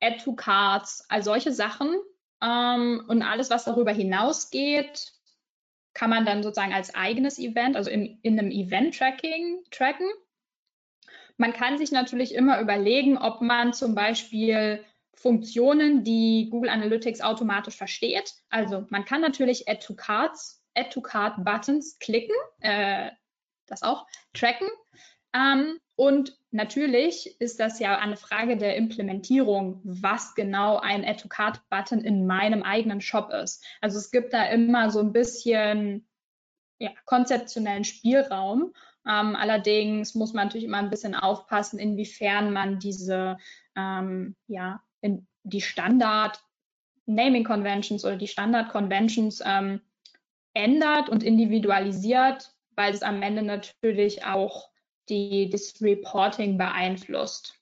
Add 0.00 0.24
to 0.24 0.34
Cards, 0.34 1.04
all 1.10 1.22
solche 1.22 1.52
Sachen. 1.52 1.94
Ähm, 2.42 3.04
und 3.06 3.22
alles, 3.22 3.50
was 3.50 3.64
darüber 3.64 3.92
hinausgeht, 3.92 5.12
kann 5.92 6.08
man 6.08 6.24
dann 6.24 6.42
sozusagen 6.42 6.72
als 6.72 6.94
eigenes 6.94 7.38
Event, 7.38 7.76
also 7.76 7.90
in, 7.90 8.18
in 8.22 8.38
einem 8.38 8.50
Event-Tracking 8.50 9.64
tracken. 9.70 10.08
Man 11.36 11.52
kann 11.52 11.76
sich 11.76 11.92
natürlich 11.92 12.34
immer 12.34 12.58
überlegen, 12.58 13.18
ob 13.18 13.42
man 13.42 13.74
zum 13.74 13.94
Beispiel 13.94 14.82
Funktionen, 15.12 16.04
die 16.04 16.48
Google 16.50 16.70
Analytics 16.70 17.20
automatisch 17.20 17.76
versteht. 17.76 18.32
Also 18.48 18.86
man 18.88 19.04
kann 19.04 19.20
natürlich 19.20 19.68
Add 19.68 19.84
to 19.84 19.94
Cards, 19.94 20.57
Add 20.78 20.90
to 20.90 21.00
Card 21.00 21.44
Buttons 21.44 21.98
klicken, 21.98 22.34
äh, 22.60 23.10
das 23.66 23.82
auch 23.82 24.06
tracken. 24.32 24.68
Ähm, 25.34 25.78
und 25.96 26.38
natürlich 26.52 27.40
ist 27.40 27.58
das 27.60 27.80
ja 27.80 27.98
eine 27.98 28.16
Frage 28.16 28.56
der 28.56 28.76
Implementierung, 28.76 29.80
was 29.82 30.34
genau 30.34 30.78
ein 30.78 31.04
Add 31.04 31.22
to 31.22 31.28
Card 31.28 31.60
Button 31.68 32.00
in 32.00 32.26
meinem 32.26 32.62
eigenen 32.62 33.00
Shop 33.00 33.30
ist. 33.30 33.64
Also 33.80 33.98
es 33.98 34.10
gibt 34.10 34.32
da 34.32 34.44
immer 34.44 34.90
so 34.90 35.00
ein 35.00 35.12
bisschen 35.12 36.08
ja, 36.78 36.90
konzeptionellen 37.04 37.84
Spielraum. 37.84 38.72
Ähm, 39.06 39.36
allerdings 39.36 40.14
muss 40.14 40.32
man 40.32 40.46
natürlich 40.46 40.66
immer 40.66 40.78
ein 40.78 40.90
bisschen 40.90 41.14
aufpassen, 41.14 41.78
inwiefern 41.78 42.52
man 42.52 42.78
diese 42.78 43.38
ähm, 43.76 44.36
ja, 44.46 44.82
in 45.00 45.26
die 45.42 45.60
Standard 45.60 46.40
Naming 47.06 47.44
Conventions 47.44 48.04
oder 48.04 48.16
die 48.16 48.28
Standard 48.28 48.68
Conventions 48.68 49.42
ähm, 49.44 49.80
ändert 50.58 51.08
und 51.08 51.22
individualisiert, 51.22 52.52
weil 52.74 52.92
es 52.92 53.02
am 53.02 53.22
Ende 53.22 53.42
natürlich 53.42 54.24
auch 54.24 54.70
die, 55.08 55.48
das 55.48 55.80
Reporting 55.80 56.58
beeinflusst. 56.58 57.54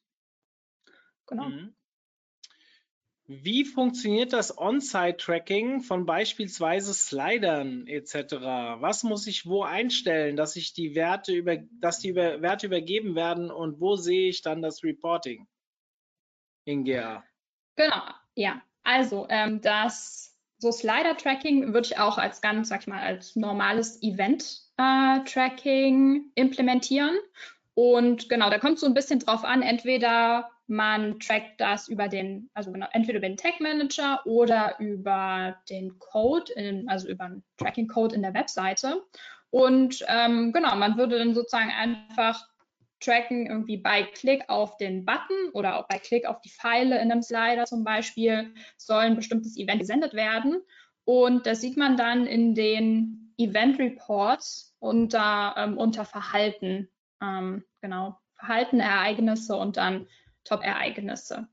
Genau. 1.27 1.45
Mhm. 1.45 1.75
Wie 3.29 3.65
funktioniert 3.65 4.33
das 4.33 4.57
On-Site-Tracking 4.57 5.81
von 5.81 6.07
beispielsweise 6.07 6.95
Slidern 6.95 7.89
etc.? 7.89 8.35
Was 8.81 9.03
muss 9.03 9.27
ich 9.27 9.47
wo 9.47 9.65
einstellen, 9.65 10.37
dass 10.37 10.55
ich 10.55 10.75
die 10.75 10.95
Werte 10.95 11.33
über, 11.33 11.57
dass 11.81 11.99
die 11.99 12.11
über, 12.11 12.41
Werte 12.41 12.67
übergeben 12.67 13.17
werden 13.17 13.51
und 13.51 13.81
wo 13.81 13.97
sehe 13.97 14.29
ich 14.29 14.43
dann 14.43 14.63
das 14.63 14.85
Reporting 14.85 15.49
in 16.65 16.85
GA? 16.85 17.25
Genau, 17.75 18.03
ja. 18.37 18.63
Also 18.85 19.27
ähm, 19.29 19.61
das 19.61 20.36
so 20.59 20.73
Slider-Tracking 20.73 21.75
würde 21.75 21.87
ich 21.87 21.99
auch 21.99 22.19
als 22.19 22.41
ganz, 22.41 22.69
sag 22.69 22.81
ich 22.81 22.87
mal, 22.87 23.03
als 23.03 23.35
normales 23.37 24.03
Event-Tracking 24.03 26.17
äh, 26.17 26.21
implementieren. 26.41 27.17
Und 27.75 28.29
genau, 28.29 28.51
da 28.51 28.59
kommt 28.59 28.79
so 28.79 28.87
ein 28.87 28.95
bisschen 28.95 29.19
drauf 29.19 29.45
an, 29.45 29.63
entweder 29.63 30.51
man 30.67 31.21
trackt 31.21 31.61
das 31.61 31.89
über 31.89 32.09
den, 32.09 32.51
also 32.55 32.73
genau, 32.73 32.87
entweder 32.93 33.19
über 33.19 33.29
den 33.29 33.37
Tag 33.37 33.61
Manager 33.61 34.21
oder 34.25 34.81
über 34.81 35.57
den 35.71 35.99
Code, 35.99 36.53
in, 36.55 36.89
also 36.89 37.09
über 37.09 37.25
einen 37.25 37.45
Tracking 37.57 37.87
Code 37.87 38.15
in 38.15 38.23
der 38.23 38.35
Webseite. 38.35 39.03
Und 39.51 40.05
ähm, 40.09 40.53
genau, 40.53 40.75
man 40.77 40.97
würde 40.97 41.19
dann 41.19 41.35
sozusagen 41.35 41.71
einfach 41.71 42.49
tracken, 43.01 43.47
irgendwie 43.47 43.77
bei 43.77 44.03
Klick 44.03 44.49
auf 44.49 44.77
den 44.77 45.05
Button 45.05 45.51
oder 45.53 45.79
auch 45.79 45.89
bei 45.89 45.99
Klick 45.99 46.27
auf 46.27 46.41
die 46.41 46.51
Pfeile 46.51 47.01
in 47.01 47.13
einem 47.13 47.23
Slider 47.23 47.65
zum 47.65 47.85
Beispiel, 47.85 48.55
soll 48.77 49.03
ein 49.03 49.17
bestimmtes 49.17 49.57
Event 49.57 49.81
gesendet 49.81 50.15
werden. 50.15 50.63
Und 51.05 51.47
das 51.47 51.61
sieht 51.61 51.77
man 51.77 51.97
dann 51.97 52.27
in 52.27 52.55
den 52.55 53.33
Event 53.39 53.79
Reports 53.79 54.75
unter, 54.79 55.55
ähm, 55.57 55.79
unter 55.79 56.05
Verhalten. 56.05 56.89
Ähm, 57.23 57.65
genau, 57.81 58.19
Verhalten, 58.35 58.81
Ereignisse 58.81 59.57
und 59.57 59.77
dann 59.77 60.07
Top-Ereignisse. 60.45 61.49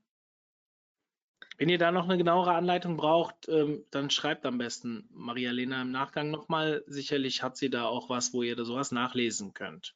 Wenn 1.56 1.68
ihr 1.68 1.78
da 1.78 1.92
noch 1.92 2.04
eine 2.04 2.18
genauere 2.18 2.54
Anleitung 2.54 2.96
braucht, 2.96 3.48
ähm, 3.48 3.84
dann 3.90 4.10
schreibt 4.10 4.44
am 4.44 4.58
besten 4.58 5.08
Maria-Lena 5.12 5.82
im 5.82 5.92
Nachgang 5.92 6.30
nochmal. 6.30 6.82
Sicherlich 6.86 7.44
hat 7.44 7.56
sie 7.56 7.70
da 7.70 7.84
auch 7.84 8.10
was, 8.10 8.32
wo 8.32 8.42
ihr 8.42 8.56
da 8.56 8.64
sowas 8.64 8.90
nachlesen 8.90 9.54
könnt. 9.54 9.94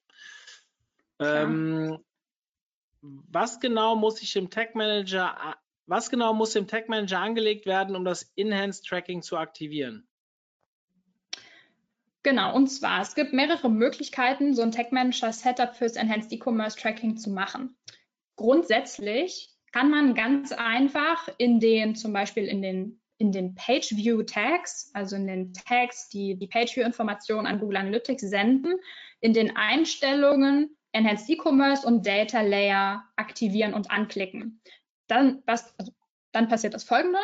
Ähm, 1.20 1.98
was 3.00 3.60
genau 3.60 3.96
muss 3.96 4.22
ich 4.22 4.34
im 4.36 4.50
Tag 4.50 4.74
Manager, 4.74 5.56
was 5.86 6.10
genau 6.10 6.34
muss 6.34 6.54
im 6.54 6.66
Tag 6.66 6.88
Manager 6.88 7.20
angelegt 7.20 7.66
werden, 7.66 7.96
um 7.96 8.04
das 8.04 8.32
Enhanced 8.36 8.86
Tracking 8.86 9.22
zu 9.22 9.36
aktivieren? 9.36 10.08
Genau, 12.24 12.54
und 12.54 12.66
zwar, 12.66 13.00
es 13.00 13.14
gibt 13.14 13.32
mehrere 13.32 13.70
Möglichkeiten, 13.70 14.54
so 14.54 14.62
ein 14.62 14.72
Tag 14.72 14.92
Manager 14.92 15.32
Setup 15.32 15.74
fürs 15.74 15.96
Enhanced 15.96 16.32
E-Commerce 16.32 16.76
Tracking 16.76 17.16
zu 17.16 17.30
machen. 17.30 17.76
Grundsätzlich 18.36 19.50
kann 19.72 19.90
man 19.90 20.14
ganz 20.14 20.52
einfach 20.52 21.28
in 21.38 21.60
den, 21.60 21.94
zum 21.94 22.12
Beispiel 22.12 22.44
in 22.44 22.60
den, 22.60 23.00
in 23.18 23.32
den 23.32 23.54
Page 23.54 23.92
View 23.92 24.22
Tags, 24.22 24.90
also 24.94 25.16
in 25.16 25.26
den 25.26 25.52
Tags, 25.52 26.08
die 26.08 26.36
die 26.36 26.48
Page 26.48 26.76
View 26.76 26.84
Informationen 26.84 27.46
an 27.46 27.60
Google 27.60 27.78
Analytics 27.78 28.22
senden, 28.22 28.74
in 29.20 29.32
den 29.32 29.56
Einstellungen 29.56 30.76
Enhanced 30.98 31.30
E-Commerce 31.30 31.86
und 31.86 32.06
Data 32.06 32.40
Layer 32.40 33.04
aktivieren 33.16 33.74
und 33.74 33.90
anklicken. 33.90 34.60
Dann, 35.06 35.42
was, 35.46 35.74
also, 35.78 35.92
dann 36.32 36.48
passiert 36.48 36.74
das 36.74 36.84
folgende. 36.84 37.18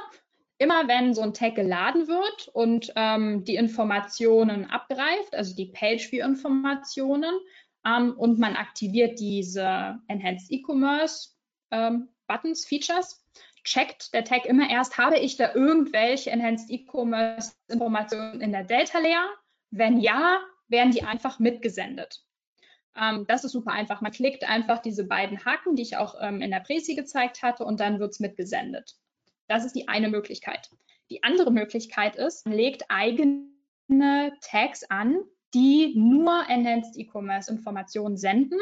Immer 0.58 0.86
wenn 0.86 1.14
so 1.14 1.22
ein 1.22 1.34
Tag 1.34 1.56
geladen 1.56 2.06
wird 2.06 2.48
und 2.52 2.92
ähm, 2.94 3.44
die 3.44 3.56
Informationen 3.56 4.70
abgreift, 4.70 5.34
also 5.34 5.54
die 5.56 5.66
Page-View-Informationen, 5.66 7.34
ähm, 7.84 8.14
und 8.16 8.38
man 8.38 8.56
aktiviert 8.56 9.18
diese 9.18 9.98
Enhanced 10.08 10.50
E-Commerce 10.50 11.30
ähm, 11.70 12.08
Buttons, 12.26 12.64
Features, 12.64 13.22
checkt 13.64 14.14
der 14.14 14.24
Tag 14.24 14.46
immer 14.46 14.70
erst, 14.70 14.98
habe 14.98 15.18
ich 15.18 15.36
da 15.36 15.54
irgendwelche 15.54 16.30
Enhanced 16.30 16.70
E-Commerce 16.70 17.52
Informationen 17.68 18.40
in 18.40 18.52
der 18.52 18.64
Data 18.64 18.98
Layer? 18.98 19.28
Wenn 19.70 19.98
ja, 19.98 20.40
werden 20.68 20.92
die 20.92 21.02
einfach 21.02 21.38
mitgesendet. 21.38 22.24
Ähm, 23.00 23.26
das 23.26 23.44
ist 23.44 23.52
super 23.52 23.72
einfach. 23.72 24.00
Man 24.00 24.12
klickt 24.12 24.48
einfach 24.48 24.80
diese 24.80 25.04
beiden 25.04 25.44
Haken, 25.44 25.76
die 25.76 25.82
ich 25.82 25.96
auch 25.96 26.14
ähm, 26.20 26.40
in 26.40 26.50
der 26.50 26.60
Präsi 26.60 26.94
gezeigt 26.94 27.42
hatte, 27.42 27.64
und 27.64 27.80
dann 27.80 27.98
wird 27.98 28.12
es 28.12 28.20
mitgesendet. 28.20 28.96
Das 29.48 29.64
ist 29.64 29.74
die 29.74 29.88
eine 29.88 30.08
Möglichkeit. 30.08 30.70
Die 31.10 31.22
andere 31.22 31.50
Möglichkeit 31.50 32.16
ist, 32.16 32.46
man 32.46 32.56
legt 32.56 32.84
eigene 32.88 34.32
Tags 34.40 34.84
an, 34.84 35.18
die 35.52 35.94
nur 35.96 36.44
Enhanced 36.48 36.96
E-Commerce 36.96 37.50
Informationen 37.50 38.16
senden 38.16 38.58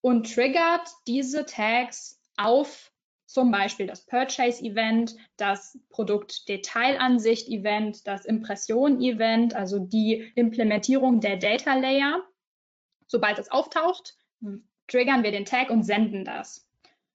und 0.00 0.34
triggert 0.34 0.88
diese 1.06 1.46
Tags 1.46 2.20
auf 2.36 2.90
zum 3.26 3.52
Beispiel 3.52 3.86
das 3.86 4.06
Purchase 4.06 4.64
Event, 4.64 5.14
das 5.36 5.78
Produktdetailansicht 5.90 7.48
Event, 7.48 8.04
das 8.06 8.24
Impression 8.24 9.00
Event, 9.00 9.54
also 9.54 9.78
die 9.78 10.32
Implementierung 10.34 11.20
der 11.20 11.36
Data 11.36 11.74
Layer 11.74 12.20
sobald 13.10 13.38
es 13.38 13.50
auftaucht, 13.50 14.16
triggern 14.86 15.22
wir 15.22 15.32
den 15.32 15.44
Tag 15.44 15.70
und 15.70 15.82
senden 15.82 16.24
das. 16.24 16.66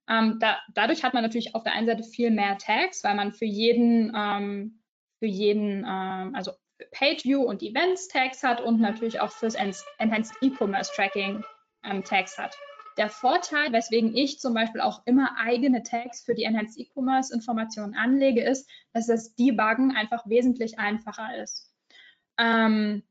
Ähm, 0.08 0.38
da, 0.40 0.60
dadurch 0.74 1.04
hat 1.04 1.14
man 1.14 1.24
natürlich 1.24 1.56
auf 1.56 1.64
der 1.64 1.74
einen 1.74 1.88
Seite 1.88 2.04
viel 2.04 2.30
mehr 2.30 2.58
Tags, 2.58 3.04
weil 3.04 3.16
man 3.16 3.32
für 3.34 3.46
jeden, 3.46 4.14
ähm, 4.16 4.82
für 5.20 5.26
jeden, 5.26 5.80
ähm, 5.80 6.36
also 6.36 6.52
Page 6.92 7.24
View 7.24 7.42
und 7.42 7.64
Events 7.64 8.10
Tags 8.10 8.44
hat 8.44 8.62
und 8.62 8.80
natürlich 8.80 9.22
auch 9.22 9.32
fürs 9.32 9.56
Enhanced 9.56 10.36
E-Commerce 10.42 10.92
Tracking 10.94 11.44
ähm, 11.84 12.04
Tags 12.04 12.38
hat. 12.38 12.56
Der 12.98 13.10
Vorteil, 13.10 13.72
weswegen 13.74 14.16
ich 14.16 14.40
zum 14.40 14.54
Beispiel 14.54 14.82
auch 14.82 15.02
immer 15.06 15.36
eigene 15.38 15.84
Tags 15.84 16.22
für 16.24 16.36
die 16.36 16.44
Enhanced 16.44 16.78
E-Commerce 16.78 17.34
Informationen 17.34 17.96
anlege, 17.96 18.44
ist, 18.44 18.70
dass 18.94 19.08
das 19.08 19.36
Debuggen 19.36 19.96
einfach 19.96 20.28
wesentlich 20.28 20.78
einfacher 20.78 21.42
ist. 21.42 21.74
Ähm, 22.38 23.04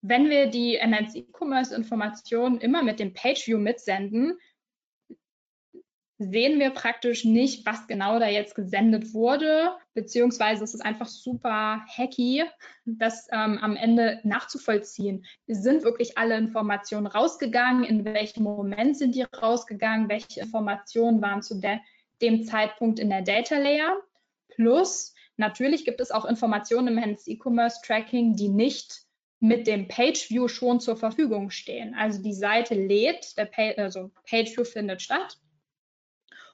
wenn 0.00 0.30
wir 0.30 0.46
die 0.46 0.76
Enhanced 0.76 1.16
E-Commerce 1.16 1.74
Informationen 1.74 2.60
immer 2.60 2.82
mit 2.82 3.00
dem 3.00 3.14
Page 3.14 3.46
View 3.46 3.58
mitsenden, 3.58 4.38
sehen 6.18 6.58
wir 6.58 6.70
praktisch 6.70 7.24
nicht, 7.24 7.64
was 7.64 7.86
genau 7.86 8.18
da 8.18 8.28
jetzt 8.28 8.56
gesendet 8.56 9.14
wurde, 9.14 9.76
beziehungsweise 9.94 10.64
es 10.64 10.74
ist 10.74 10.80
einfach 10.80 11.06
super 11.06 11.84
hacky, 11.96 12.44
das 12.84 13.28
ähm, 13.30 13.58
am 13.58 13.76
Ende 13.76 14.20
nachzuvollziehen. 14.24 15.24
Sind 15.46 15.84
wirklich 15.84 16.18
alle 16.18 16.36
Informationen 16.36 17.06
rausgegangen? 17.06 17.84
In 17.84 18.04
welchem 18.04 18.42
Moment 18.42 18.96
sind 18.96 19.14
die 19.14 19.22
rausgegangen? 19.22 20.08
Welche 20.08 20.40
Informationen 20.40 21.22
waren 21.22 21.42
zu 21.42 21.60
der, 21.60 21.80
dem 22.20 22.42
Zeitpunkt 22.44 22.98
in 22.98 23.10
der 23.10 23.22
Data 23.22 23.56
Layer? 23.56 23.96
Plus, 24.48 25.14
natürlich 25.36 25.84
gibt 25.84 26.00
es 26.00 26.10
auch 26.10 26.24
Informationen 26.24 26.88
im 26.88 26.98
Enhanced 26.98 27.28
E-Commerce 27.28 27.80
Tracking, 27.84 28.34
die 28.34 28.48
nicht 28.48 29.07
mit 29.40 29.66
dem 29.66 29.88
Page 29.88 30.30
View 30.30 30.48
schon 30.48 30.80
zur 30.80 30.96
Verfügung 30.96 31.50
stehen. 31.50 31.94
Also 31.94 32.22
die 32.22 32.34
Seite 32.34 32.74
lädt, 32.74 33.36
der 33.36 33.44
Page, 33.44 33.78
also 33.78 34.10
Page 34.28 34.56
View 34.56 34.64
findet 34.64 35.02
statt. 35.02 35.38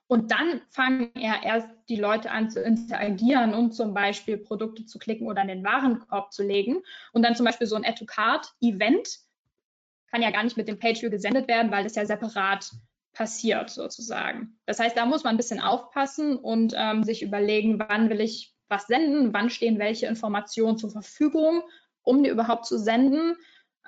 Und 0.06 0.30
dann 0.32 0.60
fangen 0.68 1.10
ja 1.16 1.42
erst 1.42 1.68
die 1.88 1.96
Leute 1.96 2.30
an 2.30 2.50
zu 2.50 2.60
interagieren 2.60 3.54
und 3.54 3.72
zum 3.72 3.94
Beispiel 3.94 4.36
Produkte 4.36 4.84
zu 4.84 4.98
klicken 4.98 5.26
oder 5.26 5.40
in 5.40 5.48
den 5.48 5.64
Warenkorb 5.64 6.30
zu 6.32 6.42
legen. 6.42 6.82
Und 7.12 7.22
dann 7.22 7.36
zum 7.36 7.46
Beispiel 7.46 7.66
so 7.66 7.76
ein 7.76 7.86
Add-to-Card-Event 7.86 9.20
kann 10.10 10.22
ja 10.22 10.30
gar 10.30 10.44
nicht 10.44 10.58
mit 10.58 10.68
dem 10.68 10.78
Page 10.78 11.00
View 11.00 11.10
gesendet 11.10 11.48
werden, 11.48 11.72
weil 11.72 11.86
es 11.86 11.94
ja 11.94 12.04
separat 12.04 12.70
passiert 13.14 13.70
sozusagen. 13.70 14.58
Das 14.66 14.78
heißt, 14.78 14.96
da 14.96 15.06
muss 15.06 15.24
man 15.24 15.34
ein 15.34 15.38
bisschen 15.38 15.60
aufpassen 15.60 16.36
und 16.36 16.74
ähm, 16.76 17.02
sich 17.02 17.22
überlegen, 17.22 17.78
wann 17.78 18.10
will 18.10 18.20
ich 18.20 18.54
was 18.68 18.86
senden, 18.86 19.32
wann 19.32 19.50
stehen 19.50 19.78
welche 19.78 20.06
Informationen 20.06 20.76
zur 20.76 20.90
Verfügung, 20.90 21.62
um 22.04 22.22
die 22.22 22.30
überhaupt 22.30 22.66
zu 22.66 22.78
senden. 22.78 23.36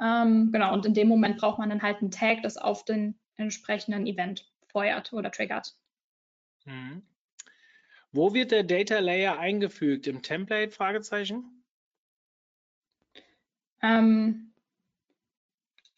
Ähm, 0.01 0.51
genau, 0.53 0.73
und 0.75 0.85
in 0.85 0.95
dem 0.95 1.09
Moment 1.09 1.39
braucht 1.39 1.59
man 1.59 1.71
dann 1.71 1.83
halt 1.83 1.99
einen 1.99 2.11
Tag, 2.11 2.43
das 2.43 2.57
auf 2.57 2.85
den 2.85 3.19
entsprechenden 3.37 4.07
Event 4.07 4.51
feuert 4.69 5.13
oder 5.13 5.31
triggert. 5.31 5.75
Mhm. 6.65 7.03
Wo 8.13 8.33
wird 8.35 8.51
der 8.51 8.65
Data 8.65 8.99
Layer 8.99 9.39
eingefügt? 9.39 10.07
Im 10.07 10.23
Template? 10.23 10.73
Fragezeichen? 10.73 11.63
Ähm, 13.83 14.53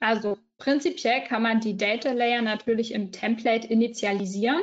also 0.01 0.39
prinzipiell 0.59 1.25
kann 1.25 1.43
man 1.43 1.61
die 1.61 1.77
Data 1.77 2.13
Layer 2.13 2.43
natürlich 2.43 2.93
im 2.93 3.13
Template 3.13 3.67
initialisieren. 3.67 4.63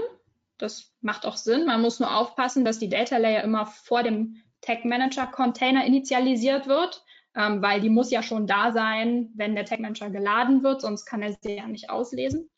Das 0.58 0.93
macht 1.01 1.26
auch 1.26 1.38
Sinn. 1.38 1.66
Man 1.66 1.82
muss 1.82 1.99
nur 1.99 2.16
aufpassen, 2.16 2.66
dass 2.66 2.80
die 2.80 2.89
Data 2.89 3.18
Layer 3.18 3.43
immer 3.43 3.66
vor 3.66 4.03
dem 4.03 4.41
Tag 4.62 4.84
Manager 4.84 5.28
Container 5.28 5.86
initialisiert 5.86 6.68
wird, 6.68 7.05
ähm, 7.36 7.61
weil 7.61 7.81
die 7.81 7.89
muss 7.89 8.11
ja 8.11 8.23
schon 8.23 8.47
da 8.47 8.71
sein, 8.71 9.31
wenn 9.36 9.55
der 9.55 9.65
Tag 9.65 9.79
Manager 9.79 10.09
geladen 10.09 10.63
wird, 10.63 10.81
sonst 10.81 11.05
kann 11.05 11.21
er 11.21 11.33
sie 11.33 11.55
ja 11.55 11.67
nicht 11.67 11.89
auslesen. 11.89 12.49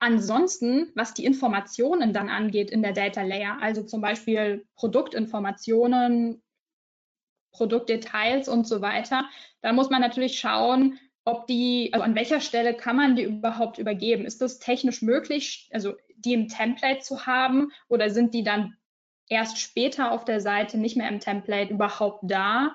Ansonsten, 0.00 0.92
was 0.94 1.14
die 1.14 1.24
Informationen 1.24 2.12
dann 2.12 2.28
angeht 2.28 2.70
in 2.70 2.82
der 2.82 2.92
Data 2.92 3.22
Layer, 3.22 3.58
also 3.60 3.82
zum 3.82 4.00
Beispiel 4.00 4.64
Produktinformationen, 4.76 6.40
Produktdetails 7.52 8.48
und 8.48 8.66
so 8.66 8.80
weiter, 8.80 9.24
da 9.62 9.72
muss 9.72 9.90
man 9.90 10.00
natürlich 10.00 10.38
schauen, 10.38 11.00
ob 11.24 11.46
die, 11.46 11.90
also 11.92 12.04
an 12.04 12.14
welcher 12.14 12.40
Stelle 12.40 12.74
kann 12.74 12.96
man 12.96 13.16
die 13.16 13.24
überhaupt 13.24 13.78
übergeben? 13.78 14.24
Ist 14.24 14.40
das 14.40 14.60
technisch 14.60 15.02
möglich, 15.02 15.68
also 15.72 15.94
die 16.16 16.32
im 16.32 16.48
Template 16.48 17.00
zu 17.00 17.26
haben 17.26 17.72
oder 17.88 18.10
sind 18.10 18.34
die 18.34 18.44
dann 18.44 18.76
erst 19.28 19.58
später 19.58 20.12
auf 20.12 20.24
der 20.24 20.40
Seite 20.40 20.78
nicht 20.78 20.96
mehr 20.96 21.08
im 21.08 21.20
Template 21.20 21.72
überhaupt 21.72 22.20
da? 22.22 22.72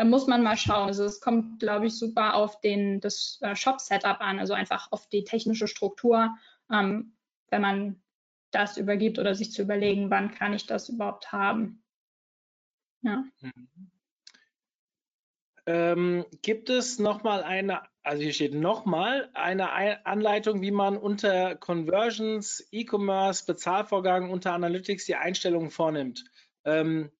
Da 0.00 0.06
muss 0.06 0.26
man 0.26 0.42
mal 0.42 0.56
schauen. 0.56 0.86
Also 0.86 1.04
es 1.04 1.20
kommt, 1.20 1.60
glaube 1.60 1.88
ich, 1.88 1.98
super 1.98 2.32
auf 2.32 2.58
den, 2.62 3.00
das 3.00 3.38
äh, 3.42 3.54
Shop-Setup 3.54 4.18
an, 4.22 4.38
also 4.38 4.54
einfach 4.54 4.90
auf 4.92 5.06
die 5.10 5.24
technische 5.24 5.68
Struktur, 5.68 6.38
ähm, 6.72 7.12
wenn 7.50 7.60
man 7.60 8.02
das 8.50 8.78
übergibt 8.78 9.18
oder 9.18 9.34
sich 9.34 9.52
zu 9.52 9.60
überlegen, 9.60 10.08
wann 10.08 10.30
kann 10.30 10.54
ich 10.54 10.64
das 10.64 10.88
überhaupt 10.88 11.32
haben. 11.32 11.82
Ja. 13.02 13.24
Mhm. 13.42 13.90
Ähm, 15.66 16.24
gibt 16.40 16.70
es 16.70 16.98
nochmal 16.98 17.42
eine 17.42 17.82
also 18.02 18.22
hier 18.22 18.32
steht 18.32 18.54
nochmal 18.54 19.28
eine 19.34 20.06
Anleitung, 20.06 20.62
wie 20.62 20.70
man 20.70 20.96
unter 20.96 21.56
Conversions, 21.56 22.66
E-Commerce, 22.70 23.44
Bezahlvorgang 23.44 24.30
unter 24.30 24.54
Analytics 24.54 25.04
die 25.04 25.16
Einstellungen 25.16 25.70
vornimmt. 25.70 26.24
Ähm, 26.64 27.10
äh, 27.10 27.19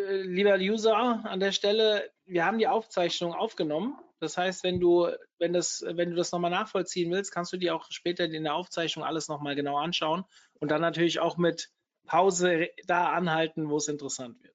lieber 0.00 0.56
User, 0.56 0.96
an 1.24 1.40
der 1.40 1.52
Stelle, 1.52 2.10
wir 2.26 2.44
haben 2.44 2.58
die 2.58 2.68
Aufzeichnung 2.68 3.34
aufgenommen. 3.34 3.96
Das 4.20 4.36
heißt, 4.36 4.64
wenn 4.64 4.80
du, 4.80 5.08
wenn 5.38 5.52
das, 5.52 5.84
wenn 5.86 6.10
du 6.10 6.16
das 6.16 6.32
nochmal 6.32 6.50
nachvollziehen 6.50 7.10
willst, 7.10 7.32
kannst 7.32 7.52
du 7.52 7.56
dir 7.56 7.74
auch 7.74 7.86
später 7.90 8.24
in 8.24 8.44
der 8.44 8.54
Aufzeichnung 8.54 9.04
alles 9.04 9.28
nochmal 9.28 9.54
genau 9.54 9.76
anschauen 9.76 10.24
und 10.54 10.70
dann 10.70 10.80
natürlich 10.80 11.20
auch 11.20 11.36
mit 11.36 11.70
Pause 12.06 12.68
da 12.86 13.12
anhalten, 13.12 13.68
wo 13.68 13.76
es 13.76 13.88
interessant 13.88 14.42
wird. 14.42 14.54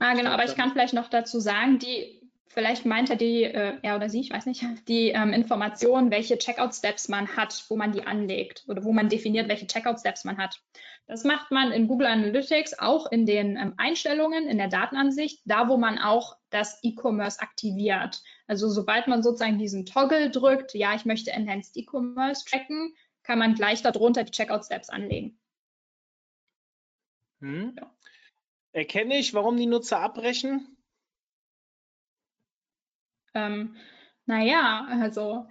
Ah, 0.00 0.14
genau, 0.14 0.30
aber 0.30 0.44
ich 0.44 0.56
kann 0.56 0.72
vielleicht 0.72 0.94
noch 0.94 1.08
dazu 1.08 1.38
sagen, 1.38 1.78
die 1.78 2.24
Vielleicht 2.54 2.86
meint 2.86 3.10
er 3.10 3.16
die, 3.16 3.42
äh, 3.42 3.78
er 3.82 3.96
oder 3.96 4.08
sie, 4.08 4.20
ich 4.20 4.30
weiß 4.30 4.46
nicht, 4.46 4.64
die 4.86 5.08
ähm, 5.08 5.32
Information, 5.32 6.12
welche 6.12 6.38
Checkout-Steps 6.38 7.08
man 7.08 7.36
hat, 7.36 7.64
wo 7.68 7.74
man 7.74 7.90
die 7.90 8.06
anlegt 8.06 8.62
oder 8.68 8.84
wo 8.84 8.92
man 8.92 9.08
definiert, 9.08 9.48
welche 9.48 9.66
Checkout-Steps 9.66 10.22
man 10.22 10.38
hat. 10.38 10.60
Das 11.06 11.24
macht 11.24 11.50
man 11.50 11.70
in 11.70 11.86
Google 11.86 12.06
Analytics 12.06 12.78
auch 12.78 13.10
in 13.10 13.26
den 13.26 13.56
ähm, 13.56 13.74
Einstellungen, 13.76 14.48
in 14.48 14.56
der 14.56 14.68
Datenansicht, 14.68 15.42
da 15.44 15.68
wo 15.68 15.76
man 15.76 15.98
auch 15.98 16.36
das 16.48 16.78
E-Commerce 16.82 17.40
aktiviert. 17.40 18.22
Also 18.46 18.70
sobald 18.70 19.06
man 19.06 19.22
sozusagen 19.22 19.58
diesen 19.58 19.84
Toggle 19.84 20.30
drückt, 20.30 20.72
ja, 20.72 20.94
ich 20.94 21.04
möchte 21.04 21.30
Enhanced 21.30 21.76
E-Commerce 21.76 22.44
tracken, 22.46 22.94
kann 23.22 23.38
man 23.38 23.54
gleich 23.54 23.82
darunter 23.82 24.24
die 24.24 24.30
Checkout-Steps 24.30 24.88
anlegen. 24.88 25.38
Hm. 27.40 27.74
Ja. 27.78 27.94
Erkenne 28.72 29.18
ich, 29.18 29.34
warum 29.34 29.56
die 29.56 29.66
Nutzer 29.66 30.00
abbrechen? 30.00 30.76
Ähm, 33.34 33.76
naja, 34.26 34.86
also 34.90 35.46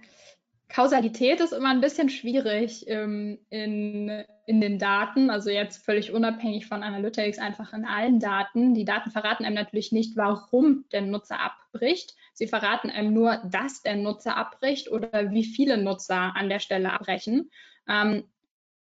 Kausalität 0.74 1.38
ist 1.38 1.52
immer 1.52 1.70
ein 1.70 1.80
bisschen 1.80 2.08
schwierig 2.08 2.88
ähm, 2.88 3.38
in, 3.48 4.24
in 4.44 4.60
den 4.60 4.80
Daten, 4.80 5.30
also 5.30 5.48
jetzt 5.48 5.84
völlig 5.84 6.12
unabhängig 6.12 6.66
von 6.66 6.82
Analytics, 6.82 7.38
einfach 7.38 7.72
in 7.72 7.84
allen 7.84 8.18
Daten. 8.18 8.74
Die 8.74 8.84
Daten 8.84 9.12
verraten 9.12 9.44
einem 9.44 9.54
natürlich 9.54 9.92
nicht, 9.92 10.16
warum 10.16 10.84
der 10.90 11.02
Nutzer 11.02 11.38
abbricht. 11.38 12.16
Sie 12.32 12.48
verraten 12.48 12.90
einem 12.90 13.14
nur, 13.14 13.40
dass 13.44 13.82
der 13.82 13.94
Nutzer 13.94 14.36
abbricht 14.36 14.90
oder 14.90 15.30
wie 15.30 15.44
viele 15.44 15.78
Nutzer 15.78 16.34
an 16.34 16.48
der 16.48 16.58
Stelle 16.58 16.92
abbrechen. 16.92 17.52
Ähm, 17.88 18.24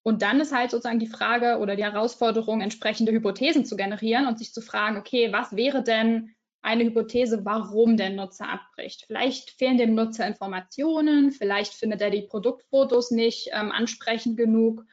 und 0.03 0.22
dann 0.22 0.41
ist 0.41 0.55
halt 0.55 0.70
sozusagen 0.70 1.01
die 1.01 1.07
Frage 1.07 1.59
oder 1.59 1.76
die 1.76 1.85
Herausforderung, 1.85 2.62
entsprechende 2.62 3.12
Hypothesen 3.12 3.66
zu 3.66 3.76
generieren 3.76 4.26
und 4.26 4.39
sich 4.39 4.55
zu 4.55 4.62
fragen, 4.62 4.97
okay, 4.97 5.35
was 5.35 5.55
wäre 5.55 5.82
denn 5.82 6.35
eine 6.64 6.84
Hypothese, 6.84 7.44
warum 7.44 7.96
der 7.96 8.10
Nutzer 8.10 8.48
abbricht. 8.48 9.04
Vielleicht 9.06 9.50
fehlen 9.50 9.76
dem 9.76 9.94
Nutzer 9.94 10.26
Informationen, 10.26 11.30
vielleicht 11.30 11.74
findet 11.74 12.00
er 12.00 12.10
die 12.10 12.22
Produktfotos 12.22 13.10
nicht 13.10 13.50
ähm, 13.52 13.70
ansprechend 13.70 14.38
genug. 14.38 14.84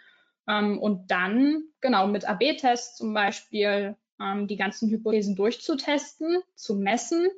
Ähm, 0.47 0.79
und 0.79 1.09
dann, 1.09 1.63
genau, 1.79 2.07
mit 2.07 2.27
AB-Tests 2.27 2.97
zum 2.97 3.13
Beispiel 3.13 3.95
ähm, 4.21 4.47
die 4.47 4.57
ganzen 4.57 4.89
Hypothesen 4.89 5.37
durchzutesten, 5.37 6.41
zu 6.55 6.75
messen. 6.75 7.29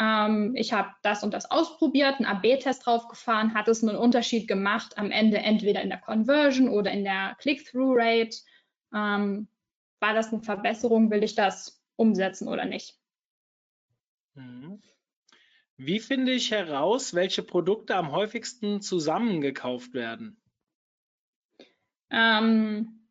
Ähm, 0.00 0.54
ich 0.56 0.72
habe 0.72 0.90
das 1.02 1.22
und 1.22 1.32
das 1.32 1.48
ausprobiert, 1.48 2.16
einen 2.16 2.26
AB-Test 2.26 2.84
draufgefahren, 2.84 3.54
hat 3.54 3.68
es 3.68 3.84
einen 3.84 3.96
Unterschied 3.96 4.48
gemacht 4.48 4.98
am 4.98 5.12
Ende 5.12 5.38
entweder 5.38 5.80
in 5.82 5.90
der 5.90 6.00
Conversion 6.00 6.68
oder 6.68 6.90
in 6.90 7.04
der 7.04 7.36
Click-Through-Rate. 7.38 8.36
Ähm, 8.92 9.46
war 10.00 10.12
das 10.12 10.32
eine 10.32 10.42
Verbesserung? 10.42 11.12
Will 11.12 11.22
ich 11.22 11.36
das 11.36 11.80
umsetzen 11.94 12.48
oder 12.48 12.64
nicht? 12.64 12.98
Mhm. 14.36 14.80
Wie 15.76 16.00
finde 16.00 16.32
ich 16.32 16.50
heraus, 16.50 17.14
welche 17.14 17.42
Produkte 17.42 17.96
am 17.96 18.12
häufigsten 18.12 18.80
zusammengekauft 18.80 19.92
werden? 19.92 20.40
Ähm, 22.10 23.08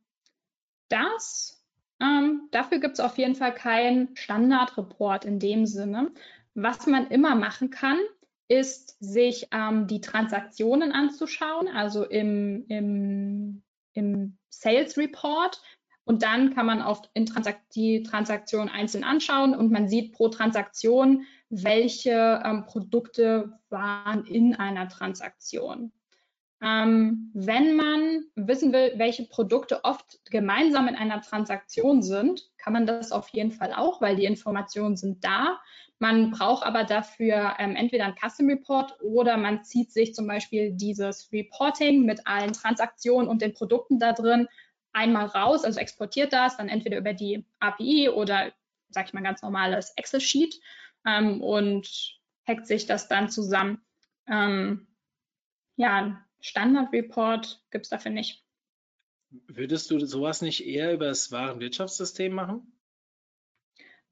das, 0.89 1.63
ähm, 1.99 2.47
dafür 2.51 2.79
gibt 2.79 2.95
es 2.95 2.99
auf 2.99 3.17
jeden 3.17 3.35
Fall 3.35 3.53
keinen 3.53 4.15
Standardreport 4.15 5.25
in 5.25 5.39
dem 5.39 5.65
Sinne. 5.65 6.11
Was 6.53 6.87
man 6.87 7.07
immer 7.07 7.35
machen 7.35 7.69
kann, 7.69 7.99
ist, 8.47 8.97
sich 8.99 9.47
ähm, 9.51 9.87
die 9.87 10.01
Transaktionen 10.01 10.91
anzuschauen, 10.91 11.67
also 11.67 12.03
im, 12.03 12.65
im, 12.67 13.63
im 13.93 14.37
Sales 14.49 14.97
Report 14.97 15.61
und 16.05 16.21
dann 16.21 16.53
kann 16.53 16.67
man 16.67 16.81
auf 16.81 17.01
die 17.75 18.03
Transaktion 18.03 18.69
einzeln 18.69 19.03
anschauen 19.03 19.55
und 19.55 19.71
man 19.71 19.89
sieht 19.89 20.13
pro 20.13 20.29
Transaktion, 20.29 21.25
welche 21.49 22.41
ähm, 22.45 22.65
Produkte 22.65 23.59
waren 23.69 24.25
in 24.25 24.55
einer 24.55 24.87
Transaktion. 24.87 25.91
Ähm, 26.61 27.31
wenn 27.33 27.75
man 27.75 28.23
wissen 28.35 28.71
will, 28.71 28.93
welche 28.95 29.25
Produkte 29.25 29.83
oft 29.83 30.19
gemeinsam 30.31 30.87
in 30.87 30.95
einer 30.95 31.21
Transaktion 31.21 32.01
sind, 32.01 32.49
kann 32.57 32.73
man 32.73 32.85
das 32.85 33.11
auf 33.11 33.29
jeden 33.29 33.51
Fall 33.51 33.73
auch, 33.73 33.99
weil 33.99 34.15
die 34.15 34.25
Informationen 34.25 34.95
sind 34.95 35.23
da. 35.23 35.59
Man 35.99 36.31
braucht 36.31 36.65
aber 36.65 36.83
dafür 36.83 37.55
ähm, 37.57 37.75
entweder 37.75 38.05
ein 38.05 38.15
Custom 38.15 38.49
Report 38.49 38.95
oder 39.01 39.37
man 39.37 39.63
zieht 39.63 39.91
sich 39.91 40.13
zum 40.13 40.27
Beispiel 40.27 40.71
dieses 40.71 41.31
Reporting 41.31 42.05
mit 42.05 42.25
allen 42.25 42.53
Transaktionen 42.53 43.27
und 43.27 43.41
den 43.41 43.53
Produkten 43.53 43.99
da 43.99 44.13
drin 44.13 44.47
einmal 44.95 45.27
raus, 45.27 45.63
also 45.63 45.79
exportiert 45.79 46.33
das 46.33 46.57
dann 46.57 46.69
entweder 46.69 46.97
über 46.97 47.13
die 47.13 47.45
API 47.59 48.09
oder, 48.09 48.53
sag 48.89 49.07
ich 49.07 49.13
mal, 49.13 49.23
ganz 49.23 49.41
normales 49.41 49.91
Excel-Sheet 49.97 50.59
ähm, 51.05 51.41
und 51.41 52.19
hackt 52.47 52.65
sich 52.65 52.85
das 52.85 53.07
dann 53.07 53.29
zusammen. 53.29 53.81
Ähm, 54.27 54.87
ja, 55.75 56.25
Standard-Report 56.39 57.63
gibt 57.71 57.85
es 57.85 57.89
dafür 57.89 58.11
nicht. 58.11 58.43
Würdest 59.29 59.91
du 59.91 59.99
sowas 60.05 60.41
nicht 60.41 60.65
eher 60.65 60.93
über 60.93 61.07
das 61.07 61.31
Warenwirtschaftssystem 61.31 62.33
machen? 62.33 62.71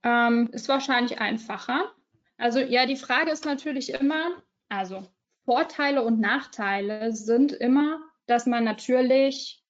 Ähm, 0.03 0.49
ist 0.51 0.67
wahrscheinlich 0.67 1.19
einfacher. 1.19 1.93
Also 2.37 2.59
ja, 2.59 2.85
die 2.85 2.97
Frage 2.97 3.31
ist 3.31 3.45
natürlich 3.45 3.93
immer, 3.93 4.43
also 4.67 5.07
Vorteile 5.45 6.03
und 6.03 6.19
Nachteile 6.19 7.13
sind 7.13 7.53
immer, 7.53 8.01
dass 8.25 8.45
man 8.45 8.65
natürlich 8.65 9.62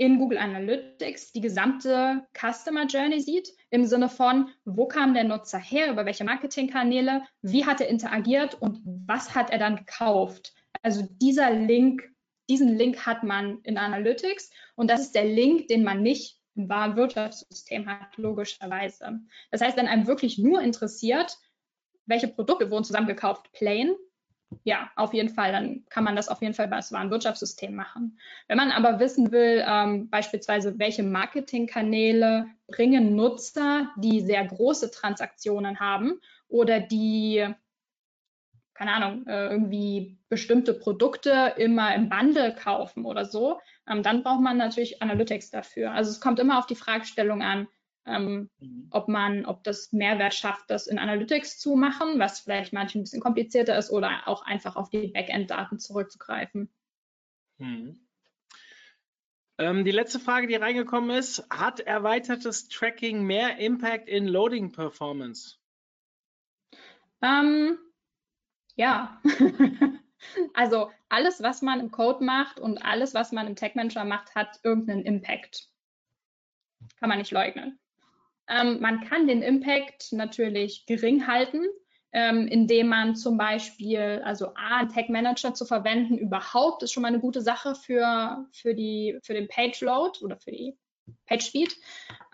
in 0.00 0.18
Google 0.18 0.38
Analytics 0.38 1.32
die 1.32 1.42
gesamte 1.42 2.26
Customer 2.32 2.86
Journey 2.86 3.20
sieht, 3.20 3.52
im 3.68 3.84
Sinne 3.84 4.08
von, 4.08 4.48
wo 4.64 4.86
kam 4.86 5.12
der 5.12 5.24
Nutzer 5.24 5.58
her, 5.58 5.90
über 5.90 6.06
welche 6.06 6.24
Marketingkanäle, 6.24 7.22
wie 7.42 7.66
hat 7.66 7.82
er 7.82 7.88
interagiert 7.88 8.54
und 8.54 8.80
was 9.06 9.34
hat 9.34 9.50
er 9.50 9.58
dann 9.58 9.76
gekauft. 9.76 10.54
Also 10.82 11.06
dieser 11.20 11.50
Link 11.50 12.02
diesen 12.50 12.76
Link 12.76 13.06
hat 13.06 13.22
man 13.22 13.60
in 13.62 13.78
Analytics 13.78 14.50
und 14.74 14.90
das 14.90 15.02
ist 15.02 15.14
der 15.14 15.24
Link, 15.24 15.68
den 15.68 15.84
man 15.84 16.02
nicht 16.02 16.40
im 16.56 16.68
Warenwirtschaftssystem 16.68 17.86
hat, 17.86 18.16
logischerweise. 18.16 19.20
Das 19.52 19.60
heißt, 19.60 19.76
wenn 19.76 19.86
einem 19.86 20.08
wirklich 20.08 20.36
nur 20.36 20.60
interessiert, 20.60 21.38
welche 22.06 22.26
Produkte 22.26 22.70
wurden 22.70 22.82
zusammengekauft, 22.82 23.52
plain, 23.52 23.94
ja, 24.64 24.90
auf 24.96 25.14
jeden 25.14 25.28
Fall, 25.28 25.52
dann 25.52 25.84
kann 25.88 26.04
man 26.04 26.16
das 26.16 26.28
auf 26.28 26.42
jeden 26.42 26.54
Fall 26.54 26.68
bei 26.68 26.76
das 26.76 26.92
Warenwirtschaftssystem 26.92 27.74
machen. 27.74 28.18
Wenn 28.48 28.56
man 28.56 28.72
aber 28.72 28.98
wissen 28.98 29.30
will, 29.32 29.64
ähm, 29.66 30.10
beispielsweise, 30.10 30.78
welche 30.78 31.02
Marketingkanäle 31.02 32.46
bringen 32.66 33.14
Nutzer, 33.14 33.90
die 33.96 34.20
sehr 34.20 34.44
große 34.44 34.90
Transaktionen 34.90 35.78
haben 35.78 36.20
oder 36.48 36.80
die, 36.80 37.46
keine 38.74 38.92
Ahnung, 38.92 39.26
äh, 39.26 39.48
irgendwie 39.48 40.18
bestimmte 40.28 40.74
Produkte 40.74 41.54
immer 41.56 41.94
im 41.94 42.08
Bundle 42.08 42.54
kaufen 42.54 43.04
oder 43.04 43.24
so, 43.24 43.60
ähm, 43.88 44.02
dann 44.02 44.22
braucht 44.22 44.40
man 44.40 44.56
natürlich 44.56 45.00
Analytics 45.00 45.50
dafür. 45.50 45.92
Also 45.92 46.10
es 46.10 46.20
kommt 46.20 46.40
immer 46.40 46.58
auf 46.58 46.66
die 46.66 46.76
Fragestellung 46.76 47.42
an, 47.42 47.68
ähm, 48.10 48.50
mhm. 48.58 48.88
ob 48.90 49.08
man, 49.08 49.46
ob 49.46 49.64
das 49.64 49.92
Mehrwert 49.92 50.34
schafft, 50.34 50.70
das 50.70 50.86
in 50.86 50.98
Analytics 50.98 51.58
zu 51.58 51.76
machen, 51.76 52.18
was 52.18 52.40
vielleicht 52.40 52.72
manchmal 52.72 53.00
ein 53.00 53.04
bisschen 53.04 53.22
komplizierter 53.22 53.76
ist, 53.76 53.90
oder 53.90 54.26
auch 54.26 54.42
einfach 54.42 54.76
auf 54.76 54.90
die 54.90 55.08
Backend-Daten 55.08 55.78
zurückzugreifen. 55.78 56.70
Mhm. 57.58 58.00
Ähm, 59.58 59.84
die 59.84 59.90
letzte 59.90 60.20
Frage, 60.20 60.46
die 60.46 60.54
reingekommen 60.54 61.10
ist, 61.10 61.46
hat 61.50 61.80
erweitertes 61.80 62.68
Tracking 62.68 63.22
mehr 63.24 63.58
Impact 63.58 64.08
in 64.08 64.26
Loading 64.26 64.72
Performance? 64.72 65.56
Ähm, 67.20 67.78
ja. 68.76 69.20
also 70.54 70.90
alles, 71.08 71.42
was 71.42 71.62
man 71.62 71.80
im 71.80 71.90
Code 71.90 72.24
macht 72.24 72.60
und 72.60 72.78
alles, 72.78 73.14
was 73.14 73.32
man 73.32 73.46
im 73.46 73.56
Tech 73.56 73.74
Manager 73.74 74.04
macht, 74.04 74.34
hat 74.34 74.60
irgendeinen 74.62 75.04
Impact. 75.04 75.68
Kann 76.98 77.08
man 77.08 77.18
nicht 77.18 77.32
leugnen. 77.32 77.79
Ähm, 78.50 78.80
man 78.80 79.04
kann 79.04 79.26
den 79.26 79.42
Impact 79.42 80.12
natürlich 80.12 80.84
gering 80.86 81.26
halten, 81.26 81.64
ähm, 82.12 82.48
indem 82.48 82.88
man 82.88 83.14
zum 83.14 83.36
Beispiel, 83.36 84.20
also 84.24 84.48
A, 84.56 84.78
einen 84.78 84.88
Tag 84.88 85.08
Manager 85.08 85.54
zu 85.54 85.64
verwenden, 85.64 86.18
überhaupt 86.18 86.82
ist 86.82 86.92
schon 86.92 87.02
mal 87.02 87.08
eine 87.08 87.20
gute 87.20 87.40
Sache 87.40 87.74
für, 87.74 88.46
für, 88.52 88.74
die, 88.74 89.18
für 89.22 89.34
den 89.34 89.46
Page 89.48 89.80
Load 89.82 90.18
oder 90.22 90.36
für 90.36 90.50
die 90.50 90.76
Page 91.26 91.44
Speed. 91.44 91.76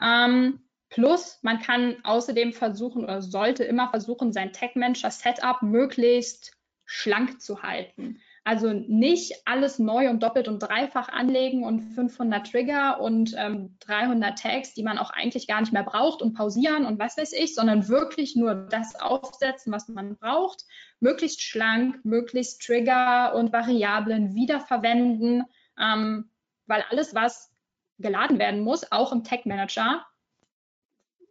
Ähm, 0.02 0.60
plus, 0.88 1.38
man 1.42 1.60
kann 1.60 1.96
außerdem 2.04 2.54
versuchen 2.54 3.04
oder 3.04 3.20
sollte 3.20 3.64
immer 3.64 3.90
versuchen, 3.90 4.32
sein 4.32 4.52
Tag 4.52 4.76
Manager 4.76 5.10
Setup 5.10 5.60
möglichst 5.60 6.56
schlank 6.86 7.42
zu 7.42 7.62
halten. 7.62 8.20
Also 8.46 8.72
nicht 8.72 9.42
alles 9.44 9.80
neu 9.80 10.08
und 10.08 10.22
doppelt 10.22 10.46
und 10.46 10.60
dreifach 10.60 11.08
anlegen 11.08 11.64
und 11.64 11.80
500 11.80 12.48
Trigger 12.48 13.00
und 13.00 13.34
ähm, 13.36 13.76
300 13.80 14.38
Tags, 14.38 14.72
die 14.72 14.84
man 14.84 14.98
auch 14.98 15.10
eigentlich 15.10 15.48
gar 15.48 15.58
nicht 15.58 15.72
mehr 15.72 15.82
braucht 15.82 16.22
und 16.22 16.34
pausieren 16.34 16.86
und 16.86 17.00
was 17.00 17.16
weiß 17.16 17.32
ich, 17.32 17.56
sondern 17.56 17.88
wirklich 17.88 18.36
nur 18.36 18.54
das 18.54 18.94
aufsetzen, 19.00 19.72
was 19.72 19.88
man 19.88 20.16
braucht. 20.16 20.64
Möglichst 21.00 21.42
schlank, 21.42 22.04
möglichst 22.04 22.62
Trigger 22.62 23.34
und 23.34 23.52
Variablen 23.52 24.36
wiederverwenden, 24.36 25.42
ähm, 25.76 26.30
weil 26.66 26.84
alles, 26.88 27.16
was 27.16 27.50
geladen 27.98 28.38
werden 28.38 28.60
muss, 28.60 28.92
auch 28.92 29.10
im 29.10 29.24
Tag 29.24 29.46
Manager, 29.46 30.06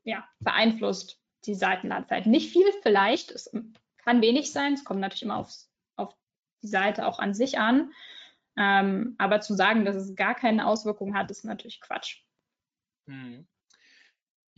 ja, 0.03 0.27
beeinflusst 0.41 1.21
die 1.45 1.55
Seitenladezeit. 1.55 2.25
Nicht 2.25 2.51
viel 2.51 2.67
vielleicht, 2.83 3.31
es 3.31 3.49
kann 4.03 4.21
wenig 4.21 4.51
sein, 4.51 4.73
es 4.73 4.83
kommt 4.83 4.99
natürlich 4.99 5.23
immer 5.23 5.37
aufs 5.37 5.71
die 6.65 6.71
Seite 6.71 7.05
auch 7.05 7.19
an 7.19 7.33
sich 7.33 7.59
an. 7.59 7.91
Ähm, 8.57 9.15
aber 9.17 9.41
zu 9.41 9.53
sagen, 9.53 9.85
dass 9.85 9.95
es 9.95 10.15
gar 10.15 10.35
keine 10.35 10.67
Auswirkungen 10.67 11.15
hat, 11.15 11.29
ist 11.29 11.45
natürlich 11.45 11.81
Quatsch. 11.81 12.21
Hm. 13.07 13.47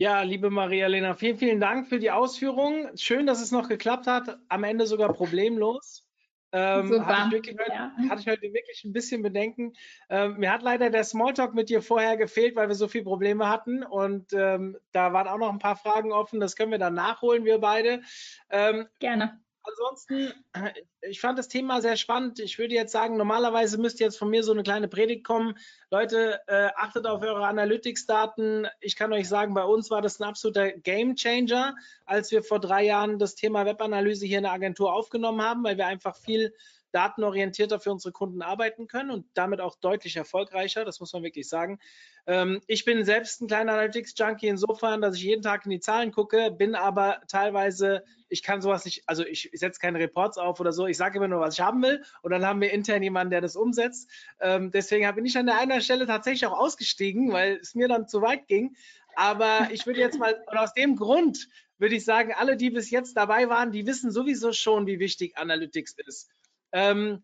Ja, 0.00 0.22
liebe 0.22 0.50
Maria-Lena, 0.50 1.14
vielen, 1.14 1.38
vielen 1.38 1.60
Dank 1.60 1.88
für 1.88 1.98
die 1.98 2.12
Ausführungen. 2.12 2.96
Schön, 2.96 3.26
dass 3.26 3.42
es 3.42 3.50
noch 3.50 3.68
geklappt 3.68 4.06
hat, 4.06 4.38
am 4.48 4.62
Ende 4.62 4.86
sogar 4.86 5.12
problemlos. 5.12 6.04
Ähm, 6.52 6.88
Super. 6.88 7.06
Hatte 7.06 7.36
ich, 7.36 7.46
wirklich, 7.46 7.68
ja. 7.68 7.92
hatte, 8.08 8.20
ich 8.20 8.28
heute 8.28 8.52
wirklich 8.54 8.84
ein 8.84 8.92
bisschen 8.92 9.22
Bedenken. 9.22 9.74
Ähm, 10.08 10.38
mir 10.38 10.52
hat 10.52 10.62
leider 10.62 10.88
der 10.88 11.04
Smalltalk 11.04 11.52
mit 11.52 11.68
dir 11.68 11.82
vorher 11.82 12.16
gefehlt, 12.16 12.54
weil 12.54 12.68
wir 12.68 12.76
so 12.76 12.88
viele 12.88 13.04
Probleme 13.04 13.48
hatten 13.48 13.82
und 13.82 14.32
ähm, 14.32 14.78
da 14.92 15.12
waren 15.12 15.28
auch 15.28 15.36
noch 15.36 15.52
ein 15.52 15.58
paar 15.58 15.76
Fragen 15.76 16.12
offen. 16.12 16.40
Das 16.40 16.56
können 16.56 16.70
wir 16.70 16.78
dann 16.78 16.94
nachholen, 16.94 17.44
wir 17.44 17.58
beide. 17.58 18.00
Ähm, 18.48 18.86
Gerne 19.00 19.40
ansonsten, 19.68 20.32
äh, 20.52 20.72
ich 21.02 21.20
fand 21.20 21.38
das 21.38 21.48
Thema 21.48 21.80
sehr 21.80 21.96
spannend. 21.96 22.40
Ich 22.40 22.58
würde 22.58 22.74
jetzt 22.74 22.92
sagen, 22.92 23.16
normalerweise 23.16 23.78
müsste 23.78 24.04
jetzt 24.04 24.18
von 24.18 24.30
mir 24.30 24.42
so 24.42 24.52
eine 24.52 24.62
kleine 24.62 24.88
Predigt 24.88 25.24
kommen. 25.24 25.56
Leute, 25.90 26.40
äh, 26.46 26.70
achtet 26.76 27.06
auf 27.06 27.22
eure 27.22 27.46
Analytics-Daten. 27.46 28.66
Ich 28.80 28.96
kann 28.96 29.12
euch 29.12 29.28
sagen, 29.28 29.54
bei 29.54 29.64
uns 29.64 29.90
war 29.90 30.02
das 30.02 30.20
ein 30.20 30.24
absoluter 30.24 30.72
Game 30.72 31.16
Changer, 31.16 31.76
als 32.06 32.30
wir 32.30 32.42
vor 32.42 32.60
drei 32.60 32.84
Jahren 32.84 33.18
das 33.18 33.34
Thema 33.34 33.66
Webanalyse 33.66 34.26
hier 34.26 34.38
in 34.38 34.44
der 34.44 34.52
Agentur 34.52 34.92
aufgenommen 34.92 35.42
haben, 35.42 35.64
weil 35.64 35.76
wir 35.76 35.86
einfach 35.86 36.16
viel 36.16 36.54
datenorientierter 36.92 37.80
für 37.80 37.92
unsere 37.92 38.12
Kunden 38.12 38.42
arbeiten 38.42 38.86
können 38.86 39.10
und 39.10 39.26
damit 39.34 39.60
auch 39.60 39.76
deutlich 39.76 40.16
erfolgreicher. 40.16 40.84
Das 40.84 41.00
muss 41.00 41.12
man 41.12 41.22
wirklich 41.22 41.48
sagen. 41.48 41.78
Ähm, 42.26 42.60
ich 42.66 42.84
bin 42.84 43.04
selbst 43.04 43.40
ein 43.40 43.46
kleiner 43.46 43.72
Analytics-Junkie 43.72 44.48
insofern, 44.48 45.00
dass 45.00 45.16
ich 45.16 45.22
jeden 45.22 45.42
Tag 45.42 45.64
in 45.64 45.70
die 45.70 45.80
Zahlen 45.80 46.12
gucke, 46.12 46.50
bin 46.50 46.74
aber 46.74 47.20
teilweise, 47.28 48.04
ich 48.28 48.42
kann 48.42 48.60
sowas 48.60 48.84
nicht, 48.84 49.02
also 49.06 49.24
ich, 49.24 49.50
setze 49.54 49.80
keine 49.80 49.98
Reports 49.98 50.38
auf 50.38 50.60
oder 50.60 50.72
so, 50.72 50.86
ich 50.86 50.96
sage 50.96 51.18
immer 51.18 51.28
nur, 51.28 51.40
was 51.40 51.54
ich 51.54 51.60
haben 51.60 51.82
will 51.82 52.02
und 52.22 52.30
dann 52.30 52.44
haben 52.44 52.60
wir 52.60 52.72
intern 52.72 53.02
jemanden, 53.02 53.30
der 53.30 53.40
das 53.40 53.56
umsetzt. 53.56 54.10
Ähm, 54.40 54.70
deswegen 54.70 55.14
bin 55.14 55.24
ich 55.24 55.38
an 55.38 55.46
der 55.46 55.58
einen 55.58 55.80
Stelle 55.80 56.06
tatsächlich 56.06 56.46
auch 56.46 56.58
ausgestiegen, 56.58 57.32
weil 57.32 57.56
es 57.56 57.74
mir 57.74 57.88
dann 57.88 58.08
zu 58.08 58.22
weit 58.22 58.46
ging. 58.46 58.76
Aber 59.14 59.68
ich 59.72 59.86
würde 59.86 60.00
jetzt 60.00 60.18
mal, 60.18 60.40
aus 60.46 60.74
dem 60.74 60.96
Grund 60.96 61.48
würde 61.78 61.94
ich 61.94 62.04
sagen, 62.04 62.32
alle, 62.36 62.56
die 62.56 62.70
bis 62.70 62.90
jetzt 62.90 63.16
dabei 63.16 63.48
waren, 63.48 63.72
die 63.72 63.86
wissen 63.86 64.10
sowieso 64.10 64.52
schon, 64.52 64.86
wie 64.86 64.98
wichtig 64.98 65.36
Analytics 65.36 65.96
ist. 66.06 66.30
Ähm, 66.72 67.22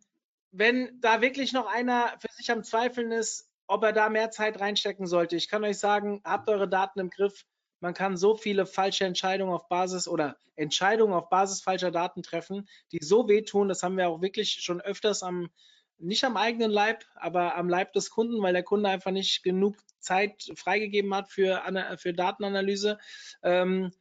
wenn 0.53 1.01
da 1.01 1.21
wirklich 1.21 1.53
noch 1.53 1.67
einer 1.67 2.15
für 2.21 2.33
sich 2.33 2.51
am 2.51 2.63
Zweifeln 2.63 3.11
ist, 3.11 3.51
ob 3.67 3.83
er 3.83 3.93
da 3.93 4.09
mehr 4.09 4.31
Zeit 4.31 4.61
reinstecken 4.61 5.07
sollte, 5.07 5.37
ich 5.37 5.49
kann 5.49 5.65
euch 5.65 5.79
sagen, 5.79 6.21
habt 6.25 6.49
eure 6.49 6.69
Daten 6.69 7.01
im 7.01 7.11
Griff. 7.11 7.45
Man 7.81 7.95
kann 7.95 8.17
so 8.17 8.37
viele 8.37 8.67
falsche 8.67 9.05
Entscheidungen 9.05 9.53
auf 9.53 9.69
Basis 9.69 10.09
oder 10.09 10.37
Entscheidungen 10.57 11.13
auf 11.13 11.29
Basis 11.29 11.61
falscher 11.61 11.91
Daten 11.91 12.23
treffen, 12.23 12.69
die 12.93 12.99
so 13.03 13.29
wehtun. 13.29 13.69
Das 13.69 13.83
haben 13.83 13.97
wir 13.97 14.09
auch 14.09 14.23
wirklich 14.23 14.53
schon 14.61 14.81
öfters 14.81 15.23
am, 15.23 15.51
nicht 15.99 16.25
am 16.25 16.37
eigenen 16.37 16.71
Leib, 16.71 17.05
aber 17.15 17.57
am 17.57 17.69
Leib 17.69 17.93
des 17.93 18.11
Kunden, 18.11 18.41
weil 18.43 18.53
der 18.53 18.63
Kunde 18.63 18.89
einfach 18.89 19.11
nicht 19.11 19.43
genug 19.43 19.77
Zeit 19.99 20.51
freigegeben 20.57 21.15
hat 21.15 21.31
für, 21.31 21.63
für 21.99 22.15
Datenanalyse. 22.15 22.99
Ähm, 23.43 23.93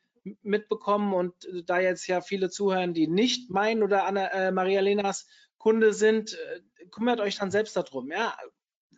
mitbekommen 0.42 1.14
und 1.14 1.34
da 1.66 1.80
jetzt 1.80 2.08
ja 2.08 2.22
viele 2.22 2.50
zuhören, 2.50 2.94
die 2.94 3.08
nicht 3.08 3.50
mein 3.50 3.84
oder 3.84 4.06
Anna, 4.06 4.28
äh, 4.28 4.52
Maria 4.52 4.82
Lenas 4.82 5.28
Kunde 5.58 5.94
sind, 5.94 6.34
äh, 6.34 6.86
kümmert 6.92 7.20
euch 7.20 7.38
dann 7.38 7.52
selbst 7.52 7.76
darum. 7.76 8.12
Ja? 8.12 8.36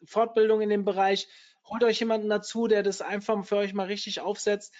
Fortbildung 0.06 0.62
in 0.62 0.70
dem 0.70 0.86
Bereich, 0.86 1.28
holt 1.66 1.84
euch 1.84 2.00
jemanden 2.00 2.30
dazu, 2.30 2.68
der 2.68 2.84
das 2.84 3.02
einfach 3.02 3.44
für 3.46 3.58
euch 3.58 3.74
mal 3.74 3.88
richtig 3.88 4.22
aufsetzt. 4.22 4.74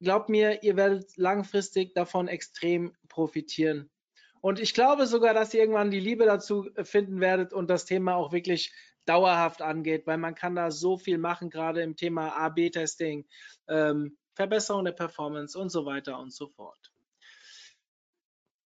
Glaubt 0.00 0.28
mir, 0.28 0.62
ihr 0.62 0.76
werdet 0.76 1.16
langfristig 1.16 1.94
davon 1.94 2.28
extrem 2.28 2.94
profitieren. 3.08 3.90
Und 4.40 4.58
ich 4.58 4.72
glaube 4.72 5.06
sogar, 5.06 5.34
dass 5.34 5.52
ihr 5.52 5.60
irgendwann 5.60 5.90
die 5.90 6.00
Liebe 6.00 6.24
dazu 6.24 6.68
finden 6.82 7.20
werdet 7.20 7.52
und 7.52 7.68
das 7.68 7.84
Thema 7.84 8.16
auch 8.16 8.32
wirklich 8.32 8.72
dauerhaft 9.04 9.60
angeht, 9.60 10.06
weil 10.06 10.18
man 10.18 10.34
kann 10.34 10.54
da 10.54 10.70
so 10.70 10.96
viel 10.96 11.18
machen, 11.18 11.50
gerade 11.50 11.82
im 11.82 11.96
Thema 11.96 12.36
A-B-Testing. 12.36 13.26
Ähm, 13.68 14.16
Verbesserung 14.34 14.84
der 14.84 14.92
Performance 14.92 15.58
und 15.58 15.70
so 15.70 15.84
weiter 15.86 16.18
und 16.18 16.32
so 16.32 16.48
fort. 16.48 16.92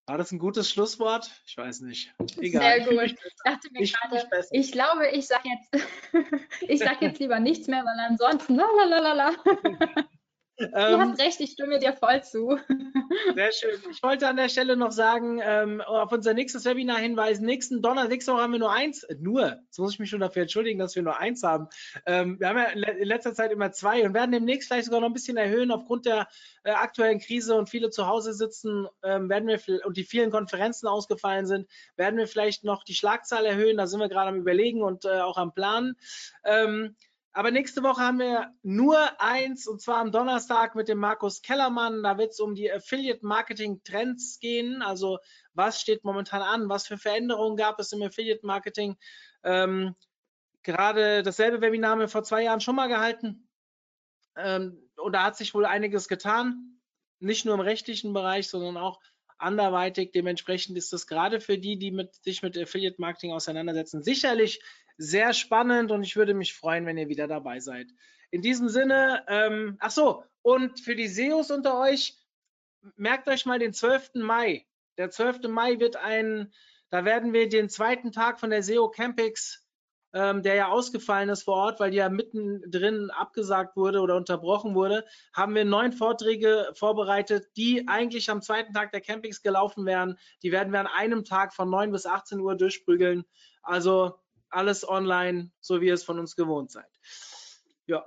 War 0.06 0.18
das 0.18 0.32
ein 0.32 0.38
gutes 0.38 0.70
Schlusswort? 0.70 1.30
Ich 1.46 1.56
weiß 1.56 1.80
nicht. 1.80 2.14
Egal. 2.38 2.84
Sehr 2.84 2.86
gut. 2.86 3.16
Ich 3.24 3.36
dachte 3.44 3.68
mir 3.72 3.80
ich, 3.82 3.94
gerade, 3.94 4.46
ich 4.50 4.72
glaube, 4.72 5.08
ich 5.08 5.26
sage 5.26 5.48
jetzt, 5.48 5.86
ich 6.68 6.78
sage 6.78 7.06
jetzt 7.06 7.18
lieber 7.20 7.40
nichts 7.40 7.68
mehr, 7.68 7.84
weil 7.84 7.98
ansonsten, 8.08 8.58
Du 10.56 10.66
ähm, 10.72 11.00
hast 11.00 11.20
recht, 11.20 11.40
ich 11.40 11.52
stimme 11.52 11.80
dir 11.80 11.94
voll 11.94 12.22
zu. 12.22 12.58
Sehr 13.34 13.50
schön. 13.50 13.80
Ich 13.90 14.02
wollte 14.04 14.28
an 14.28 14.36
der 14.36 14.48
Stelle 14.48 14.76
noch 14.76 14.92
sagen, 14.92 15.40
ähm, 15.42 15.80
auf 15.80 16.12
unser 16.12 16.32
nächstes 16.32 16.64
Webinar 16.64 16.98
hinweisen. 16.98 17.44
Nächsten 17.44 17.82
Donnerstag, 17.82 18.10
nächste 18.10 18.32
Woche 18.32 18.42
haben 18.42 18.52
wir 18.52 18.60
nur 18.60 18.72
eins. 18.72 19.02
Äh, 19.02 19.16
nur, 19.18 19.58
jetzt 19.64 19.78
muss 19.78 19.94
ich 19.94 19.98
mich 19.98 20.10
schon 20.10 20.20
dafür 20.20 20.42
entschuldigen, 20.42 20.78
dass 20.78 20.94
wir 20.94 21.02
nur 21.02 21.18
eins 21.18 21.42
haben. 21.42 21.68
Ähm, 22.06 22.38
wir 22.38 22.48
haben 22.48 22.58
ja 22.58 22.66
in 22.66 23.08
letzter 23.08 23.34
Zeit 23.34 23.50
immer 23.50 23.72
zwei 23.72 24.06
und 24.06 24.14
werden 24.14 24.30
demnächst 24.30 24.68
vielleicht 24.68 24.86
sogar 24.86 25.00
noch 25.00 25.08
ein 25.08 25.12
bisschen 25.12 25.36
erhöhen 25.36 25.72
aufgrund 25.72 26.06
der 26.06 26.28
äh, 26.62 26.70
aktuellen 26.70 27.18
Krise 27.18 27.56
und 27.56 27.68
viele 27.68 27.90
zu 27.90 28.06
Hause 28.06 28.32
sitzen, 28.32 28.86
ähm, 29.02 29.28
werden 29.28 29.48
wir 29.48 29.60
und 29.84 29.96
die 29.96 30.04
vielen 30.04 30.30
Konferenzen 30.30 30.86
ausgefallen 30.86 31.46
sind, 31.46 31.68
werden 31.96 32.16
wir 32.16 32.28
vielleicht 32.28 32.62
noch 32.62 32.84
die 32.84 32.94
Schlagzahl 32.94 33.44
erhöhen. 33.44 33.76
Da 33.76 33.88
sind 33.88 33.98
wir 33.98 34.08
gerade 34.08 34.28
am 34.28 34.36
Überlegen 34.36 34.82
und 34.82 35.04
äh, 35.04 35.20
auch 35.20 35.36
am 35.36 35.52
Planen. 35.52 35.96
Aber 37.36 37.50
nächste 37.50 37.82
Woche 37.82 38.00
haben 38.00 38.20
wir 38.20 38.54
nur 38.62 39.20
eins 39.20 39.66
und 39.66 39.82
zwar 39.82 39.96
am 39.96 40.12
Donnerstag 40.12 40.76
mit 40.76 40.86
dem 40.86 40.98
Markus 40.98 41.42
Kellermann. 41.42 42.04
Da 42.04 42.16
wird 42.16 42.30
es 42.30 42.38
um 42.38 42.54
die 42.54 42.70
Affiliate 42.70 43.26
Marketing 43.26 43.82
Trends 43.82 44.38
gehen. 44.38 44.82
Also 44.82 45.18
was 45.52 45.80
steht 45.80 46.04
momentan 46.04 46.42
an? 46.42 46.68
Was 46.68 46.86
für 46.86 46.96
Veränderungen 46.96 47.56
gab 47.56 47.80
es 47.80 47.90
im 47.90 48.02
Affiliate 48.02 48.46
Marketing? 48.46 48.96
Ähm, 49.42 49.96
gerade 50.62 51.24
dasselbe 51.24 51.60
Webinar 51.60 51.90
haben 51.90 52.00
wir 52.00 52.08
vor 52.08 52.22
zwei 52.22 52.44
Jahren 52.44 52.60
schon 52.60 52.76
mal 52.76 52.86
gehalten. 52.86 53.48
Ähm, 54.36 54.88
und 54.96 55.12
da 55.12 55.24
hat 55.24 55.36
sich 55.36 55.54
wohl 55.54 55.66
einiges 55.66 56.06
getan. 56.06 56.78
Nicht 57.18 57.44
nur 57.44 57.54
im 57.54 57.60
rechtlichen 57.60 58.12
Bereich, 58.12 58.46
sondern 58.46 58.76
auch 58.76 59.00
anderweitig. 59.38 60.12
Dementsprechend 60.12 60.78
ist 60.78 60.92
das 60.92 61.08
gerade 61.08 61.40
für 61.40 61.58
die, 61.58 61.78
die 61.78 61.90
mit, 61.90 62.14
sich 62.14 62.42
mit 62.42 62.56
Affiliate 62.56 63.00
Marketing 63.00 63.32
auseinandersetzen, 63.32 64.04
sicherlich 64.04 64.62
sehr 64.96 65.32
spannend 65.32 65.90
und 65.90 66.02
ich 66.02 66.16
würde 66.16 66.34
mich 66.34 66.54
freuen, 66.54 66.86
wenn 66.86 66.98
ihr 66.98 67.08
wieder 67.08 67.26
dabei 67.26 67.60
seid. 67.60 67.88
In 68.30 68.42
diesem 68.42 68.68
Sinne, 68.68 69.24
ähm, 69.28 69.76
ach 69.80 69.90
so, 69.90 70.24
und 70.42 70.80
für 70.80 70.96
die 70.96 71.08
SEOs 71.08 71.50
unter 71.50 71.78
euch, 71.80 72.16
merkt 72.96 73.28
euch 73.28 73.46
mal 73.46 73.58
den 73.58 73.72
12. 73.72 74.10
Mai. 74.14 74.66
Der 74.98 75.10
12. 75.10 75.48
Mai 75.48 75.80
wird 75.80 75.96
ein, 75.96 76.52
da 76.90 77.04
werden 77.04 77.32
wir 77.32 77.48
den 77.48 77.68
zweiten 77.68 78.12
Tag 78.12 78.40
von 78.40 78.50
der 78.50 78.62
SEO 78.62 78.90
Campix, 78.90 79.64
ähm, 80.12 80.42
der 80.42 80.54
ja 80.54 80.68
ausgefallen 80.68 81.28
ist 81.28 81.42
vor 81.42 81.56
Ort, 81.56 81.80
weil 81.80 81.90
die 81.90 81.96
ja 81.96 82.08
mittendrin 82.08 83.10
abgesagt 83.10 83.76
wurde 83.76 84.00
oder 84.00 84.16
unterbrochen 84.16 84.74
wurde, 84.74 85.04
haben 85.32 85.54
wir 85.56 85.64
neun 85.64 85.92
Vorträge 85.92 86.70
vorbereitet, 86.74 87.48
die 87.56 87.88
eigentlich 87.88 88.30
am 88.30 88.40
zweiten 88.40 88.72
Tag 88.72 88.92
der 88.92 89.00
Campings 89.00 89.42
gelaufen 89.42 89.86
wären. 89.86 90.16
Die 90.42 90.52
werden 90.52 90.72
wir 90.72 90.80
an 90.80 90.86
einem 90.86 91.24
Tag 91.24 91.52
von 91.52 91.68
9 91.68 91.90
bis 91.90 92.06
18 92.06 92.38
Uhr 92.38 92.54
durchprügeln. 92.54 93.24
Also 93.62 94.20
alles 94.54 94.86
online, 94.88 95.50
so 95.60 95.80
wie 95.80 95.86
ihr 95.86 95.94
es 95.94 96.04
von 96.04 96.18
uns 96.18 96.36
gewohnt 96.36 96.70
seid. 96.70 96.90
Ja. 97.86 98.04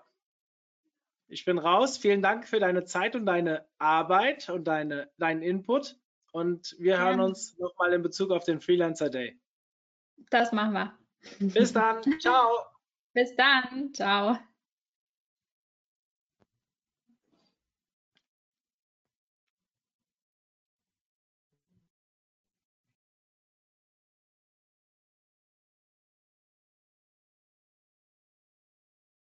Ich 1.27 1.43
bin 1.45 1.57
raus. 1.57 1.97
Vielen 1.97 2.21
Dank 2.21 2.47
für 2.47 2.59
deine 2.59 2.85
Zeit 2.85 3.15
und 3.15 3.25
deine 3.25 3.67
Arbeit 3.77 4.49
und 4.49 4.63
deine, 4.65 5.11
deinen 5.17 5.41
Input. 5.41 5.97
Und 6.31 6.75
wir 6.79 6.93
Ja. 6.95 7.05
hören 7.05 7.19
uns 7.19 7.57
nochmal 7.57 7.93
in 7.93 8.01
Bezug 8.01 8.31
auf 8.31 8.43
den 8.43 8.61
Freelancer 8.61 9.09
Day. 9.09 9.39
Das 10.29 10.51
machen 10.51 10.73
wir. 10.73 10.97
Bis 11.39 11.73
dann. 11.73 12.01
Ciao. 12.21 12.65
Bis 13.13 13.35
dann. 13.35 13.93
Ciao. 13.93 14.37